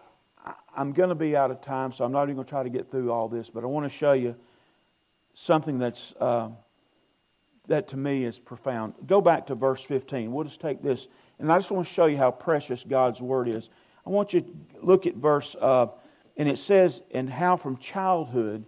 I'm 0.76 0.92
going 0.92 1.10
to 1.10 1.14
be 1.14 1.36
out 1.36 1.50
of 1.50 1.60
time, 1.60 1.92
so 1.92 2.04
I'm 2.04 2.12
not 2.12 2.24
even 2.24 2.36
going 2.36 2.46
to 2.46 2.50
try 2.50 2.62
to 2.62 2.70
get 2.70 2.90
through 2.90 3.12
all 3.12 3.28
this, 3.28 3.50
but 3.50 3.62
I 3.62 3.66
want 3.66 3.84
to 3.84 3.96
show 3.96 4.12
you 4.12 4.34
something 5.34 5.78
that's 5.78 6.14
uh, 6.18 6.48
that 7.68 7.88
to 7.88 7.96
me 7.96 8.24
is 8.24 8.38
profound. 8.38 8.94
Go 9.06 9.20
back 9.20 9.46
to 9.46 9.54
verse 9.54 9.82
15. 9.82 10.32
We'll 10.32 10.44
just 10.44 10.60
take 10.60 10.82
this, 10.82 11.08
and 11.42 11.50
I 11.50 11.58
just 11.58 11.72
want 11.72 11.88
to 11.88 11.92
show 11.92 12.06
you 12.06 12.16
how 12.16 12.30
precious 12.30 12.84
God's 12.84 13.20
word 13.20 13.48
is. 13.48 13.68
I 14.06 14.10
want 14.10 14.32
you 14.32 14.42
to 14.42 14.52
look 14.80 15.08
at 15.08 15.16
verse, 15.16 15.56
uh, 15.60 15.88
and 16.36 16.48
it 16.48 16.56
says, 16.56 17.02
"And 17.10 17.28
how 17.28 17.56
from 17.56 17.76
childhood 17.78 18.64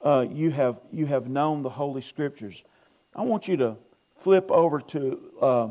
uh, 0.00 0.26
you 0.30 0.50
have 0.52 0.80
you 0.92 1.06
have 1.06 1.28
known 1.28 1.62
the 1.62 1.68
Holy 1.68 2.00
Scriptures." 2.00 2.62
I 3.14 3.22
want 3.22 3.48
you 3.48 3.56
to 3.56 3.76
flip 4.16 4.52
over 4.52 4.78
to 4.80 5.32
uh, 5.40 5.68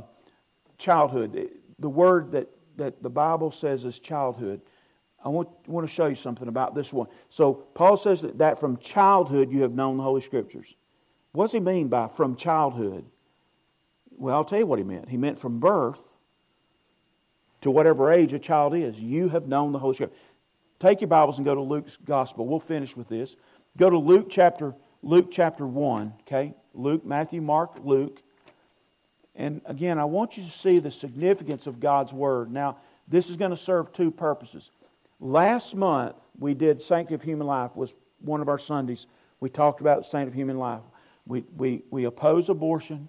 childhood. 0.78 1.50
The 1.80 1.90
word 1.90 2.34
that 2.34 2.50
that 2.76 3.02
the 3.02 3.10
Bible 3.10 3.52
says 3.52 3.86
is 3.86 3.98
childhood. 3.98 4.62
I 5.24 5.30
want, 5.30 5.48
want 5.68 5.88
to 5.88 5.94
show 5.94 6.08
you 6.08 6.16
something 6.16 6.50
about 6.50 6.76
this 6.76 6.92
one. 6.92 7.08
So 7.30 7.54
Paul 7.54 7.96
says 7.96 8.22
that, 8.24 8.40
that 8.40 8.60
from 8.60 8.76
childhood 8.78 9.52
you 9.52 9.62
have 9.62 9.72
known 9.72 9.96
the 9.96 10.04
Holy 10.04 10.22
Scriptures. 10.22 10.76
What 11.32 11.46
does 11.46 11.52
he 11.54 11.60
mean 11.62 11.88
by 11.88 12.10
from 12.10 12.36
childhood? 12.36 13.06
Well, 14.10 14.36
I'll 14.36 14.44
tell 14.44 14.60
you 14.60 14.66
what 14.66 14.80
he 14.80 14.84
meant. 14.84 15.08
He 15.08 15.18
meant 15.18 15.38
from 15.38 15.60
birth 15.60 16.11
to 17.62 17.72
whatever 17.72 18.12
age 18.12 18.34
a 18.34 18.40
child 18.40 18.76
is. 18.76 19.00
You 19.00 19.30
have 19.30 19.48
known 19.48 19.72
the 19.72 19.80
Holy 19.80 19.96
Spirit. 19.96 20.14
Take 20.80 21.02
your 21.02 21.08
Bibles 21.08 21.38
and 21.38 21.46
go 21.46 21.56
to 21.56 21.62
Luke's 21.62 21.98
Gospel. 21.98 22.48
We'll 22.48 22.60
finish 22.60 22.98
with 22.98 23.08
this. 23.08 23.36
Go 23.78 23.90
to 23.90 23.98
Luke 23.98 24.28
chapter 24.30 24.76
Luke 25.04 25.30
chapter 25.32 25.66
1, 25.66 26.14
okay? 26.22 26.54
Luke, 26.74 27.06
Matthew, 27.06 27.42
Mark, 27.42 27.78
Luke. 27.84 28.22
And 29.36 29.62
again, 29.66 29.98
I 29.98 30.06
want 30.06 30.38
you 30.38 30.44
to 30.44 30.50
see 30.50 30.80
the 30.80 30.92
significance 30.92 31.66
of 31.66 31.80
God's 31.80 32.14
Word. 32.14 32.52
Now, 32.52 32.78
this 33.08 33.30
is 33.30 33.36
going 33.36 33.52
to 33.52 33.58
serve 33.58 33.92
two 33.92 34.12
purposes. 34.12 34.70
Last 35.20 35.76
month, 35.76 36.16
we 36.38 36.54
did 36.54 36.82
Sanctity 36.82 37.16
of 37.16 37.24
Human 37.24 37.48
Life, 37.48 37.76
was 37.76 37.94
one 38.20 38.42
of 38.42 38.50
our 38.50 38.60
Sundays. 38.60 39.08
We 39.40 39.50
talked 39.50 39.82
about 39.82 40.04
the 40.04 40.04
Saint 40.04 40.28
of 40.28 40.34
Human 40.34 40.60
Life. 40.60 40.82
We, 41.26 41.44
we, 41.58 41.84
we 41.90 42.06
oppose 42.06 42.50
abortion. 42.50 43.08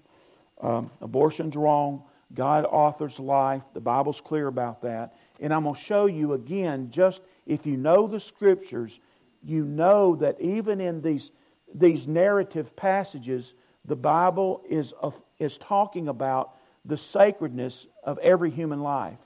Um, 0.60 0.90
abortion's 1.00 1.56
wrong. 1.56 2.04
God 2.34 2.64
authors 2.64 3.18
life. 3.18 3.62
The 3.74 3.80
Bible's 3.80 4.20
clear 4.20 4.46
about 4.46 4.82
that. 4.82 5.14
And 5.40 5.52
I'm 5.52 5.64
going 5.64 5.74
to 5.74 5.80
show 5.80 6.06
you 6.06 6.32
again, 6.32 6.90
just 6.90 7.22
if 7.46 7.66
you 7.66 7.76
know 7.76 8.06
the 8.06 8.20
Scriptures, 8.20 9.00
you 9.42 9.64
know 9.64 10.16
that 10.16 10.40
even 10.40 10.80
in 10.80 11.02
these, 11.02 11.30
these 11.74 12.06
narrative 12.06 12.74
passages, 12.76 13.54
the 13.84 13.96
Bible 13.96 14.62
is, 14.68 14.94
is 15.38 15.58
talking 15.58 16.08
about 16.08 16.56
the 16.84 16.96
sacredness 16.96 17.86
of 18.04 18.18
every 18.18 18.50
human 18.50 18.80
life. 18.80 19.18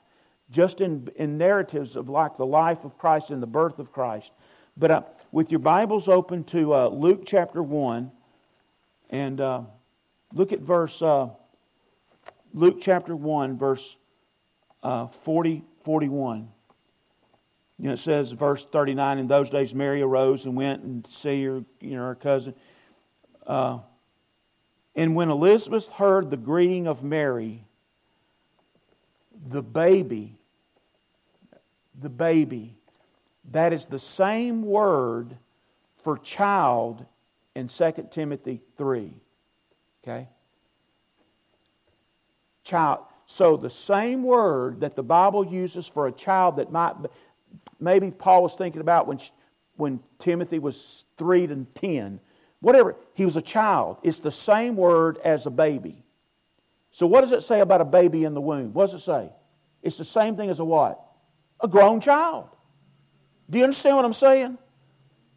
Just 0.49 0.81
in, 0.81 1.09
in 1.15 1.37
narratives 1.37 1.95
of 1.95 2.09
like 2.09 2.37
the 2.37 2.45
life 2.45 2.85
of 2.85 2.97
Christ 2.97 3.31
and 3.31 3.43
the 3.43 3.47
birth 3.47 3.79
of 3.79 3.91
Christ. 3.91 4.31
But 4.77 4.91
uh, 4.91 5.01
with 5.31 5.51
your 5.51 5.59
Bibles 5.59 6.07
open 6.07 6.43
to 6.45 6.73
uh, 6.73 6.87
Luke 6.87 7.23
chapter 7.25 7.61
1, 7.61 8.11
and 9.09 9.41
uh, 9.41 9.61
look 10.33 10.53
at 10.53 10.59
verse, 10.59 11.01
uh, 11.01 11.29
Luke 12.57 12.79
chapter 12.81 13.15
1, 13.15 13.55
verse 13.59 13.97
uh, 14.81 15.05
40, 15.05 15.63
41. 15.83 16.49
You 17.77 17.85
know, 17.85 17.93
it 17.93 17.99
says, 17.99 18.31
verse 18.31 18.65
39, 18.65 19.19
in 19.19 19.27
those 19.27 19.51
days 19.51 19.75
Mary 19.75 20.01
arose 20.01 20.43
and 20.43 20.55
went 20.55 20.81
and 20.81 21.05
see 21.05 21.43
her, 21.43 21.63
you 21.79 21.95
know, 21.95 22.01
her 22.01 22.15
cousin. 22.15 22.55
Uh, 23.45 23.79
and 24.95 25.15
when 25.15 25.29
Elizabeth 25.29 25.85
heard 25.85 26.31
the 26.31 26.37
greeting 26.37 26.87
of 26.87 27.03
Mary, 27.03 27.63
the 29.47 29.61
baby, 29.61 30.39
the 31.93 32.09
baby, 32.09 32.75
that 33.51 33.71
is 33.71 33.85
the 33.85 33.99
same 33.99 34.63
word 34.63 35.37
for 36.01 36.17
child 36.17 37.05
in 37.53 37.67
2 37.67 38.07
Timothy 38.09 38.63
3. 38.77 39.13
Okay? 40.03 40.27
Child. 42.67 42.99
So 43.25 43.55
the 43.55 43.69
same 43.69 44.23
word 44.23 44.81
that 44.81 44.95
the 44.95 45.03
Bible 45.03 45.45
uses 45.45 45.87
for 45.87 46.07
a 46.07 46.11
child 46.11 46.57
that 46.57 46.71
might, 46.71 46.95
maybe 47.79 48.11
Paul 48.11 48.43
was 48.43 48.55
thinking 48.55 48.81
about 48.81 49.07
when, 49.07 49.19
when 49.77 49.99
Timothy 50.19 50.59
was 50.59 51.05
3 51.17 51.47
to 51.47 51.65
10. 51.75 52.19
Whatever, 52.59 52.95
he 53.13 53.23
was 53.23 53.37
a 53.37 53.41
child. 53.41 53.97
It's 54.03 54.19
the 54.19 54.31
same 54.31 54.75
word 54.75 55.17
as 55.23 55.45
a 55.45 55.49
baby. 55.49 56.03
So 56.91 57.07
what 57.07 57.21
does 57.21 57.31
it 57.31 57.43
say 57.43 57.61
about 57.61 57.79
a 57.79 57.85
baby 57.85 58.23
in 58.23 58.33
the 58.33 58.41
womb? 58.41 58.73
What 58.73 58.87
does 58.87 58.95
it 58.95 59.05
say? 59.05 59.31
It's 59.81 59.97
the 59.97 60.05
same 60.05 60.35
thing 60.35 60.49
as 60.49 60.59
a 60.59 60.65
what? 60.65 61.01
A 61.61 61.67
grown 61.67 62.01
child. 62.01 62.49
Do 63.49 63.57
you 63.57 63.63
understand 63.63 63.95
what 63.95 64.05
I'm 64.05 64.13
saying? 64.13 64.57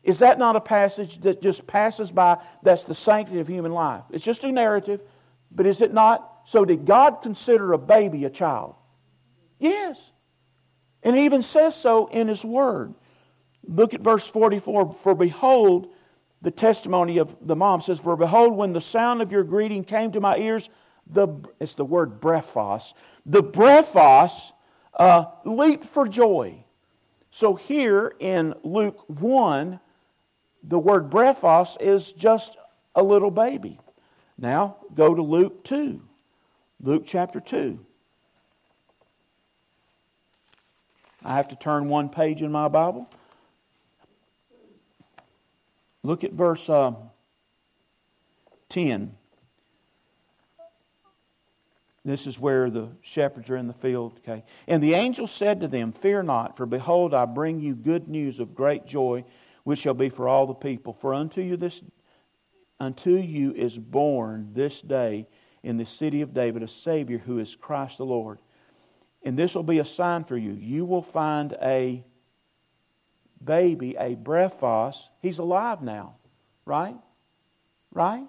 Is 0.02 0.20
that 0.20 0.38
not 0.38 0.56
a 0.56 0.60
passage 0.60 1.18
that 1.20 1.42
just 1.42 1.66
passes 1.66 2.10
by? 2.10 2.42
That's 2.62 2.84
the 2.84 2.94
sanctity 2.94 3.40
of 3.40 3.48
human 3.48 3.72
life. 3.72 4.04
It's 4.10 4.24
just 4.24 4.44
a 4.44 4.50
narrative, 4.50 5.00
but 5.52 5.66
is 5.66 5.82
it 5.82 5.92
not? 5.92 6.39
So, 6.44 6.64
did 6.64 6.86
God 6.86 7.22
consider 7.22 7.72
a 7.72 7.78
baby 7.78 8.24
a 8.24 8.30
child? 8.30 8.74
Yes. 9.58 10.12
And 11.02 11.16
he 11.16 11.24
even 11.24 11.42
says 11.42 11.74
so 11.74 12.06
in 12.06 12.28
his 12.28 12.44
word. 12.44 12.94
Look 13.66 13.94
at 13.94 14.00
verse 14.00 14.26
44 14.26 14.94
For 15.02 15.14
behold, 15.14 15.92
the 16.42 16.50
testimony 16.50 17.18
of 17.18 17.36
the 17.40 17.56
mom 17.56 17.80
says, 17.80 18.00
For 18.00 18.16
behold, 18.16 18.56
when 18.56 18.72
the 18.72 18.80
sound 18.80 19.22
of 19.22 19.30
your 19.30 19.44
greeting 19.44 19.84
came 19.84 20.12
to 20.12 20.20
my 20.20 20.36
ears, 20.36 20.68
the, 21.06 21.28
it's 21.58 21.74
the 21.74 21.84
word 21.84 22.20
brephos, 22.20 22.94
the 23.26 23.42
brephos 23.42 24.52
uh, 24.94 25.26
leaped 25.44 25.84
for 25.84 26.08
joy. 26.08 26.64
So 27.30 27.54
here 27.54 28.12
in 28.18 28.54
Luke 28.62 29.04
1, 29.08 29.80
the 30.62 30.78
word 30.78 31.10
brephos 31.10 31.80
is 31.80 32.12
just 32.12 32.56
a 32.94 33.02
little 33.02 33.30
baby. 33.30 33.78
Now, 34.36 34.76
go 34.94 35.14
to 35.14 35.22
Luke 35.22 35.64
2. 35.64 36.02
Luke 36.82 37.02
chapter 37.06 37.40
2. 37.40 37.78
I 41.22 41.36
have 41.36 41.48
to 41.48 41.56
turn 41.56 41.88
one 41.90 42.08
page 42.08 42.40
in 42.40 42.50
my 42.50 42.68
Bible. 42.68 43.08
Look 46.02 46.24
at 46.24 46.32
verse 46.32 46.70
uh, 46.70 46.92
10. 48.70 49.14
This 52.02 52.26
is 52.26 52.38
where 52.38 52.70
the 52.70 52.88
shepherds 53.02 53.50
are 53.50 53.56
in 53.56 53.66
the 53.66 53.74
field. 53.74 54.18
Okay. 54.20 54.42
And 54.66 54.82
the 54.82 54.94
angel 54.94 55.26
said 55.26 55.60
to 55.60 55.68
them, 55.68 55.92
Fear 55.92 56.22
not, 56.22 56.56
for 56.56 56.64
behold, 56.64 57.12
I 57.12 57.26
bring 57.26 57.60
you 57.60 57.74
good 57.74 58.08
news 58.08 58.40
of 58.40 58.54
great 58.54 58.86
joy 58.86 59.24
which 59.64 59.80
shall 59.80 59.92
be 59.92 60.08
for 60.08 60.26
all 60.26 60.46
the 60.46 60.54
people. 60.54 60.94
For 60.94 61.12
unto 61.12 61.42
you 61.42 61.58
this 61.58 61.82
unto 62.78 63.16
you 63.16 63.52
is 63.52 63.76
born 63.76 64.52
this 64.54 64.80
day 64.80 65.26
in 65.62 65.76
the 65.76 65.86
city 65.86 66.22
of 66.22 66.34
David 66.34 66.62
a 66.62 66.68
Savior 66.68 67.18
who 67.18 67.38
is 67.38 67.54
Christ 67.56 67.98
the 67.98 68.06
Lord. 68.06 68.38
And 69.22 69.38
this 69.38 69.54
will 69.54 69.62
be 69.62 69.78
a 69.78 69.84
sign 69.84 70.24
for 70.24 70.36
you. 70.36 70.52
You 70.52 70.84
will 70.84 71.02
find 71.02 71.54
a 71.60 72.04
baby, 73.42 73.96
a 73.98 74.16
brephos. 74.16 75.08
He's 75.20 75.38
alive 75.38 75.82
now, 75.82 76.14
right? 76.64 76.96
Right? 77.92 78.26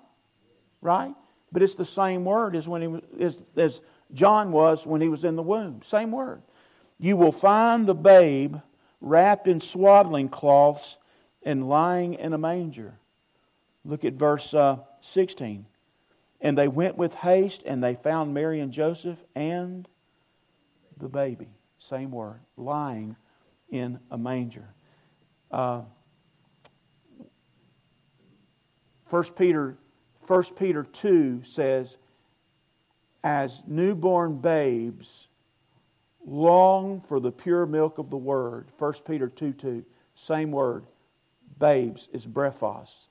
Right? 0.82 1.15
but 1.51 1.61
it's 1.61 1.75
the 1.75 1.86
same 1.86 2.23
word 2.23 2.55
as 2.55 2.67
when 2.67 2.82
he 2.82 3.23
as, 3.23 3.39
as 3.57 3.82
John 4.13 4.51
was 4.51 4.88
when 4.88 5.01
he 5.01 5.09
was 5.09 5.23
in 5.23 5.36
the 5.36 5.43
womb. 5.43 5.82
Same 5.84 6.11
word. 6.11 6.41
You 6.97 7.17
will 7.17 7.32
find 7.32 7.86
the 7.86 7.95
babe 7.95 8.57
wrapped 9.01 9.47
in 9.47 9.59
swaddling 9.59 10.29
cloths 10.29 10.97
and 11.43 11.67
lying 11.67 12.13
in 12.13 12.34
a 12.34 12.38
manger. 12.38 12.93
Look 13.84 14.05
at 14.05 14.13
verse 14.13 14.53
uh, 14.53 14.77
16. 15.01 15.65
And 16.41 16.57
they 16.57 16.67
went 16.67 16.97
with 16.97 17.13
haste, 17.15 17.61
and 17.65 17.83
they 17.83 17.93
found 17.93 18.33
Mary 18.33 18.59
and 18.59 18.71
Joseph 18.71 19.23
and 19.35 19.87
the 20.97 21.07
baby. 21.07 21.49
Same 21.77 22.11
word, 22.11 22.39
lying 22.57 23.15
in 23.69 23.99
a 24.09 24.17
manger. 24.17 24.73
Uh, 25.51 25.81
1 29.09 29.23
Peter, 29.37 29.77
1 30.25 30.43
Peter 30.57 30.83
2 30.83 31.43
says, 31.43 31.97
As 33.23 33.61
newborn 33.67 34.37
babes 34.37 35.27
long 36.25 37.01
for 37.01 37.19
the 37.19 37.31
pure 37.31 37.65
milk 37.65 37.97
of 37.97 38.09
the 38.09 38.17
word. 38.17 38.67
1 38.77 38.93
Peter 39.05 39.27
2 39.27 39.53
2, 39.53 39.85
same 40.15 40.51
word. 40.51 40.85
Babes 41.59 42.09
is 42.11 42.25
brephos. 42.25 43.07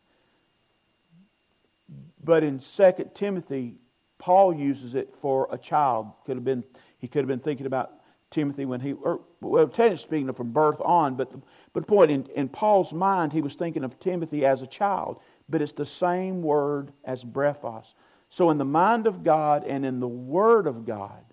But 2.23 2.45
in 2.45 2.59
2 2.59 3.11
Timothy, 3.15 3.77
Paul 4.19 4.55
uses 4.55 4.95
it 4.95 5.15
for 5.17 5.49
a 5.51 5.59
child. 5.59 6.13
Could 6.27 6.37
have 6.37 6.45
been, 6.45 6.65
he 6.99 7.09
could 7.09 7.21
have 7.21 7.29
been 7.29 7.41
thinking 7.41 7.67
about 7.67 7.93
Timothy 8.31 8.65
when 8.65 8.81
he, 8.81 8.93
or, 8.93 9.21
well, 9.41 9.67
technically 9.67 9.97
speaking, 9.97 10.33
from 10.33 10.53
birth 10.53 10.81
on, 10.81 11.17
but 11.17 11.31
the, 11.31 11.41
but 11.73 11.81
the 11.81 11.87
point, 11.87 12.11
in, 12.11 12.27
in 12.35 12.49
Paul's 12.49 12.93
mind, 12.93 13.33
he 13.33 13.41
was 13.41 13.55
thinking 13.57 13.83
of 13.83 13.99
Timothy 13.99 14.47
as 14.47 14.63
a 14.63 14.67
child, 14.67 15.21
but 15.49 15.61
it's 15.61 15.73
the 15.73 15.87
same 15.87 16.43
word 16.43 16.93
as 17.05 17.25
brephos. 17.25 17.95
So, 18.29 18.51
in 18.51 18.59
the 18.59 18.65
mind 18.65 19.09
of 19.09 19.25
God 19.25 19.65
and 19.65 19.85
in 19.85 19.99
the 19.99 20.09
Word 20.09 20.69
of 20.69 20.87
God, 20.87 21.25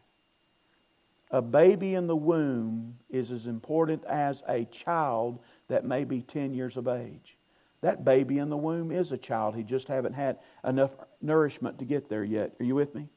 a 1.30 1.42
baby 1.42 1.94
in 1.94 2.08
the 2.08 2.16
womb 2.16 2.98
is 3.10 3.32
as 3.32 3.46
important 3.46 4.04
as 4.06 4.42
a 4.48 4.66
child 4.66 5.40
that 5.68 5.86
may 5.86 6.04
be 6.04 6.22
10 6.22 6.54
years 6.54 6.78
of 6.78 6.88
age. 6.88 7.37
That 7.82 8.04
baby 8.04 8.40
in 8.40 8.50
the 8.50 8.58
womb 8.58 8.92
is 8.92 9.12
a 9.12 9.18
child. 9.18 9.56
He 9.56 9.64
just 9.64 9.88
haven't 9.88 10.14
had 10.14 10.40
enough 10.64 10.92
nourishment 11.22 11.80
to 11.80 11.86
get 11.86 12.10
there 12.10 12.24
yet. 12.24 12.56
Are 12.60 12.66
you 12.66 12.76
with 12.76 12.96
me? 12.96 13.08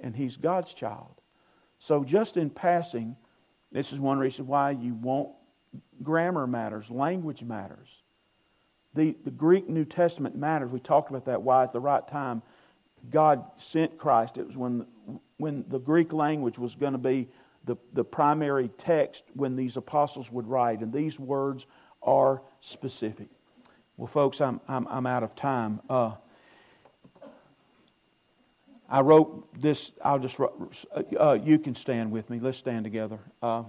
And 0.00 0.16
he's 0.16 0.36
God's 0.36 0.74
child. 0.74 1.20
So 1.78 2.02
just 2.02 2.36
in 2.36 2.50
passing, 2.50 3.16
this 3.70 3.92
is 3.92 4.00
one 4.00 4.18
reason 4.18 4.46
why 4.46 4.72
you 4.72 4.94
won't 4.94 5.30
grammar 6.02 6.46
matters, 6.46 6.90
language 6.90 7.42
matters. 7.42 8.02
The, 8.94 9.16
the 9.24 9.30
Greek 9.30 9.68
New 9.68 9.84
Testament 9.84 10.36
matters. 10.36 10.70
We 10.70 10.80
talked 10.80 11.10
about 11.10 11.24
that, 11.26 11.42
why 11.42 11.62
at 11.62 11.72
the 11.72 11.80
right 11.80 12.06
time 12.06 12.42
God 13.08 13.44
sent 13.56 13.96
Christ. 13.98 14.36
It 14.36 14.46
was 14.46 14.56
when, 14.56 14.86
when 15.38 15.64
the 15.68 15.78
Greek 15.78 16.12
language 16.12 16.58
was 16.58 16.74
going 16.74 16.92
to 16.92 16.98
be 16.98 17.28
the, 17.64 17.76
the 17.92 18.04
primary 18.04 18.68
text 18.76 19.24
when 19.34 19.56
these 19.56 19.76
apostles 19.76 20.30
would 20.30 20.46
write, 20.46 20.80
and 20.80 20.92
these 20.92 21.18
words 21.18 21.66
are 22.02 22.42
specific. 22.60 23.28
Well, 23.96 24.06
folks, 24.06 24.40
I'm, 24.40 24.60
I'm, 24.68 24.86
I'm 24.88 25.06
out 25.06 25.22
of 25.22 25.36
time. 25.36 25.80
Uh, 25.88 26.12
I 28.88 29.00
wrote 29.00 29.48
this, 29.60 29.92
I'll 30.02 30.18
just, 30.18 30.38
uh, 31.18 31.38
you 31.42 31.58
can 31.58 31.74
stand 31.74 32.10
with 32.10 32.30
me. 32.30 32.40
Let's 32.40 32.58
stand 32.58 32.84
together. 32.84 33.18
Uh, 33.42 33.64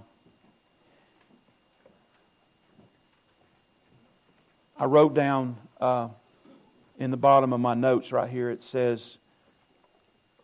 I 4.78 4.86
wrote 4.86 5.14
down 5.14 5.56
uh, 5.80 6.08
in 6.98 7.10
the 7.10 7.16
bottom 7.16 7.52
of 7.52 7.60
my 7.60 7.74
notes 7.74 8.10
right 8.10 8.28
here, 8.28 8.50
it 8.50 8.62
says, 8.62 9.18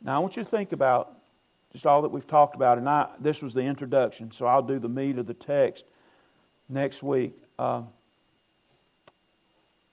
Now 0.02 0.16
I 0.16 0.18
want 0.18 0.36
you 0.36 0.44
to 0.44 0.48
think 0.48 0.72
about 0.72 1.16
just 1.72 1.86
all 1.86 2.02
that 2.02 2.10
we've 2.10 2.26
talked 2.26 2.54
about. 2.54 2.78
And 2.78 2.88
I, 2.88 3.08
this 3.18 3.42
was 3.42 3.54
the 3.54 3.62
introduction, 3.62 4.30
so 4.30 4.46
I'll 4.46 4.62
do 4.62 4.78
the 4.78 4.88
meat 4.88 5.18
of 5.18 5.26
the 5.26 5.34
text 5.34 5.86
next 6.68 7.02
week. 7.02 7.34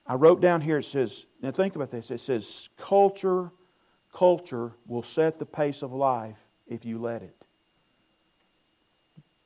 I 0.07 0.15
wrote 0.15 0.39
down 0.39 0.61
here, 0.61 0.77
it 0.77 0.85
says, 0.85 1.25
now 1.41 1.51
think 1.51 1.75
about 1.75 1.91
this. 1.91 2.11
It 2.11 2.21
says, 2.21 2.69
culture, 2.77 3.51
culture 4.13 4.71
will 4.85 5.03
set 5.03 5.37
the 5.37 5.45
pace 5.45 5.81
of 5.81 5.91
life 5.91 6.37
if 6.65 6.85
you 6.85 6.97
let 6.97 7.23
it. 7.23 7.35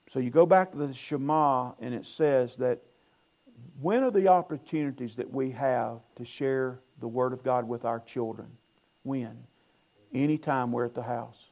So 0.10 0.20
you 0.20 0.30
go 0.30 0.46
back 0.46 0.72
to 0.72 0.78
the 0.78 0.94
Shema, 0.94 1.72
and 1.80 1.94
it 1.96 2.06
says 2.06 2.58
that 2.58 2.80
when 3.80 4.04
are 4.04 4.12
the 4.12 4.28
opportunities 4.28 5.16
that 5.16 5.32
we 5.32 5.52
have 5.52 6.00
to 6.16 6.26
share 6.26 6.80
the 7.00 7.08
Word 7.08 7.34
of 7.34 7.44
God 7.44 7.68
with 7.68 7.86
our 7.86 8.00
children? 8.00 8.48
When? 9.04 9.38
Anytime 10.14 10.72
we're 10.72 10.86
at 10.86 10.94
the 10.94 11.02
house 11.02 11.50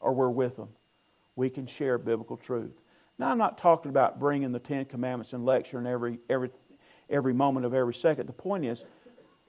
or 0.00 0.12
we're 0.12 0.30
with 0.30 0.56
them. 0.56 0.68
We 1.36 1.50
can 1.50 1.66
share 1.66 1.98
biblical 1.98 2.36
truth. 2.36 2.80
Now, 3.18 3.28
I'm 3.28 3.38
not 3.38 3.58
talking 3.58 3.90
about 3.90 4.18
bringing 4.18 4.52
the 4.52 4.58
Ten 4.58 4.86
Commandments 4.86 5.32
and 5.32 5.44
lecturing 5.44 5.86
every, 5.86 6.20
every, 6.30 6.50
every 7.10 7.32
moment 7.32 7.66
of 7.66 7.74
every 7.74 7.94
second. 7.94 8.26
The 8.26 8.32
point 8.32 8.64
is, 8.64 8.84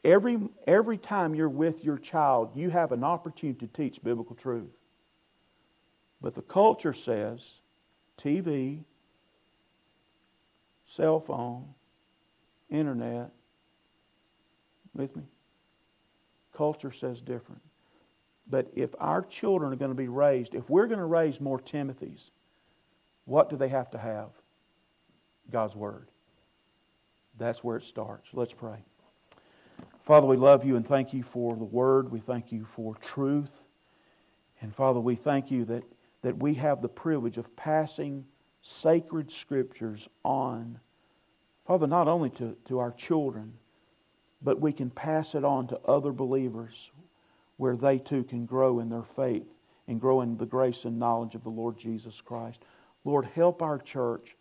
every, 0.03 0.39
every 0.68 0.97
time 0.97 1.36
you're 1.36 1.49
with 1.49 1.84
your 1.84 1.97
child, 1.97 2.51
you 2.55 2.70
have 2.70 2.91
an 2.91 3.03
opportunity 3.03 3.66
to 3.66 3.72
teach 3.72 4.03
biblical 4.03 4.36
truth. 4.36 4.72
But 6.22 6.36
the 6.36 6.41
culture 6.41 6.93
says 6.93 7.41
TV, 8.18 8.84
cell 10.86 11.20
phone, 11.20 11.74
internet, 12.70 13.32
with 14.93 15.16
me? 15.16 15.24
Culture 16.53 16.91
says 16.91 17.22
different. 17.22 17.62
But 18.49 18.72
if 18.76 18.93
our 18.99 19.22
children 19.22 19.72
are 19.72 19.78
going 19.78 19.91
to 19.91 19.95
be 19.95 20.09
raised, 20.09 20.53
if 20.53 20.70
we're 20.70 20.88
going 20.88 20.99
to 20.99 21.05
raise 21.05 21.39
more 21.39 21.59
Timothys, 21.59 22.32
what 23.26 23.49
do 23.49 23.55
they 23.55 23.70
have 23.70 23.89
to 23.91 23.97
have? 23.97 24.30
God's 25.49 25.76
Word. 25.76 26.07
That's 27.38 27.64
where 27.64 27.78
it 27.78 27.84
starts. 27.84 28.34
Let's 28.34 28.54
pray. 28.54 28.84
Father, 30.02 30.28
we 30.28 30.36
love 30.36 30.66
you 30.66 30.76
and 30.76 30.86
thank 30.86 31.14
you 31.14 31.24
for 31.24 31.56
the 31.56 31.64
Word. 31.64 32.12
We 32.12 32.20
thank 32.20 32.52
you 32.52 32.66
for 32.66 32.96
truth. 32.96 33.66
And 34.62 34.74
Father, 34.74 35.00
we 35.00 35.16
thank 35.16 35.52
you 35.52 35.66
that, 35.66 35.84
that 36.22 36.38
we 36.38 36.56
have 36.56 36.82
the 36.82 36.90
privilege 36.90 37.38
of 37.38 37.56
passing 37.56 38.26
sacred 38.62 39.32
scriptures 39.32 40.08
on, 40.24 40.80
Father, 41.66 41.88
not 41.88 42.08
only 42.08 42.30
to, 42.32 42.56
to 42.66 42.80
our 42.80 42.92
children, 42.92 43.54
but 44.42 44.60
we 44.60 44.74
can 44.74 44.90
pass 44.90 45.36
it 45.36 45.44
on 45.44 45.68
to 45.68 45.80
other 45.80 46.12
believers 46.12 46.92
where 47.58 47.76
they 47.76 48.00
too 48.00 48.24
can 48.24 48.46
grow 48.46 48.80
in 48.80 48.90
their 48.90 49.04
faith 49.04 49.54
and 49.88 50.02
grow 50.02 50.22
in 50.22 50.38
the 50.38 50.46
grace 50.46 50.86
and 50.86 50.98
knowledge 50.98 51.36
of 51.36 51.44
the 51.44 51.50
Lord 51.50 51.78
Jesus 51.78 52.22
Christ. 52.22 52.64
Lord, 53.04 53.26
help 53.26 53.62
our 53.62 53.78
church. 53.78 54.36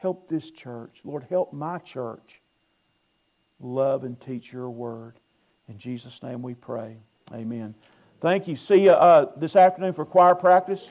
Help 0.00 0.28
this 0.28 0.50
church. 0.50 1.00
Lord, 1.04 1.26
help 1.28 1.52
my 1.52 1.78
church 1.78 2.40
love 3.60 4.04
and 4.04 4.18
teach 4.20 4.52
your 4.52 4.70
word. 4.70 5.20
In 5.68 5.78
Jesus' 5.78 6.22
name 6.22 6.42
we 6.42 6.54
pray. 6.54 6.96
Amen. 7.32 7.74
Thank 8.20 8.48
you. 8.48 8.56
See 8.56 8.84
you 8.84 8.92
uh, 8.92 9.30
this 9.36 9.56
afternoon 9.56 9.92
for 9.92 10.04
choir 10.04 10.34
practice. 10.34 10.90